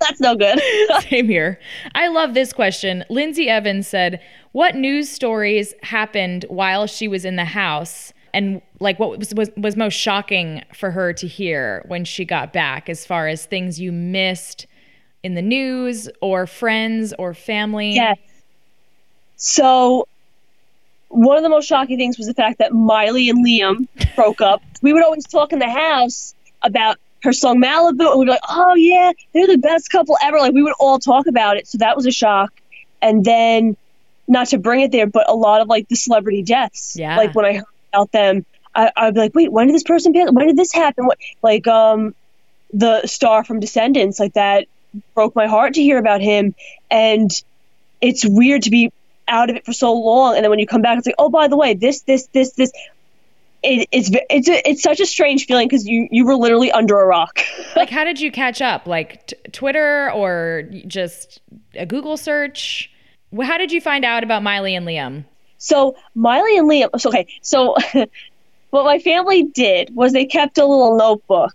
That's 0.00 0.20
no 0.20 0.34
good. 0.34 0.60
Same 1.08 1.28
here. 1.28 1.60
I 1.94 2.08
love 2.08 2.34
this 2.34 2.52
question. 2.52 3.04
Lindsay 3.08 3.48
Evans 3.48 3.86
said, 3.86 4.20
"What 4.52 4.74
news 4.74 5.08
stories 5.08 5.72
happened 5.82 6.44
while 6.48 6.86
she 6.86 7.06
was 7.06 7.24
in 7.24 7.36
the 7.36 7.44
house?" 7.44 8.12
And 8.34 8.60
like, 8.80 8.98
what 8.98 9.16
was, 9.16 9.32
was 9.32 9.50
was 9.56 9.76
most 9.76 9.94
shocking 9.94 10.62
for 10.74 10.90
her 10.90 11.12
to 11.12 11.26
hear 11.28 11.84
when 11.86 12.04
she 12.04 12.24
got 12.24 12.52
back, 12.52 12.88
as 12.88 13.06
far 13.06 13.28
as 13.28 13.46
things 13.46 13.80
you 13.80 13.92
missed 13.92 14.66
in 15.22 15.34
the 15.34 15.42
news, 15.42 16.08
or 16.20 16.46
friends, 16.46 17.14
or 17.16 17.32
family? 17.32 17.94
yes. 17.94 18.18
So, 19.36 20.08
one 21.08 21.36
of 21.36 21.42
the 21.44 21.48
most 21.48 21.68
shocking 21.68 21.96
things 21.96 22.18
was 22.18 22.26
the 22.26 22.34
fact 22.34 22.58
that 22.58 22.72
Miley 22.72 23.30
and 23.30 23.46
Liam 23.46 23.86
broke 24.16 24.40
up. 24.40 24.62
We 24.82 24.92
would 24.92 25.02
always 25.02 25.24
talk 25.24 25.54
in 25.54 25.60
the 25.60 25.70
house 25.70 26.34
about 26.60 26.98
her 27.22 27.32
song 27.32 27.58
Malibu, 27.58 28.10
and 28.10 28.18
we'd 28.18 28.26
be 28.26 28.32
like, 28.32 28.40
"Oh 28.50 28.74
yeah, 28.74 29.12
they're 29.32 29.46
the 29.46 29.56
best 29.56 29.90
couple 29.90 30.18
ever." 30.22 30.38
Like 30.38 30.52
we 30.52 30.62
would 30.62 30.74
all 30.78 30.98
talk 30.98 31.26
about 31.26 31.56
it, 31.56 31.66
so 31.66 31.78
that 31.78 31.96
was 31.96 32.04
a 32.04 32.10
shock. 32.10 32.52
And 33.00 33.24
then, 33.24 33.78
not 34.28 34.48
to 34.48 34.58
bring 34.58 34.80
it 34.80 34.92
there, 34.92 35.06
but 35.06 35.28
a 35.30 35.34
lot 35.34 35.62
of 35.62 35.68
like 35.68 35.88
the 35.88 35.96
celebrity 35.96 36.42
deaths. 36.42 36.96
Yeah. 36.96 37.16
Like 37.16 37.34
when 37.34 37.46
I 37.46 37.52
heard 37.54 37.64
about 37.94 38.12
them, 38.12 38.44
I, 38.74 38.90
I'd 38.96 39.14
be 39.14 39.20
like, 39.20 39.34
"Wait, 39.34 39.52
when 39.52 39.66
did 39.66 39.74
this 39.74 39.82
person 39.82 40.12
pass? 40.12 40.30
When 40.30 40.46
did 40.46 40.56
this 40.56 40.72
happen?" 40.72 41.06
What 41.06 41.18
like 41.42 41.66
um, 41.66 42.14
the 42.72 43.06
star 43.06 43.44
from 43.44 43.60
Descendants, 43.60 44.18
like 44.18 44.34
that 44.34 44.66
broke 45.14 45.34
my 45.34 45.46
heart 45.46 45.74
to 45.74 45.82
hear 45.82 45.98
about 45.98 46.20
him, 46.20 46.54
and 46.90 47.30
it's 48.00 48.24
weird 48.26 48.62
to 48.62 48.70
be 48.70 48.92
out 49.28 49.48
of 49.48 49.56
it 49.56 49.64
for 49.64 49.72
so 49.72 49.92
long, 49.94 50.36
and 50.36 50.44
then 50.44 50.50
when 50.50 50.58
you 50.58 50.66
come 50.66 50.82
back, 50.82 50.98
it's 50.98 51.06
like, 51.06 51.16
"Oh, 51.18 51.28
by 51.28 51.48
the 51.48 51.56
way, 51.56 51.74
this, 51.74 52.02
this, 52.02 52.26
this, 52.28 52.52
this." 52.52 52.72
It, 53.62 53.88
it's 53.92 54.10
it's 54.28 54.48
a, 54.48 54.68
it's 54.68 54.82
such 54.82 55.00
a 55.00 55.06
strange 55.06 55.46
feeling 55.46 55.68
because 55.68 55.86
you 55.86 56.06
you 56.10 56.26
were 56.26 56.36
literally 56.36 56.70
under 56.70 57.00
a 57.00 57.06
rock. 57.06 57.40
Like, 57.76 57.90
how 57.90 58.04
did 58.04 58.20
you 58.20 58.30
catch 58.30 58.62
up? 58.62 58.86
Like 58.86 59.26
t- 59.26 59.36
Twitter 59.50 60.08
or 60.12 60.62
just 60.86 61.40
a 61.74 61.84
Google 61.84 62.16
search? 62.16 62.88
How 63.42 63.58
did 63.58 63.72
you 63.72 63.80
find 63.80 64.04
out 64.04 64.22
about 64.22 64.44
Miley 64.44 64.76
and 64.76 64.86
Liam? 64.86 65.24
So 65.64 65.96
Miley 66.14 66.58
and 66.58 66.68
Liam. 66.68 66.90
So 67.00 67.08
okay, 67.08 67.26
so 67.40 67.74
what 68.70 68.84
my 68.84 68.98
family 68.98 69.44
did 69.44 69.94
was 69.96 70.12
they 70.12 70.26
kept 70.26 70.58
a 70.58 70.66
little 70.66 70.98
notebook, 70.98 71.54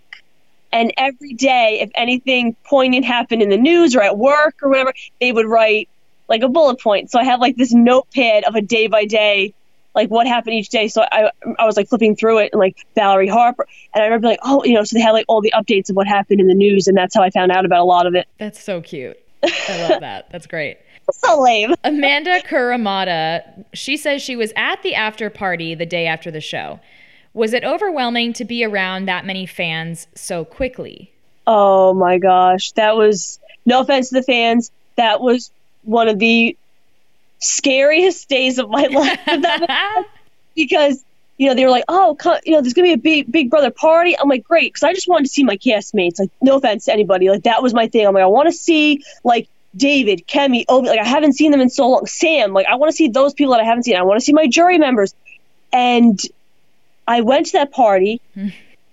and 0.72 0.92
every 0.96 1.34
day, 1.34 1.78
if 1.80 1.90
anything 1.94 2.56
poignant 2.64 3.04
happened 3.04 3.40
in 3.40 3.50
the 3.50 3.56
news 3.56 3.94
or 3.94 4.02
at 4.02 4.18
work 4.18 4.56
or 4.62 4.68
whatever, 4.68 4.92
they 5.20 5.30
would 5.30 5.46
write 5.46 5.88
like 6.28 6.42
a 6.42 6.48
bullet 6.48 6.80
point. 6.80 7.10
So 7.12 7.20
I 7.20 7.24
have 7.24 7.40
like 7.40 7.56
this 7.56 7.72
notepad 7.72 8.44
of 8.44 8.56
a 8.56 8.60
day 8.60 8.88
by 8.88 9.04
day, 9.04 9.54
like 9.94 10.10
what 10.10 10.26
happened 10.26 10.54
each 10.54 10.70
day. 10.70 10.88
So 10.88 11.02
I 11.02 11.30
I 11.56 11.64
was 11.64 11.76
like 11.76 11.88
flipping 11.88 12.16
through 12.16 12.38
it 12.38 12.50
and 12.52 12.58
like 12.58 12.84
Valerie 12.96 13.28
Harper, 13.28 13.68
and 13.94 14.02
I 14.02 14.06
remember 14.06 14.26
like 14.26 14.40
oh 14.42 14.64
you 14.64 14.74
know 14.74 14.82
so 14.82 14.96
they 14.96 15.02
had 15.02 15.12
like 15.12 15.26
all 15.28 15.40
the 15.40 15.54
updates 15.56 15.88
of 15.88 15.94
what 15.94 16.08
happened 16.08 16.40
in 16.40 16.48
the 16.48 16.54
news, 16.54 16.88
and 16.88 16.96
that's 16.96 17.14
how 17.14 17.22
I 17.22 17.30
found 17.30 17.52
out 17.52 17.64
about 17.64 17.80
a 17.80 17.84
lot 17.84 18.06
of 18.06 18.16
it. 18.16 18.26
That's 18.38 18.60
so 18.60 18.80
cute. 18.80 19.20
I 19.44 19.88
love 19.88 20.00
that. 20.08 20.30
That's 20.32 20.48
great. 20.48 20.78
So 21.12 21.40
lame. 21.40 21.74
Amanda 21.84 22.40
Kuramata, 22.40 23.64
she 23.72 23.96
says 23.96 24.22
she 24.22 24.36
was 24.36 24.52
at 24.56 24.82
the 24.82 24.94
after 24.94 25.30
party 25.30 25.74
the 25.74 25.86
day 25.86 26.06
after 26.06 26.30
the 26.30 26.40
show. 26.40 26.80
Was 27.32 27.52
it 27.52 27.64
overwhelming 27.64 28.32
to 28.34 28.44
be 28.44 28.64
around 28.64 29.06
that 29.06 29.24
many 29.24 29.46
fans 29.46 30.08
so 30.14 30.44
quickly? 30.44 31.12
Oh 31.46 31.94
my 31.94 32.18
gosh, 32.18 32.72
that 32.72 32.96
was 32.96 33.38
no 33.66 33.80
offense 33.80 34.08
to 34.08 34.16
the 34.16 34.22
fans. 34.22 34.70
That 34.96 35.20
was 35.20 35.50
one 35.82 36.08
of 36.08 36.18
the 36.18 36.56
scariest 37.38 38.28
days 38.28 38.58
of 38.58 38.68
my 38.68 38.82
life 39.26 40.06
because 40.54 41.02
you 41.38 41.48
know 41.48 41.54
they 41.54 41.64
were 41.64 41.70
like, 41.70 41.84
oh, 41.88 42.16
you 42.44 42.52
know, 42.52 42.60
there's 42.60 42.74
gonna 42.74 42.88
be 42.88 42.92
a 42.92 42.98
big 42.98 43.32
Big 43.32 43.48
Brother 43.50 43.70
party. 43.70 44.18
I'm 44.18 44.28
like, 44.28 44.44
great, 44.44 44.72
because 44.72 44.82
I 44.82 44.92
just 44.92 45.08
wanted 45.08 45.24
to 45.24 45.30
see 45.30 45.44
my 45.44 45.56
castmates. 45.56 46.18
Like, 46.18 46.30
no 46.42 46.56
offense 46.56 46.84
to 46.86 46.92
anybody, 46.92 47.30
like 47.30 47.44
that 47.44 47.62
was 47.62 47.72
my 47.72 47.86
thing. 47.86 48.06
I'm 48.06 48.14
like, 48.14 48.24
I 48.24 48.26
want 48.26 48.48
to 48.48 48.52
see 48.52 49.02
like 49.24 49.48
David, 49.76 50.26
Kemi, 50.26 50.64
Ovi. 50.66 50.86
Like, 50.86 51.00
I 51.00 51.06
haven't 51.06 51.34
seen 51.34 51.52
them 51.52 51.60
in 51.60 51.70
so 51.70 51.88
long. 51.88 52.06
Sam, 52.06 52.52
like, 52.52 52.66
I 52.66 52.76
want 52.76 52.90
to 52.90 52.96
see 52.96 53.08
those 53.08 53.34
people 53.34 53.52
that 53.52 53.60
I 53.60 53.64
haven't 53.64 53.84
seen. 53.84 53.96
I 53.96 54.02
want 54.02 54.18
to 54.18 54.24
see 54.24 54.32
my 54.32 54.46
jury 54.46 54.78
members, 54.78 55.14
and 55.72 56.20
I 57.06 57.20
went 57.20 57.46
to 57.46 57.52
that 57.52 57.72
party, 57.72 58.20
hmm. 58.34 58.48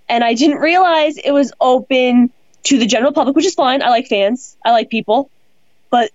and 0.08 0.24
I 0.24 0.34
didn't 0.34 0.58
realize 0.58 1.18
it 1.18 1.32
was 1.32 1.52
open 1.60 2.32
to 2.64 2.78
the 2.78 2.86
general 2.86 3.12
public, 3.12 3.36
which 3.36 3.46
is 3.46 3.56
fine. 3.56 3.82
I 3.82 3.90
like 3.90 4.08
fans. 4.08 4.58
I 4.64 4.72
like 4.72 4.90
people, 4.90 5.30
but 5.90 6.12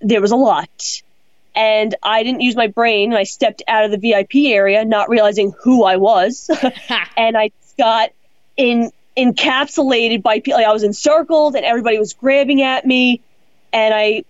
there 0.00 0.20
was 0.20 0.32
a 0.32 0.36
lot. 0.36 1.02
And 1.54 1.94
I 2.02 2.22
didn't 2.22 2.42
use 2.42 2.54
my 2.54 2.68
brain. 2.68 3.12
I 3.14 3.24
stepped 3.24 3.62
out 3.66 3.84
of 3.84 3.90
the 3.90 3.98
VIP 3.98 4.52
area, 4.52 4.84
not 4.84 5.08
realizing 5.08 5.52
who 5.62 5.84
I 5.84 5.96
was. 5.96 6.50
and 7.16 7.36
I 7.36 7.50
got 7.76 8.10
in 8.56 8.92
encapsulated 9.16 10.22
by 10.22 10.40
people. 10.40 10.58
Like 10.58 10.68
I 10.68 10.72
was 10.72 10.84
encircled 10.84 11.56
and 11.56 11.64
everybody 11.64 11.98
was 11.98 12.12
grabbing 12.12 12.62
at 12.62 12.86
me 12.86 13.22
and 13.72 13.94
I 13.94 14.24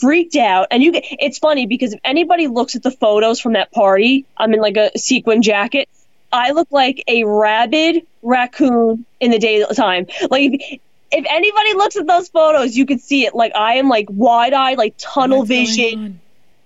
freaked 0.00 0.36
out. 0.36 0.68
And 0.70 0.82
you 0.82 0.92
get, 0.92 1.04
it's 1.10 1.38
funny 1.38 1.66
because 1.66 1.92
if 1.92 2.00
anybody 2.04 2.46
looks 2.46 2.76
at 2.76 2.82
the 2.82 2.90
photos 2.90 3.40
from 3.40 3.54
that 3.54 3.72
party, 3.72 4.24
I'm 4.36 4.52
in 4.54 4.60
like 4.60 4.76
a 4.76 4.96
sequin 4.96 5.42
jacket. 5.42 5.88
I 6.32 6.50
look 6.50 6.68
like 6.70 7.04
a 7.06 7.24
rabid 7.24 8.06
raccoon 8.22 9.06
in 9.20 9.30
the 9.30 9.38
daytime. 9.38 10.06
Like 10.30 10.80
if, 11.12 11.26
anybody 11.30 11.74
looks 11.74 11.96
at 11.96 12.06
those 12.06 12.28
photos, 12.28 12.76
you 12.76 12.86
could 12.86 13.00
see 13.00 13.24
it. 13.24 13.34
Like 13.34 13.54
I 13.54 13.74
am 13.74 13.88
like 13.88 14.06
wide 14.10 14.52
eyed, 14.52 14.78
like 14.78 14.94
tunnel 14.98 15.40
What's 15.40 15.48
vision. 15.48 16.20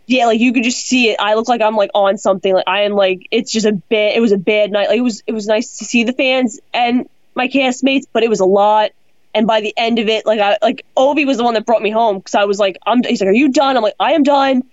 Yeah, 0.07 0.25
like 0.25 0.41
you 0.41 0.55
could 0.55 0.65
just 0.65 0.87
see 0.87 1.11
it. 1.11 1.17
I 1.21 1.35
look 1.35 1.49
like 1.49 1.61
I'm 1.61 1.77
like 1.77 1.91
on 1.93 2.17
something. 2.17 2.55
Like 2.55 2.65
I 2.67 2.83
am 2.83 2.93
like 2.93 3.29
it's 3.31 3.53
just 3.53 3.67
a 3.67 3.73
bad. 3.73 4.17
It 4.17 4.21
was 4.21 4.33
a 4.33 4.39
bad 4.39 4.73
night. 4.73 4.89
Like 4.89 4.99
it 4.99 5.03
was. 5.03 5.23
It 5.27 5.33
was 5.33 5.47
nice 5.47 5.79
to 5.79 5.85
see 5.85 6.05
the 6.05 6.15
fans 6.15 6.59
and 6.73 7.07
my 7.35 7.49
castmates, 7.49 8.07
but 8.11 8.23
it 8.23 8.31
was 8.31 8.41
a 8.41 8.47
lot. 8.47 8.93
And 9.35 9.47
by 9.47 9.61
the 9.61 9.75
end 9.77 9.99
of 9.99 10.09
it, 10.09 10.27
like 10.27 10.41
I 10.41 10.59
like 10.63 10.85
Ovi 10.97 11.27
was 11.27 11.37
the 11.37 11.45
one 11.45 11.55
that 11.55 11.67
brought 11.67 11.83
me 11.83 11.91
home 11.91 12.19
because 12.19 12.35
I 12.35 12.45
was 12.45 12.59
like, 12.59 12.79
I'm. 12.87 13.03
He's 13.03 13.21
like, 13.21 13.29
Are 13.29 13.33
you 13.33 13.51
done? 13.51 13.77
I'm 13.77 13.83
like, 13.83 13.95
I 14.01 14.13
am 14.13 14.23
done. 14.23 14.65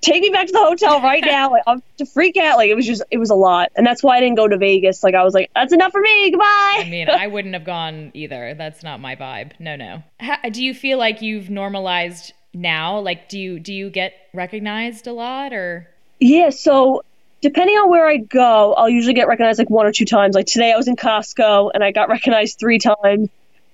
Take 0.00 0.22
me 0.22 0.30
back 0.30 0.46
to 0.46 0.52
the 0.52 0.58
hotel 0.58 1.00
right 1.02 1.22
now. 1.26 1.50
Like 1.50 1.62
I'm 1.66 1.82
to 1.98 2.06
freak 2.06 2.36
out. 2.36 2.56
Like 2.56 2.70
it 2.70 2.74
was 2.74 2.86
just. 2.86 3.02
It 3.10 3.18
was 3.18 3.30
a 3.30 3.34
lot, 3.34 3.70
and 3.76 3.86
that's 3.86 4.02
why 4.02 4.16
I 4.16 4.20
didn't 4.20 4.36
go 4.36 4.48
to 4.48 4.56
Vegas. 4.56 5.02
Like 5.02 5.14
I 5.14 5.22
was 5.22 5.34
like, 5.34 5.50
that's 5.54 5.72
enough 5.72 5.92
for 5.92 6.00
me. 6.00 6.30
Goodbye. 6.30 6.44
I 6.46 6.88
mean, 6.90 7.10
I 7.10 7.26
wouldn't 7.26 7.54
have 7.54 7.64
gone 7.64 8.10
either. 8.14 8.54
That's 8.54 8.82
not 8.82 9.00
my 9.00 9.16
vibe. 9.16 9.52
No, 9.58 9.76
no. 9.76 10.02
How, 10.18 10.38
do 10.50 10.64
you 10.64 10.74
feel 10.74 10.98
like 10.98 11.20
you've 11.20 11.50
normalized 11.50 12.32
now? 12.54 12.98
Like, 12.98 13.28
do 13.28 13.38
you 13.38 13.60
do 13.60 13.74
you 13.74 13.90
get 13.90 14.14
recognized 14.32 15.06
a 15.06 15.12
lot, 15.12 15.52
or 15.52 15.88
Yeah, 16.18 16.50
so 16.50 17.04
depending 17.40 17.76
on 17.76 17.90
where 17.90 18.06
I 18.06 18.18
go, 18.18 18.74
I'll 18.74 18.88
usually 18.88 19.14
get 19.14 19.28
recognized 19.28 19.58
like 19.58 19.70
one 19.70 19.86
or 19.86 19.92
two 19.92 20.04
times. 20.04 20.34
Like 20.34 20.46
today 20.46 20.72
I 20.72 20.76
was 20.76 20.88
in 20.88 20.96
Costco 20.96 21.70
and 21.74 21.82
I 21.82 21.90
got 21.92 22.08
recognized 22.08 22.58
three 22.58 22.78
times. 22.78 23.28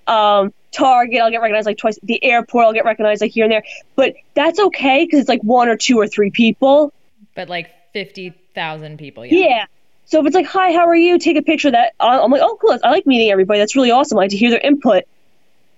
Um, 0.07 0.53
Target, 0.73 1.21
I'll 1.21 1.31
get 1.31 1.41
recognized 1.41 1.67
like 1.67 1.79
twice. 1.79 1.99
The 2.03 2.23
airport, 2.23 2.67
I'll 2.67 2.73
get 2.73 2.85
recognized 2.85 3.23
like 3.23 3.33
here 3.33 3.45
and 3.45 3.53
there. 3.53 3.65
But 3.95 4.15
that's 4.35 4.59
okay 4.59 5.05
because 5.05 5.21
it's 5.21 5.29
like 5.29 5.43
one 5.43 5.69
or 5.69 5.77
two 5.77 5.99
or 5.99 6.07
three 6.07 6.31
people. 6.31 6.93
but 7.35 7.49
like 7.49 7.71
fifty 7.93 8.35
thousand 8.55 8.99
people? 8.99 9.25
Yeah. 9.25 9.49
Yeah. 9.49 9.67
So 10.07 10.21
if 10.21 10.27
it's 10.27 10.37
like, 10.37 10.47
hi, 10.47 10.73
how 10.73 10.87
are 10.87 10.95
you? 10.95 11.19
Take 11.19 11.37
a 11.37 11.43
picture 11.43 11.69
of 11.69 11.73
that. 11.73 11.95
I'm 11.99 12.31
like, 12.31 12.43
oh, 12.43 12.57
cool. 12.61 12.79
I 12.85 12.91
like 12.91 13.07
meeting 13.07 13.31
everybody. 13.31 13.59
That's 13.59 13.75
really 13.75 13.91
awesome. 13.91 14.19
I 14.19 14.23
like 14.23 14.31
to 14.31 14.37
hear 14.37 14.51
their 14.51 14.61
input. 14.61 15.05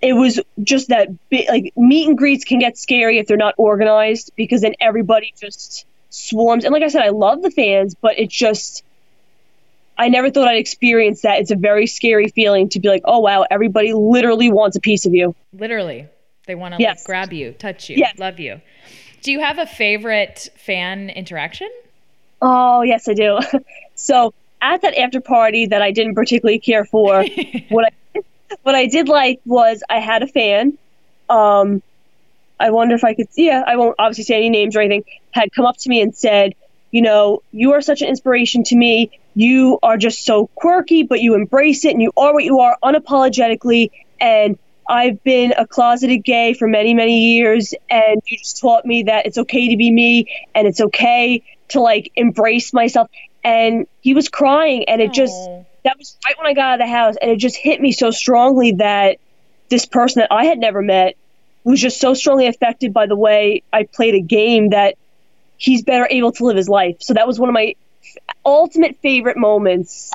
It 0.01 0.13
was 0.13 0.39
just 0.63 0.89
that 0.89 1.09
bit, 1.29 1.49
like 1.49 1.73
meet 1.75 2.07
and 2.07 2.17
greets 2.17 2.45
can 2.45 2.59
get 2.59 2.77
scary 2.77 3.17
if 3.17 3.25
they're 3.25 3.37
not 3.37 3.55
organized 3.57 4.31
because 4.35 4.61
then 4.61 4.75
everybody 4.79 5.33
just 5.39 5.85
swarms. 6.11 6.63
And 6.63 6.71
like 6.73 6.83
I 6.83 6.89
said, 6.89 7.01
I 7.01 7.09
love 7.09 7.41
the 7.41 7.51
fans, 7.51 7.95
but 7.99 8.19
it 8.19 8.29
just, 8.29 8.83
I 9.99 10.07
never 10.09 10.31
thought 10.31 10.47
I'd 10.47 10.57
experience 10.57 11.21
that. 11.23 11.39
It's 11.41 11.51
a 11.51 11.55
very 11.57 11.85
scary 11.85 12.29
feeling 12.29 12.69
to 12.69 12.79
be 12.79 12.87
like, 12.87 13.01
oh, 13.03 13.19
wow, 13.19 13.45
everybody 13.51 13.93
literally 13.93 14.49
wants 14.51 14.77
a 14.77 14.79
piece 14.79 15.05
of 15.05 15.13
you. 15.13 15.35
Literally, 15.53 16.07
they 16.47 16.55
want 16.55 16.73
to 16.75 16.81
Yes. 16.81 16.99
like 16.99 17.05
grab 17.05 17.33
you, 17.33 17.51
touch 17.51 17.89
you, 17.89 17.97
Yes. 17.97 18.17
love 18.17 18.39
you. 18.39 18.61
Do 19.21 19.31
you 19.33 19.41
have 19.41 19.59
a 19.59 19.65
favorite 19.65 20.47
fan 20.55 21.09
interaction? 21.09 21.69
Oh, 22.41 22.81
yes, 22.81 23.09
I 23.09 23.13
do. 23.13 23.39
so 23.95 24.33
at 24.61 24.81
that 24.83 24.97
after 24.97 25.19
party 25.19 25.65
that 25.67 25.81
I 25.81 25.91
didn't 25.91 26.15
particularly 26.15 26.59
care 26.59 26.85
for, 26.85 27.25
what 27.69 27.85
I 27.85 28.19
what 28.63 28.75
I 28.75 28.87
did 28.87 29.09
like 29.09 29.39
was 29.45 29.83
I 29.89 29.99
had 29.99 30.23
a 30.23 30.27
fan. 30.27 30.77
Um, 31.29 31.83
I 32.59 32.71
wonder 32.71 32.95
if 32.95 33.03
I 33.03 33.13
could. 33.13 33.31
See. 33.33 33.47
Yeah, 33.47 33.63
I 33.67 33.75
won't 33.75 33.95
obviously 33.99 34.23
say 34.23 34.35
any 34.35 34.49
names 34.49 34.75
or 34.75 34.79
anything. 34.79 35.03
Had 35.31 35.49
come 35.53 35.65
up 35.65 35.75
to 35.79 35.89
me 35.89 36.01
and 36.01 36.15
said, 36.15 36.53
you 36.91 37.01
know, 37.01 37.43
you 37.51 37.73
are 37.73 37.81
such 37.81 38.01
an 38.01 38.07
inspiration 38.07 38.63
to 38.65 38.75
me. 38.75 39.19
You 39.35 39.79
are 39.83 39.97
just 39.97 40.25
so 40.25 40.47
quirky, 40.55 41.03
but 41.03 41.21
you 41.21 41.35
embrace 41.35 41.85
it 41.85 41.91
and 41.91 42.01
you 42.01 42.11
are 42.17 42.33
what 42.33 42.43
you 42.43 42.59
are 42.59 42.77
unapologetically. 42.83 43.91
And 44.19 44.57
I've 44.89 45.23
been 45.23 45.53
a 45.55 45.67
closeted 45.67 46.23
gay 46.23 46.53
for 46.53 46.67
many, 46.67 46.95
many 46.95 47.35
years, 47.35 47.75
and 47.89 48.21
you 48.25 48.37
just 48.39 48.59
taught 48.59 48.85
me 48.85 49.03
that 49.03 49.27
it's 49.27 49.37
okay 49.37 49.69
to 49.69 49.77
be 49.77 49.91
me 49.91 50.25
and 50.55 50.67
it's 50.67 50.81
okay 50.81 51.43
to 51.69 51.79
like 51.79 52.11
embrace 52.15 52.73
myself. 52.73 53.07
And 53.43 53.85
he 54.01 54.15
was 54.15 54.29
crying, 54.29 54.89
and 54.89 55.01
it 55.01 55.13
just 55.13 55.33
Aw. 55.33 55.63
that 55.85 55.97
was 55.97 56.17
right 56.25 56.37
when 56.37 56.47
I 56.47 56.53
got 56.53 56.73
out 56.73 56.81
of 56.81 56.87
the 56.87 56.91
house, 56.91 57.15
and 57.21 57.31
it 57.31 57.37
just 57.37 57.55
hit 57.55 57.79
me 57.79 57.91
so 57.91 58.09
strongly 58.09 58.73
that 58.73 59.17
this 59.69 59.85
person 59.85 60.21
that 60.21 60.33
I 60.33 60.45
had 60.45 60.57
never 60.57 60.81
met 60.81 61.15
was 61.63 61.79
just 61.79 62.01
so 62.01 62.15
strongly 62.15 62.47
affected 62.47 62.91
by 62.91 63.05
the 63.05 63.15
way 63.15 63.61
I 63.71 63.83
played 63.83 64.15
a 64.15 64.21
game 64.21 64.69
that 64.69 64.95
he's 65.59 65.83
better 65.83 66.07
able 66.09 66.31
to 66.31 66.45
live 66.45 66.57
his 66.57 66.67
life. 66.69 66.95
So 67.01 67.13
that 67.13 67.27
was 67.27 67.39
one 67.39 67.49
of 67.49 67.53
my 67.53 67.75
ultimate 68.43 68.97
favorite 69.01 69.37
moments. 69.37 70.11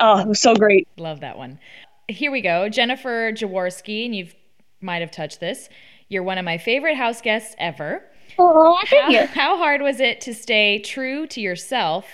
Oh, 0.00 0.18
it 0.18 0.26
was 0.26 0.40
so 0.40 0.54
great. 0.54 0.88
Love 0.96 1.20
that 1.20 1.38
one. 1.38 1.60
Here 2.08 2.32
we 2.32 2.40
go. 2.40 2.68
Jennifer 2.68 3.30
Jaworski, 3.32 4.04
and 4.04 4.16
you've 4.16 4.34
might 4.80 5.02
have 5.02 5.10
touched 5.10 5.40
this. 5.40 5.68
You're 6.08 6.22
one 6.22 6.38
of 6.38 6.44
my 6.44 6.58
favorite 6.58 6.96
house 6.96 7.20
guests 7.20 7.54
ever. 7.58 8.02
Oh, 8.38 8.78
thank 8.86 9.14
How, 9.14 9.26
how 9.26 9.56
hard 9.58 9.82
was 9.82 10.00
it 10.00 10.20
to 10.22 10.34
stay 10.34 10.78
true 10.78 11.26
to 11.28 11.40
yourself 11.40 12.06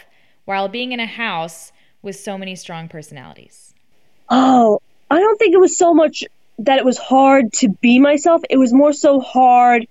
while 0.47 0.69
being 0.69 0.93
in 0.93 1.01
a 1.01 1.07
house 1.07 1.73
with 2.03 2.17
so 2.17 2.39
many 2.39 2.57
strong 2.57 2.89
personalities? 2.89 3.75
Oh, 4.31 4.81
I 5.11 5.21
don't 5.21 5.39
think 5.39 5.55
it 5.55 5.61
was 5.61 5.77
so 5.77 5.93
much 5.93 6.25
that 6.61 6.79
it 6.79 6.85
was 6.85 6.97
hard 6.97 7.53
to 7.55 7.69
be 7.69 7.99
myself. 7.99 8.43
It 8.49 8.57
was 8.57 8.73
more 8.73 8.93
so 8.93 9.21
hard 9.21 9.87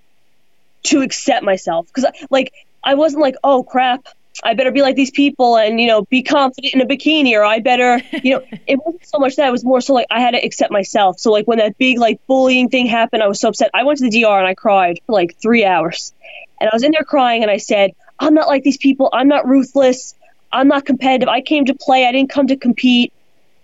to 0.84 1.02
accept 1.02 1.46
myself 1.46 1.88
because, 1.88 2.06
like, 2.30 2.52
I 2.84 2.96
wasn't 2.96 3.22
like, 3.22 3.36
oh 3.44 3.64
crap, 3.64 4.08
I 4.44 4.54
better 4.54 4.72
be 4.72 4.82
like 4.82 4.96
these 4.96 5.12
people 5.12 5.58
and 5.58 5.80
you 5.80 5.88
know 5.88 6.04
be 6.04 6.24
confident 6.24 6.74
in 6.74 6.82
a 6.82 6.86
bikini, 6.86 7.34
or 7.34 7.44
I 7.44 7.60
better, 7.60 8.02
you 8.24 8.36
know, 8.36 8.44
it 8.68 8.80
wasn't 8.84 9.06
so 9.06 9.20
much 9.20 9.36
that. 9.36 9.48
It 9.48 9.52
was 9.52 9.64
more 9.64 9.82
so 9.82 9.94
like 9.94 10.08
I 10.10 10.20
had 10.20 10.32
to 10.32 10.44
accept 10.44 10.72
myself. 10.72 11.20
So 11.20 11.32
like 11.32 11.48
when 11.48 11.60
that 11.60 11.78
big 11.78 12.00
like 12.00 12.20
bullying 12.28 12.70
thing 12.70 12.88
happened, 12.88 13.22
I 13.22 13.28
was 13.28 13.40
so 13.40 13.50
upset. 13.50 13.70
I 13.74 13.84
went 13.84 14.00
to 14.00 14.10
the 14.10 14.22
DR 14.22 14.38
and 14.38 14.48
I 14.48 14.56
cried 14.56 15.00
for 15.06 15.14
like 15.14 15.38
three 15.42 15.66
hours, 15.66 16.14
and 16.60 16.70
I 16.70 16.76
was 16.76 16.84
in 16.84 16.92
there 16.92 17.04
crying 17.04 17.44
and 17.44 17.52
I 17.52 17.58
said, 17.58 17.92
I'm 18.20 18.34
not 18.34 18.48
like 18.48 18.64
these 18.64 18.78
people. 18.78 19.10
I'm 19.14 19.28
not 19.28 19.48
ruthless. 19.48 20.16
I'm 20.52 20.68
not 20.68 20.86
competitive. 20.86 21.28
I 21.28 21.42
came 21.42 21.66
to 21.66 21.74
play. 21.74 22.06
I 22.06 22.12
didn't 22.12 22.30
come 22.30 22.48
to 22.48 22.56
compete. 22.56 23.12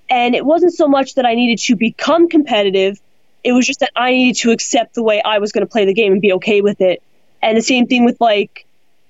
And 0.10 0.34
it 0.34 0.44
wasn't 0.44 0.74
so 0.74 0.88
much 0.88 1.16
that 1.16 1.26
I 1.26 1.36
needed 1.36 1.60
to 1.66 1.76
become 1.76 2.28
competitive, 2.30 3.00
it 3.44 3.54
was 3.54 3.66
just 3.66 3.80
that 3.80 3.92
I 3.96 4.12
needed 4.12 4.42
to 4.42 4.52
accept 4.52 4.96
the 4.96 5.04
way 5.04 5.22
I 5.22 5.38
was 5.38 5.52
going 5.52 5.66
to 5.66 5.72
play 5.72 5.86
the 5.86 5.94
game 5.94 6.12
and 6.12 6.22
be 6.22 6.34
okay 6.34 6.62
with 6.62 6.82
it. 6.82 7.02
And 7.42 7.58
the 7.58 7.62
same 7.62 7.88
thing 7.88 8.06
with 8.06 8.20
like 8.20 8.66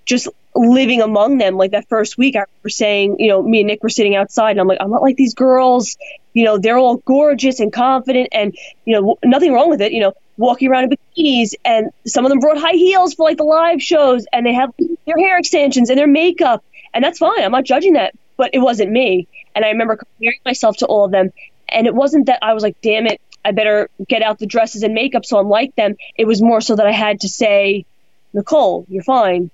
just 0.09 0.27
living 0.55 1.01
among 1.01 1.37
them. 1.37 1.55
Like 1.55 1.71
that 1.71 1.87
first 1.87 2.17
week, 2.17 2.35
I 2.35 2.39
remember 2.39 2.69
saying, 2.69 3.17
you 3.19 3.29
know, 3.29 3.41
me 3.43 3.59
and 3.59 3.67
Nick 3.67 3.83
were 3.83 3.89
sitting 3.89 4.15
outside, 4.15 4.51
and 4.51 4.59
I'm 4.59 4.67
like, 4.67 4.79
I'm 4.81 4.89
not 4.89 5.03
like 5.03 5.15
these 5.15 5.35
girls. 5.35 5.95
You 6.33 6.43
know, 6.45 6.57
they're 6.57 6.77
all 6.77 6.97
gorgeous 6.97 7.59
and 7.59 7.71
confident, 7.71 8.29
and 8.31 8.57
you 8.85 8.99
know, 8.99 9.17
nothing 9.23 9.53
wrong 9.53 9.69
with 9.69 9.81
it. 9.81 9.93
You 9.93 10.01
know, 10.01 10.13
walking 10.37 10.67
around 10.69 10.85
in 10.85 10.97
bikinis, 10.97 11.53
and 11.63 11.91
some 12.05 12.25
of 12.25 12.29
them 12.29 12.39
brought 12.39 12.57
high 12.57 12.73
heels 12.73 13.13
for 13.13 13.23
like 13.23 13.37
the 13.37 13.43
live 13.43 13.81
shows, 13.81 14.25
and 14.33 14.45
they 14.45 14.53
have 14.53 14.73
their 15.05 15.17
hair 15.17 15.37
extensions 15.37 15.89
and 15.89 15.97
their 15.97 16.07
makeup, 16.07 16.63
and 16.93 17.03
that's 17.03 17.19
fine. 17.19 17.41
I'm 17.41 17.51
not 17.51 17.63
judging 17.63 17.93
that, 17.93 18.15
but 18.35 18.49
it 18.53 18.59
wasn't 18.59 18.91
me. 18.91 19.27
And 19.55 19.63
I 19.63 19.69
remember 19.69 19.95
comparing 19.95 20.39
myself 20.45 20.77
to 20.77 20.87
all 20.87 21.05
of 21.05 21.11
them, 21.11 21.31
and 21.67 21.85
it 21.85 21.93
wasn't 21.93 22.25
that 22.25 22.39
I 22.41 22.53
was 22.53 22.63
like, 22.63 22.81
damn 22.81 23.05
it, 23.05 23.21
I 23.45 23.51
better 23.51 23.89
get 24.07 24.23
out 24.23 24.39
the 24.39 24.47
dresses 24.47 24.83
and 24.83 24.93
makeup 24.93 25.25
so 25.25 25.37
I'm 25.37 25.49
like 25.49 25.75
them. 25.75 25.95
It 26.17 26.25
was 26.25 26.41
more 26.41 26.61
so 26.61 26.75
that 26.75 26.85
I 26.87 26.91
had 26.91 27.21
to 27.21 27.29
say, 27.29 27.85
Nicole, 28.33 28.85
you're 28.89 29.03
fine. 29.03 29.51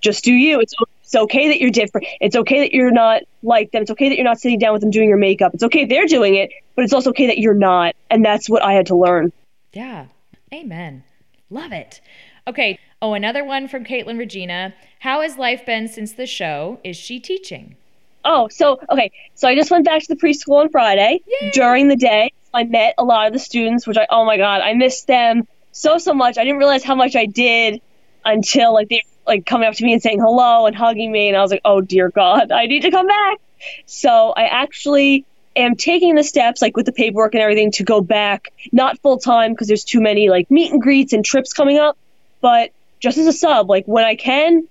Just 0.00 0.24
do 0.24 0.32
you. 0.32 0.60
It's 0.60 0.74
it's 1.02 1.14
okay 1.14 1.48
that 1.48 1.60
you're 1.60 1.70
different. 1.70 2.06
It's 2.20 2.34
okay 2.34 2.60
that 2.60 2.72
you're 2.72 2.90
not 2.90 3.22
like 3.42 3.70
them. 3.70 3.82
It's 3.82 3.90
okay 3.92 4.08
that 4.08 4.16
you're 4.16 4.24
not 4.24 4.40
sitting 4.40 4.58
down 4.58 4.72
with 4.72 4.82
them 4.82 4.90
doing 4.90 5.08
your 5.08 5.18
makeup. 5.18 5.54
It's 5.54 5.62
okay 5.62 5.84
they're 5.84 6.06
doing 6.06 6.34
it, 6.34 6.50
but 6.74 6.84
it's 6.84 6.92
also 6.92 7.10
okay 7.10 7.28
that 7.28 7.38
you're 7.38 7.54
not. 7.54 7.94
And 8.10 8.24
that's 8.24 8.50
what 8.50 8.62
I 8.62 8.72
had 8.72 8.86
to 8.86 8.96
learn. 8.96 9.32
Yeah. 9.72 10.06
Amen. 10.52 11.04
Love 11.48 11.72
it. 11.72 12.00
Okay. 12.48 12.78
Oh, 13.00 13.14
another 13.14 13.44
one 13.44 13.68
from 13.68 13.84
Caitlin 13.84 14.18
Regina. 14.18 14.74
How 15.00 15.20
has 15.20 15.36
life 15.38 15.64
been 15.64 15.86
since 15.86 16.12
the 16.12 16.26
show? 16.26 16.80
Is 16.82 16.96
she 16.96 17.20
teaching? 17.20 17.76
Oh, 18.24 18.48
so 18.48 18.80
okay. 18.90 19.12
So 19.36 19.48
I 19.48 19.54
just 19.54 19.70
went 19.70 19.84
back 19.84 20.02
to 20.02 20.08
the 20.08 20.16
preschool 20.16 20.60
on 20.60 20.70
Friday 20.70 21.20
during 21.52 21.88
the 21.88 21.96
day. 21.96 22.32
I 22.52 22.64
met 22.64 22.94
a 22.98 23.04
lot 23.04 23.28
of 23.28 23.32
the 23.32 23.38
students, 23.38 23.86
which 23.86 23.96
I 23.96 24.06
oh 24.10 24.24
my 24.24 24.36
god, 24.36 24.60
I 24.62 24.74
missed 24.74 25.06
them 25.06 25.46
so 25.70 25.98
so 25.98 26.14
much. 26.14 26.36
I 26.38 26.44
didn't 26.44 26.58
realize 26.58 26.82
how 26.82 26.96
much 26.96 27.14
I 27.14 27.26
did 27.26 27.80
until 28.24 28.74
like 28.74 28.88
they 28.88 29.02
like 29.26 29.46
coming 29.46 29.68
up 29.68 29.74
to 29.74 29.84
me 29.84 29.92
and 29.92 30.02
saying 30.02 30.20
hello 30.20 30.66
and 30.66 30.76
hugging 30.76 31.10
me, 31.10 31.28
and 31.28 31.36
I 31.36 31.42
was 31.42 31.50
like, 31.50 31.62
oh 31.64 31.80
dear 31.80 32.10
God, 32.10 32.50
I 32.52 32.66
need 32.66 32.82
to 32.82 32.90
come 32.90 33.06
back. 33.06 33.38
So 33.86 34.32
I 34.36 34.44
actually 34.44 35.24
am 35.56 35.74
taking 35.74 36.14
the 36.14 36.24
steps 36.24 36.60
like 36.60 36.76
with 36.76 36.86
the 36.86 36.92
paperwork 36.92 37.34
and 37.34 37.42
everything 37.42 37.72
to 37.72 37.84
go 37.84 38.00
back, 38.00 38.52
not 38.72 38.98
full 39.00 39.18
time 39.18 39.52
because 39.52 39.68
there's 39.68 39.84
too 39.84 40.00
many 40.00 40.28
like 40.28 40.50
meet 40.50 40.72
and 40.72 40.80
greets 40.80 41.12
and 41.12 41.24
trips 41.24 41.52
coming 41.52 41.78
up, 41.78 41.96
but 42.40 42.70
just 43.00 43.18
as 43.18 43.26
a 43.26 43.32
sub, 43.32 43.68
like 43.68 43.86
when 43.86 44.04
I 44.04 44.14
can, 44.16 44.66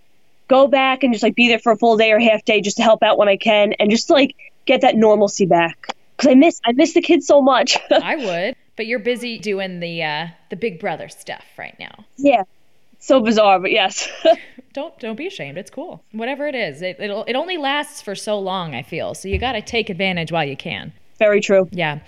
go 0.47 0.67
back 0.67 1.03
and 1.03 1.13
just 1.13 1.23
like 1.23 1.35
be 1.35 1.47
there 1.47 1.59
for 1.59 1.71
a 1.71 1.77
full 1.77 1.97
day 1.97 2.11
or 2.11 2.19
half 2.19 2.43
day 2.45 2.61
just 2.61 2.77
to 2.77 2.83
help 2.83 3.03
out 3.03 3.17
when 3.17 3.27
I 3.27 3.37
can 3.37 3.73
and 3.73 3.89
just 3.89 4.09
like 4.09 4.35
get 4.65 4.81
that 4.81 4.95
normalcy 4.95 5.45
back 5.45 5.95
because 6.15 6.31
I 6.31 6.35
miss 6.35 6.61
I 6.65 6.71
miss 6.73 6.93
the 6.93 7.01
kids 7.01 7.27
so 7.27 7.41
much. 7.41 7.77
I 7.91 8.15
would, 8.15 8.55
but 8.75 8.87
you're 8.87 8.99
busy 8.99 9.39
doing 9.39 9.79
the 9.79 10.03
uh, 10.03 10.27
the 10.49 10.55
Big 10.55 10.79
Brother 10.79 11.09
stuff 11.09 11.45
right 11.57 11.75
now. 11.79 12.05
yeah, 12.17 12.43
so 13.05 13.19
bizarre, 13.19 13.59
but 13.59 13.71
yes. 13.71 14.09
Don't 14.73 14.99
don't 14.99 15.15
be 15.15 15.25
ashamed. 15.25 15.57
It's 15.57 15.71
cool. 15.71 16.03
Whatever 16.11 16.47
it 16.47 16.55
is, 16.55 16.81
it 16.81 16.97
it'll, 16.99 17.23
it 17.23 17.35
only 17.35 17.55
lasts 17.55 18.01
for 18.01 18.13
so 18.13 18.37
long. 18.37 18.75
I 18.75 18.81
feel 18.81 19.13
so. 19.13 19.29
You 19.29 19.37
got 19.37 19.53
to 19.53 19.61
take 19.61 19.89
advantage 19.89 20.33
while 20.33 20.43
you 20.43 20.57
can. 20.57 20.91
Very 21.17 21.39
true. 21.39 21.69
Yeah. 21.71 21.99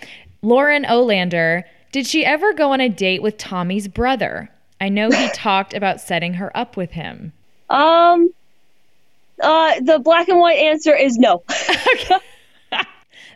Lauren 0.41 0.84
Olander, 0.84 1.64
did 1.93 2.06
she 2.06 2.26
ever 2.26 2.52
go 2.52 2.74
on 2.74 2.82
a 2.82 2.89
date 2.89 3.22
with 3.22 3.38
Tommy's 3.38 3.88
brother? 3.88 4.50
I 4.82 4.89
know 4.89 5.10
he 5.10 5.30
talked 5.34 5.74
about 5.74 6.02
setting 6.02 6.34
her 6.34 6.52
up 6.58 6.76
with 6.76 6.91
him. 6.91 7.32
Um, 7.70 8.34
uh, 9.41 9.80
the 9.80 10.00
black 10.00 10.28
and 10.28 10.38
white 10.38 10.60
answer 10.60 10.93
is 10.93 11.18
no. 11.18 11.43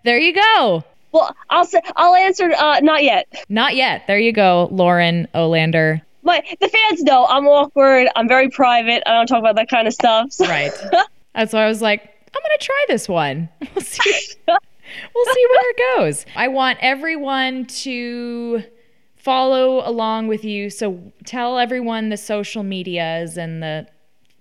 There 0.04 0.18
you 0.18 0.34
go. 0.34 0.84
well, 1.12 1.36
I'll 1.50 1.64
say 1.64 1.80
I'll 1.96 2.16
answer 2.16 2.52
uh, 2.52 2.80
not 2.82 3.04
yet. 3.04 3.46
Not 3.48 3.76
yet. 3.76 4.08
There 4.08 4.20
you 4.20 4.34
go, 4.34 4.68
Lauren 4.72 5.28
Olander. 5.34 6.02
But 6.24 6.44
the 6.60 6.68
fans 6.68 7.02
know 7.04 7.26
I'm 7.28 7.48
awkward. 7.48 8.08
I'm 8.16 8.28
very 8.28 8.50
private. 8.50 9.04
I 9.06 9.14
don't 9.14 9.28
talk 9.28 9.40
about 9.40 9.56
that 9.56 9.70
kind 9.70 9.88
of 9.88 9.94
stuff. 9.94 10.32
So. 10.32 10.48
Right. 10.48 10.72
That's 11.36 11.54
why 11.54 11.64
I 11.64 11.68
was 11.68 11.82
like, 11.82 12.02
I'm 12.04 12.42
going 12.42 12.58
to 12.60 12.66
try 12.66 12.86
this 12.88 13.08
one. 13.08 13.50
We'll 13.74 13.84
see. 13.84 14.36
we'll 15.16 15.34
see 15.34 15.46
where 15.50 15.70
it 15.70 15.98
goes. 15.98 16.26
I 16.36 16.50
want 16.50 16.78
everyone 16.82 17.66
to 17.68 18.62
follow 19.16 19.88
along 19.88 20.28
with 20.28 20.44
you. 20.44 20.70
So 20.70 21.00
tell 21.26 21.58
everyone 21.58 22.10
the 22.10 22.18
social 22.18 22.64
medias 22.64 23.38
and 23.38 23.64
the 23.64 23.88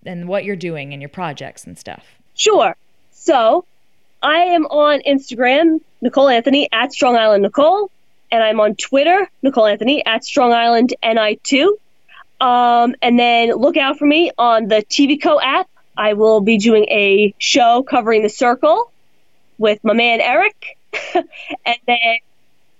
and 0.04 0.26
what 0.26 0.44
you're 0.44 0.56
doing 0.56 0.92
and 0.92 1.00
your 1.00 1.08
projects 1.08 1.64
and 1.64 1.78
stuff. 1.78 2.04
Sure. 2.34 2.74
So 3.12 3.64
I 4.22 4.38
am 4.38 4.66
on 4.66 5.00
Instagram, 5.06 5.80
Nicole 6.00 6.28
Anthony 6.28 6.68
at 6.72 6.92
Strong 6.92 7.16
Island 7.16 7.42
Nicole, 7.42 7.90
and 8.30 8.42
I'm 8.42 8.60
on 8.60 8.76
Twitter, 8.76 9.28
Nicole 9.42 9.66
Anthony 9.66 10.04
at 10.04 10.24
Strong 10.24 10.52
Island 10.52 10.94
Ni2. 11.02 11.68
Um, 12.40 12.94
and 13.02 13.18
then 13.18 13.52
look 13.52 13.76
out 13.76 13.98
for 13.98 14.06
me 14.06 14.30
on 14.38 14.68
the 14.68 14.76
TVCo 14.76 15.40
app. 15.42 15.68
I 15.96 16.14
will 16.14 16.40
be 16.40 16.56
doing 16.56 16.84
a 16.84 17.34
show 17.38 17.82
covering 17.82 18.22
the 18.22 18.28
circle 18.28 18.90
with 19.58 19.82
my 19.84 19.92
man 19.92 20.20
Eric, 20.20 20.78
and 21.14 21.76
then 21.86 22.18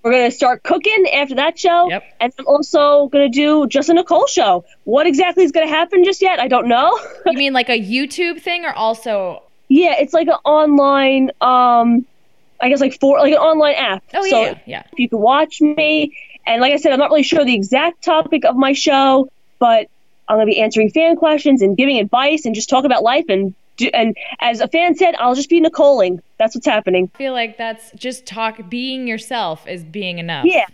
we're 0.02 0.12
gonna 0.12 0.30
start 0.30 0.62
cooking 0.62 1.06
after 1.12 1.34
that 1.34 1.58
show. 1.58 1.90
Yep. 1.90 2.04
And 2.20 2.32
I'm 2.38 2.46
also 2.46 3.08
gonna 3.08 3.28
do 3.28 3.66
just 3.66 3.90
a 3.90 3.94
Nicole 3.94 4.26
show. 4.26 4.64
What 4.84 5.06
exactly 5.06 5.44
is 5.44 5.52
gonna 5.52 5.68
happen 5.68 6.04
just 6.04 6.22
yet? 6.22 6.40
I 6.40 6.48
don't 6.48 6.68
know. 6.68 6.98
You 7.26 7.36
mean 7.36 7.52
like 7.52 7.68
a 7.68 7.78
YouTube 7.78 8.40
thing 8.40 8.64
or 8.64 8.72
also 8.72 9.42
Yeah, 9.72 9.94
it's 10.00 10.12
like 10.12 10.26
an 10.26 10.34
online, 10.44 11.30
um, 11.40 12.04
I 12.60 12.68
guess 12.68 12.80
like 12.80 12.98
for 13.00 13.18
like 13.18 13.32
an 13.32 13.38
online 13.38 13.74
app. 13.74 14.04
Oh 14.14 14.26
so 14.28 14.42
yeah, 14.42 14.58
yeah. 14.66 14.82
you 14.96 15.08
can 15.08 15.18
watch 15.18 15.60
me, 15.60 16.16
and 16.46 16.60
like 16.60 16.72
I 16.72 16.76
said, 16.76 16.92
I'm 16.92 16.98
not 16.98 17.10
really 17.10 17.22
sure 17.22 17.44
the 17.44 17.54
exact 17.54 18.02
topic 18.02 18.44
of 18.44 18.56
my 18.56 18.72
show, 18.72 19.30
but 19.58 19.88
I'm 20.28 20.36
gonna 20.36 20.46
be 20.46 20.60
answering 20.60 20.90
fan 20.90 21.16
questions 21.16 21.62
and 21.62 21.76
giving 21.76 21.98
advice 21.98 22.44
and 22.44 22.54
just 22.54 22.68
talk 22.68 22.84
about 22.84 23.02
life 23.02 23.24
and 23.28 23.54
do, 23.76 23.90
and 23.92 24.16
as 24.40 24.60
a 24.60 24.68
fan 24.68 24.94
said, 24.94 25.14
I'll 25.18 25.34
just 25.34 25.50
be 25.50 25.60
Nicoling. 25.60 26.20
That's 26.38 26.54
what's 26.54 26.66
happening. 26.66 27.10
I 27.14 27.18
feel 27.18 27.32
like 27.32 27.56
that's 27.56 27.90
just 27.92 28.26
talk 28.26 28.68
being 28.68 29.08
yourself 29.08 29.66
is 29.66 29.82
being 29.82 30.18
enough. 30.18 30.44
Yeah. 30.44 30.66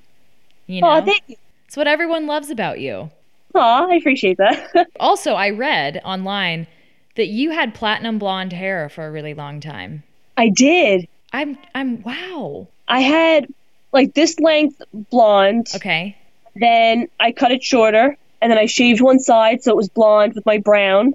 You 0.66 0.82
know? 0.82 0.90
Oh, 0.90 1.04
thank 1.04 1.22
you. 1.28 1.36
it's 1.66 1.76
what 1.76 1.86
everyone 1.86 2.26
loves 2.26 2.50
about 2.50 2.80
you. 2.80 3.10
Aw, 3.54 3.88
I 3.88 3.94
appreciate 3.94 4.38
that. 4.38 4.88
Also, 5.00 5.32
I 5.34 5.50
read 5.50 6.00
online 6.04 6.66
that 7.14 7.28
you 7.28 7.50
had 7.50 7.74
platinum 7.74 8.18
blonde 8.18 8.52
hair 8.52 8.88
for 8.88 9.06
a 9.06 9.10
really 9.10 9.34
long 9.34 9.60
time. 9.60 10.02
I 10.36 10.50
did. 10.50 11.08
I'm 11.36 11.58
I'm 11.74 12.02
wow. 12.02 12.66
I 12.88 13.00
had 13.00 13.52
like 13.92 14.14
this 14.14 14.40
length 14.40 14.80
blonde. 15.10 15.68
Okay. 15.74 16.16
Then 16.54 17.08
I 17.20 17.32
cut 17.32 17.52
it 17.52 17.62
shorter, 17.62 18.16
and 18.40 18.50
then 18.50 18.58
I 18.58 18.64
shaved 18.64 19.02
one 19.02 19.20
side 19.20 19.62
so 19.62 19.70
it 19.70 19.76
was 19.76 19.90
blonde 19.90 20.32
with 20.34 20.46
my 20.46 20.56
brown. 20.56 21.12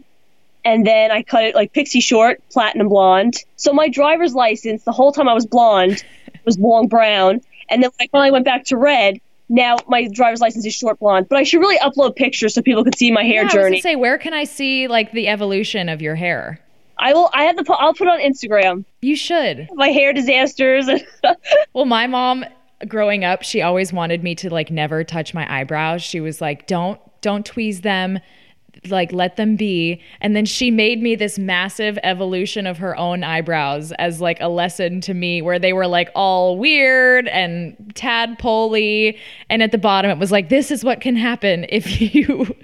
And 0.64 0.86
then 0.86 1.10
I 1.10 1.24
cut 1.24 1.44
it 1.44 1.56
like 1.56 1.74
pixie 1.74 2.02
short, 2.02 2.40
platinum 2.52 2.88
blonde. 2.88 3.38
So 3.56 3.74
my 3.74 3.90
driver's 3.90 4.36
license, 4.36 4.84
the 4.84 4.92
whole 4.92 5.12
time 5.12 5.28
I 5.28 5.34
was 5.34 5.48
blonde, 5.48 6.04
was 6.46 6.60
long 6.60 6.88
brown. 6.88 7.42
And 7.72 7.82
then 7.82 7.90
when 7.98 8.06
I 8.06 8.08
finally 8.12 8.30
went 8.30 8.46
back 8.46 8.66
to 8.66 8.78
red, 8.78 9.20
now 9.50 9.78
my 9.88 10.08
driver's 10.08 10.40
license 10.40 10.68
is 10.68 10.76
short 10.76 11.00
blonde. 11.00 11.30
But 11.30 11.40
I 11.40 11.44
should 11.44 11.62
really 11.62 11.80
upload 11.80 12.16
pictures 12.16 12.54
so 12.54 12.62
people 12.62 12.84
can 12.84 12.94
see 12.94 13.12
my 13.12 13.24
hair 13.24 13.38
yeah, 13.38 13.42
I 13.42 13.46
was 13.46 13.54
journey. 13.54 13.82
say, 13.82 13.96
where 13.96 14.20
can 14.20 14.36
I 14.36 14.44
see 14.44 14.88
like 14.88 15.14
the 15.14 15.30
evolution 15.30 15.90
of 15.90 16.00
your 16.00 16.14
hair? 16.14 16.60
I 17.02 17.14
will. 17.14 17.30
I 17.34 17.44
have 17.44 17.58
the. 17.58 17.66
I'll 17.78 17.94
put 17.94 18.08
on 18.08 18.20
Instagram. 18.20 18.86
You 19.02 19.16
should. 19.16 19.68
My 19.74 19.90
hair 19.90 20.14
disasters. 20.14 20.88
Well, 21.74 21.86
my 21.86 22.06
mom 22.06 22.44
growing 22.88 23.24
up, 23.24 23.44
she 23.44 23.62
always 23.62 23.94
wanted 23.94 24.24
me 24.24 24.36
to 24.36 24.50
like 24.50 24.70
never 24.70 25.04
touch 25.04 25.34
my 25.34 25.62
eyebrows. 25.62 26.02
She 26.02 26.20
was 26.20 26.42
like, 26.42 26.68
"Don't 26.68 27.00
don't 27.22 27.50
tweeze 27.50 27.82
them." 27.82 28.20
Like 28.90 29.12
let 29.12 29.36
them 29.36 29.58
be. 29.58 30.02
And 30.22 30.36
then 30.36 30.46
she 30.46 30.72
made 30.72 31.04
me 31.04 31.16
this 31.16 31.38
massive 31.38 32.00
evolution 32.04 32.66
of 32.66 32.80
her 32.80 32.98
own 32.98 33.24
eyebrows 33.24 33.92
as 34.00 34.22
like 34.22 34.40
a 34.42 34.48
lesson 34.48 35.02
to 35.02 35.14
me 35.14 35.42
where 35.42 35.60
they 35.60 35.72
were 35.72 35.86
like 35.88 36.10
all 36.16 36.58
weird 36.58 37.28
and 37.28 37.76
tadpoley. 37.94 39.20
And 39.52 39.62
at 39.62 39.72
the 39.72 39.78
bottom 39.78 40.10
it 40.10 40.18
was 40.18 40.32
like, 40.32 40.50
this 40.50 40.72
is 40.72 40.84
what 40.84 41.00
can 41.00 41.16
happen 41.16 41.68
if 41.70 42.02
you 42.16 42.56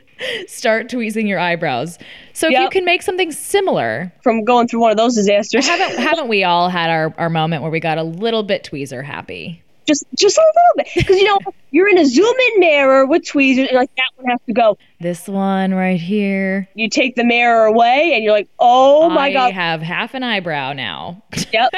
start 0.47 0.89
tweezing 0.89 1.27
your 1.27 1.39
eyebrows. 1.39 1.97
So 2.33 2.47
if 2.47 2.53
you 2.53 2.69
can 2.69 2.85
make 2.85 3.01
something 3.01 3.31
similar, 3.31 4.11
from 4.21 4.43
going 4.43 4.67
through 4.67 4.81
one 4.81 4.91
of 4.91 4.97
those 4.97 5.15
disasters. 5.15 5.67
haven't 5.67 5.97
haven't 6.03 6.27
we 6.27 6.43
all 6.43 6.69
had 6.69 6.89
our, 6.89 7.13
our 7.17 7.29
moment 7.29 7.61
where 7.61 7.71
we 7.71 7.79
got 7.79 7.97
a 7.97 8.03
little 8.03 8.43
bit 8.43 8.63
tweezer 8.63 9.03
happy? 9.03 9.63
just 9.87 10.03
just 10.17 10.37
a 10.37 10.41
little 10.41 10.83
bit 10.83 10.87
because 10.95 11.17
you 11.17 11.23
know 11.23 11.39
you're 11.71 11.87
in 11.87 11.97
a 11.97 12.05
zoom 12.05 12.35
in 12.53 12.59
mirror 12.59 13.05
with 13.05 13.25
tweezers 13.25 13.69
and 13.69 13.77
like 13.77 13.89
that 13.95 14.09
one 14.17 14.29
has 14.29 14.39
to 14.45 14.51
go 14.51 14.77
This 14.99 15.29
one 15.29 15.73
right 15.73 15.97
here. 15.97 16.67
you 16.73 16.89
take 16.89 17.15
the 17.15 17.23
mirror 17.23 17.67
away 17.67 18.11
and 18.13 18.21
you're 18.21 18.33
like 18.33 18.49
oh 18.59 19.09
my 19.09 19.27
I 19.27 19.31
god 19.33 19.45
I 19.45 19.51
have 19.51 19.81
half 19.81 20.13
an 20.13 20.23
eyebrow 20.23 20.73
now. 20.73 21.23
yep 21.53 21.71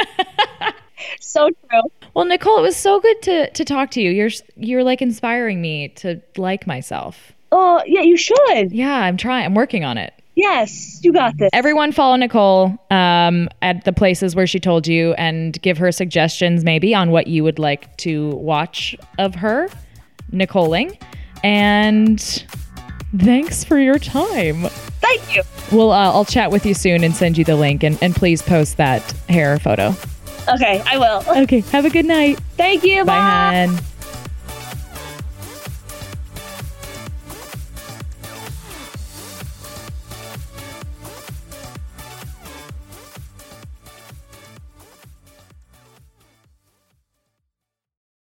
so 1.19 1.51
true 1.69 1.81
well, 2.13 2.25
Nicole, 2.25 2.57
it 2.57 2.61
was 2.61 2.75
so 2.75 2.99
good 2.99 3.21
to 3.23 3.49
to 3.51 3.63
talk 3.65 3.91
to 3.91 4.01
you. 4.01 4.11
You're 4.11 4.31
you're 4.57 4.83
like 4.83 5.01
inspiring 5.01 5.61
me 5.61 5.89
to 5.89 6.21
like 6.37 6.67
myself. 6.67 7.33
Oh 7.51 7.81
yeah 7.85 8.01
you 8.01 8.17
should 8.17 8.71
Yeah, 8.71 8.93
I'm 8.95 9.17
trying. 9.17 9.45
I'm 9.45 9.55
working 9.55 9.83
on 9.83 9.97
it. 9.97 10.13
yes 10.35 10.99
you 11.03 11.11
got 11.13 11.37
this 11.37 11.49
Everyone 11.53 11.91
follow 11.91 12.15
Nicole 12.15 12.77
um, 12.91 13.49
at 13.61 13.83
the 13.85 13.93
places 13.93 14.35
where 14.35 14.47
she 14.47 14.59
told 14.59 14.87
you 14.87 15.13
and 15.13 15.59
give 15.61 15.77
her 15.77 15.91
suggestions 15.91 16.63
maybe 16.63 16.93
on 16.95 17.11
what 17.11 17.27
you 17.27 17.43
would 17.43 17.59
like 17.59 17.95
to 17.97 18.29
watch 18.31 18.95
of 19.17 19.35
her, 19.35 19.69
Nicoling. 20.31 20.97
And 21.43 22.19
thanks 23.17 23.63
for 23.63 23.79
your 23.79 23.97
time. 23.97 24.63
thank 25.01 25.35
you 25.35 25.41
Well, 25.71 25.91
uh, 25.91 26.11
I'll 26.13 26.25
chat 26.25 26.51
with 26.51 26.65
you 26.65 26.73
soon 26.73 27.03
and 27.03 27.15
send 27.15 27.37
you 27.37 27.43
the 27.45 27.55
link. 27.55 27.83
And, 27.83 27.97
and 28.01 28.15
please 28.15 28.41
post 28.41 28.77
that 28.77 29.01
hair 29.29 29.57
photo. 29.59 29.95
okay 30.53 30.81
i 30.85 30.97
will 30.97 31.23
Okay, 31.43 31.61
have 31.71 31.85
a 31.85 31.89
good 31.89 32.05
night. 32.05 32.39
thank 32.57 32.83
you 32.83 33.03
Bye, 33.05 33.65
hon. 33.67 33.79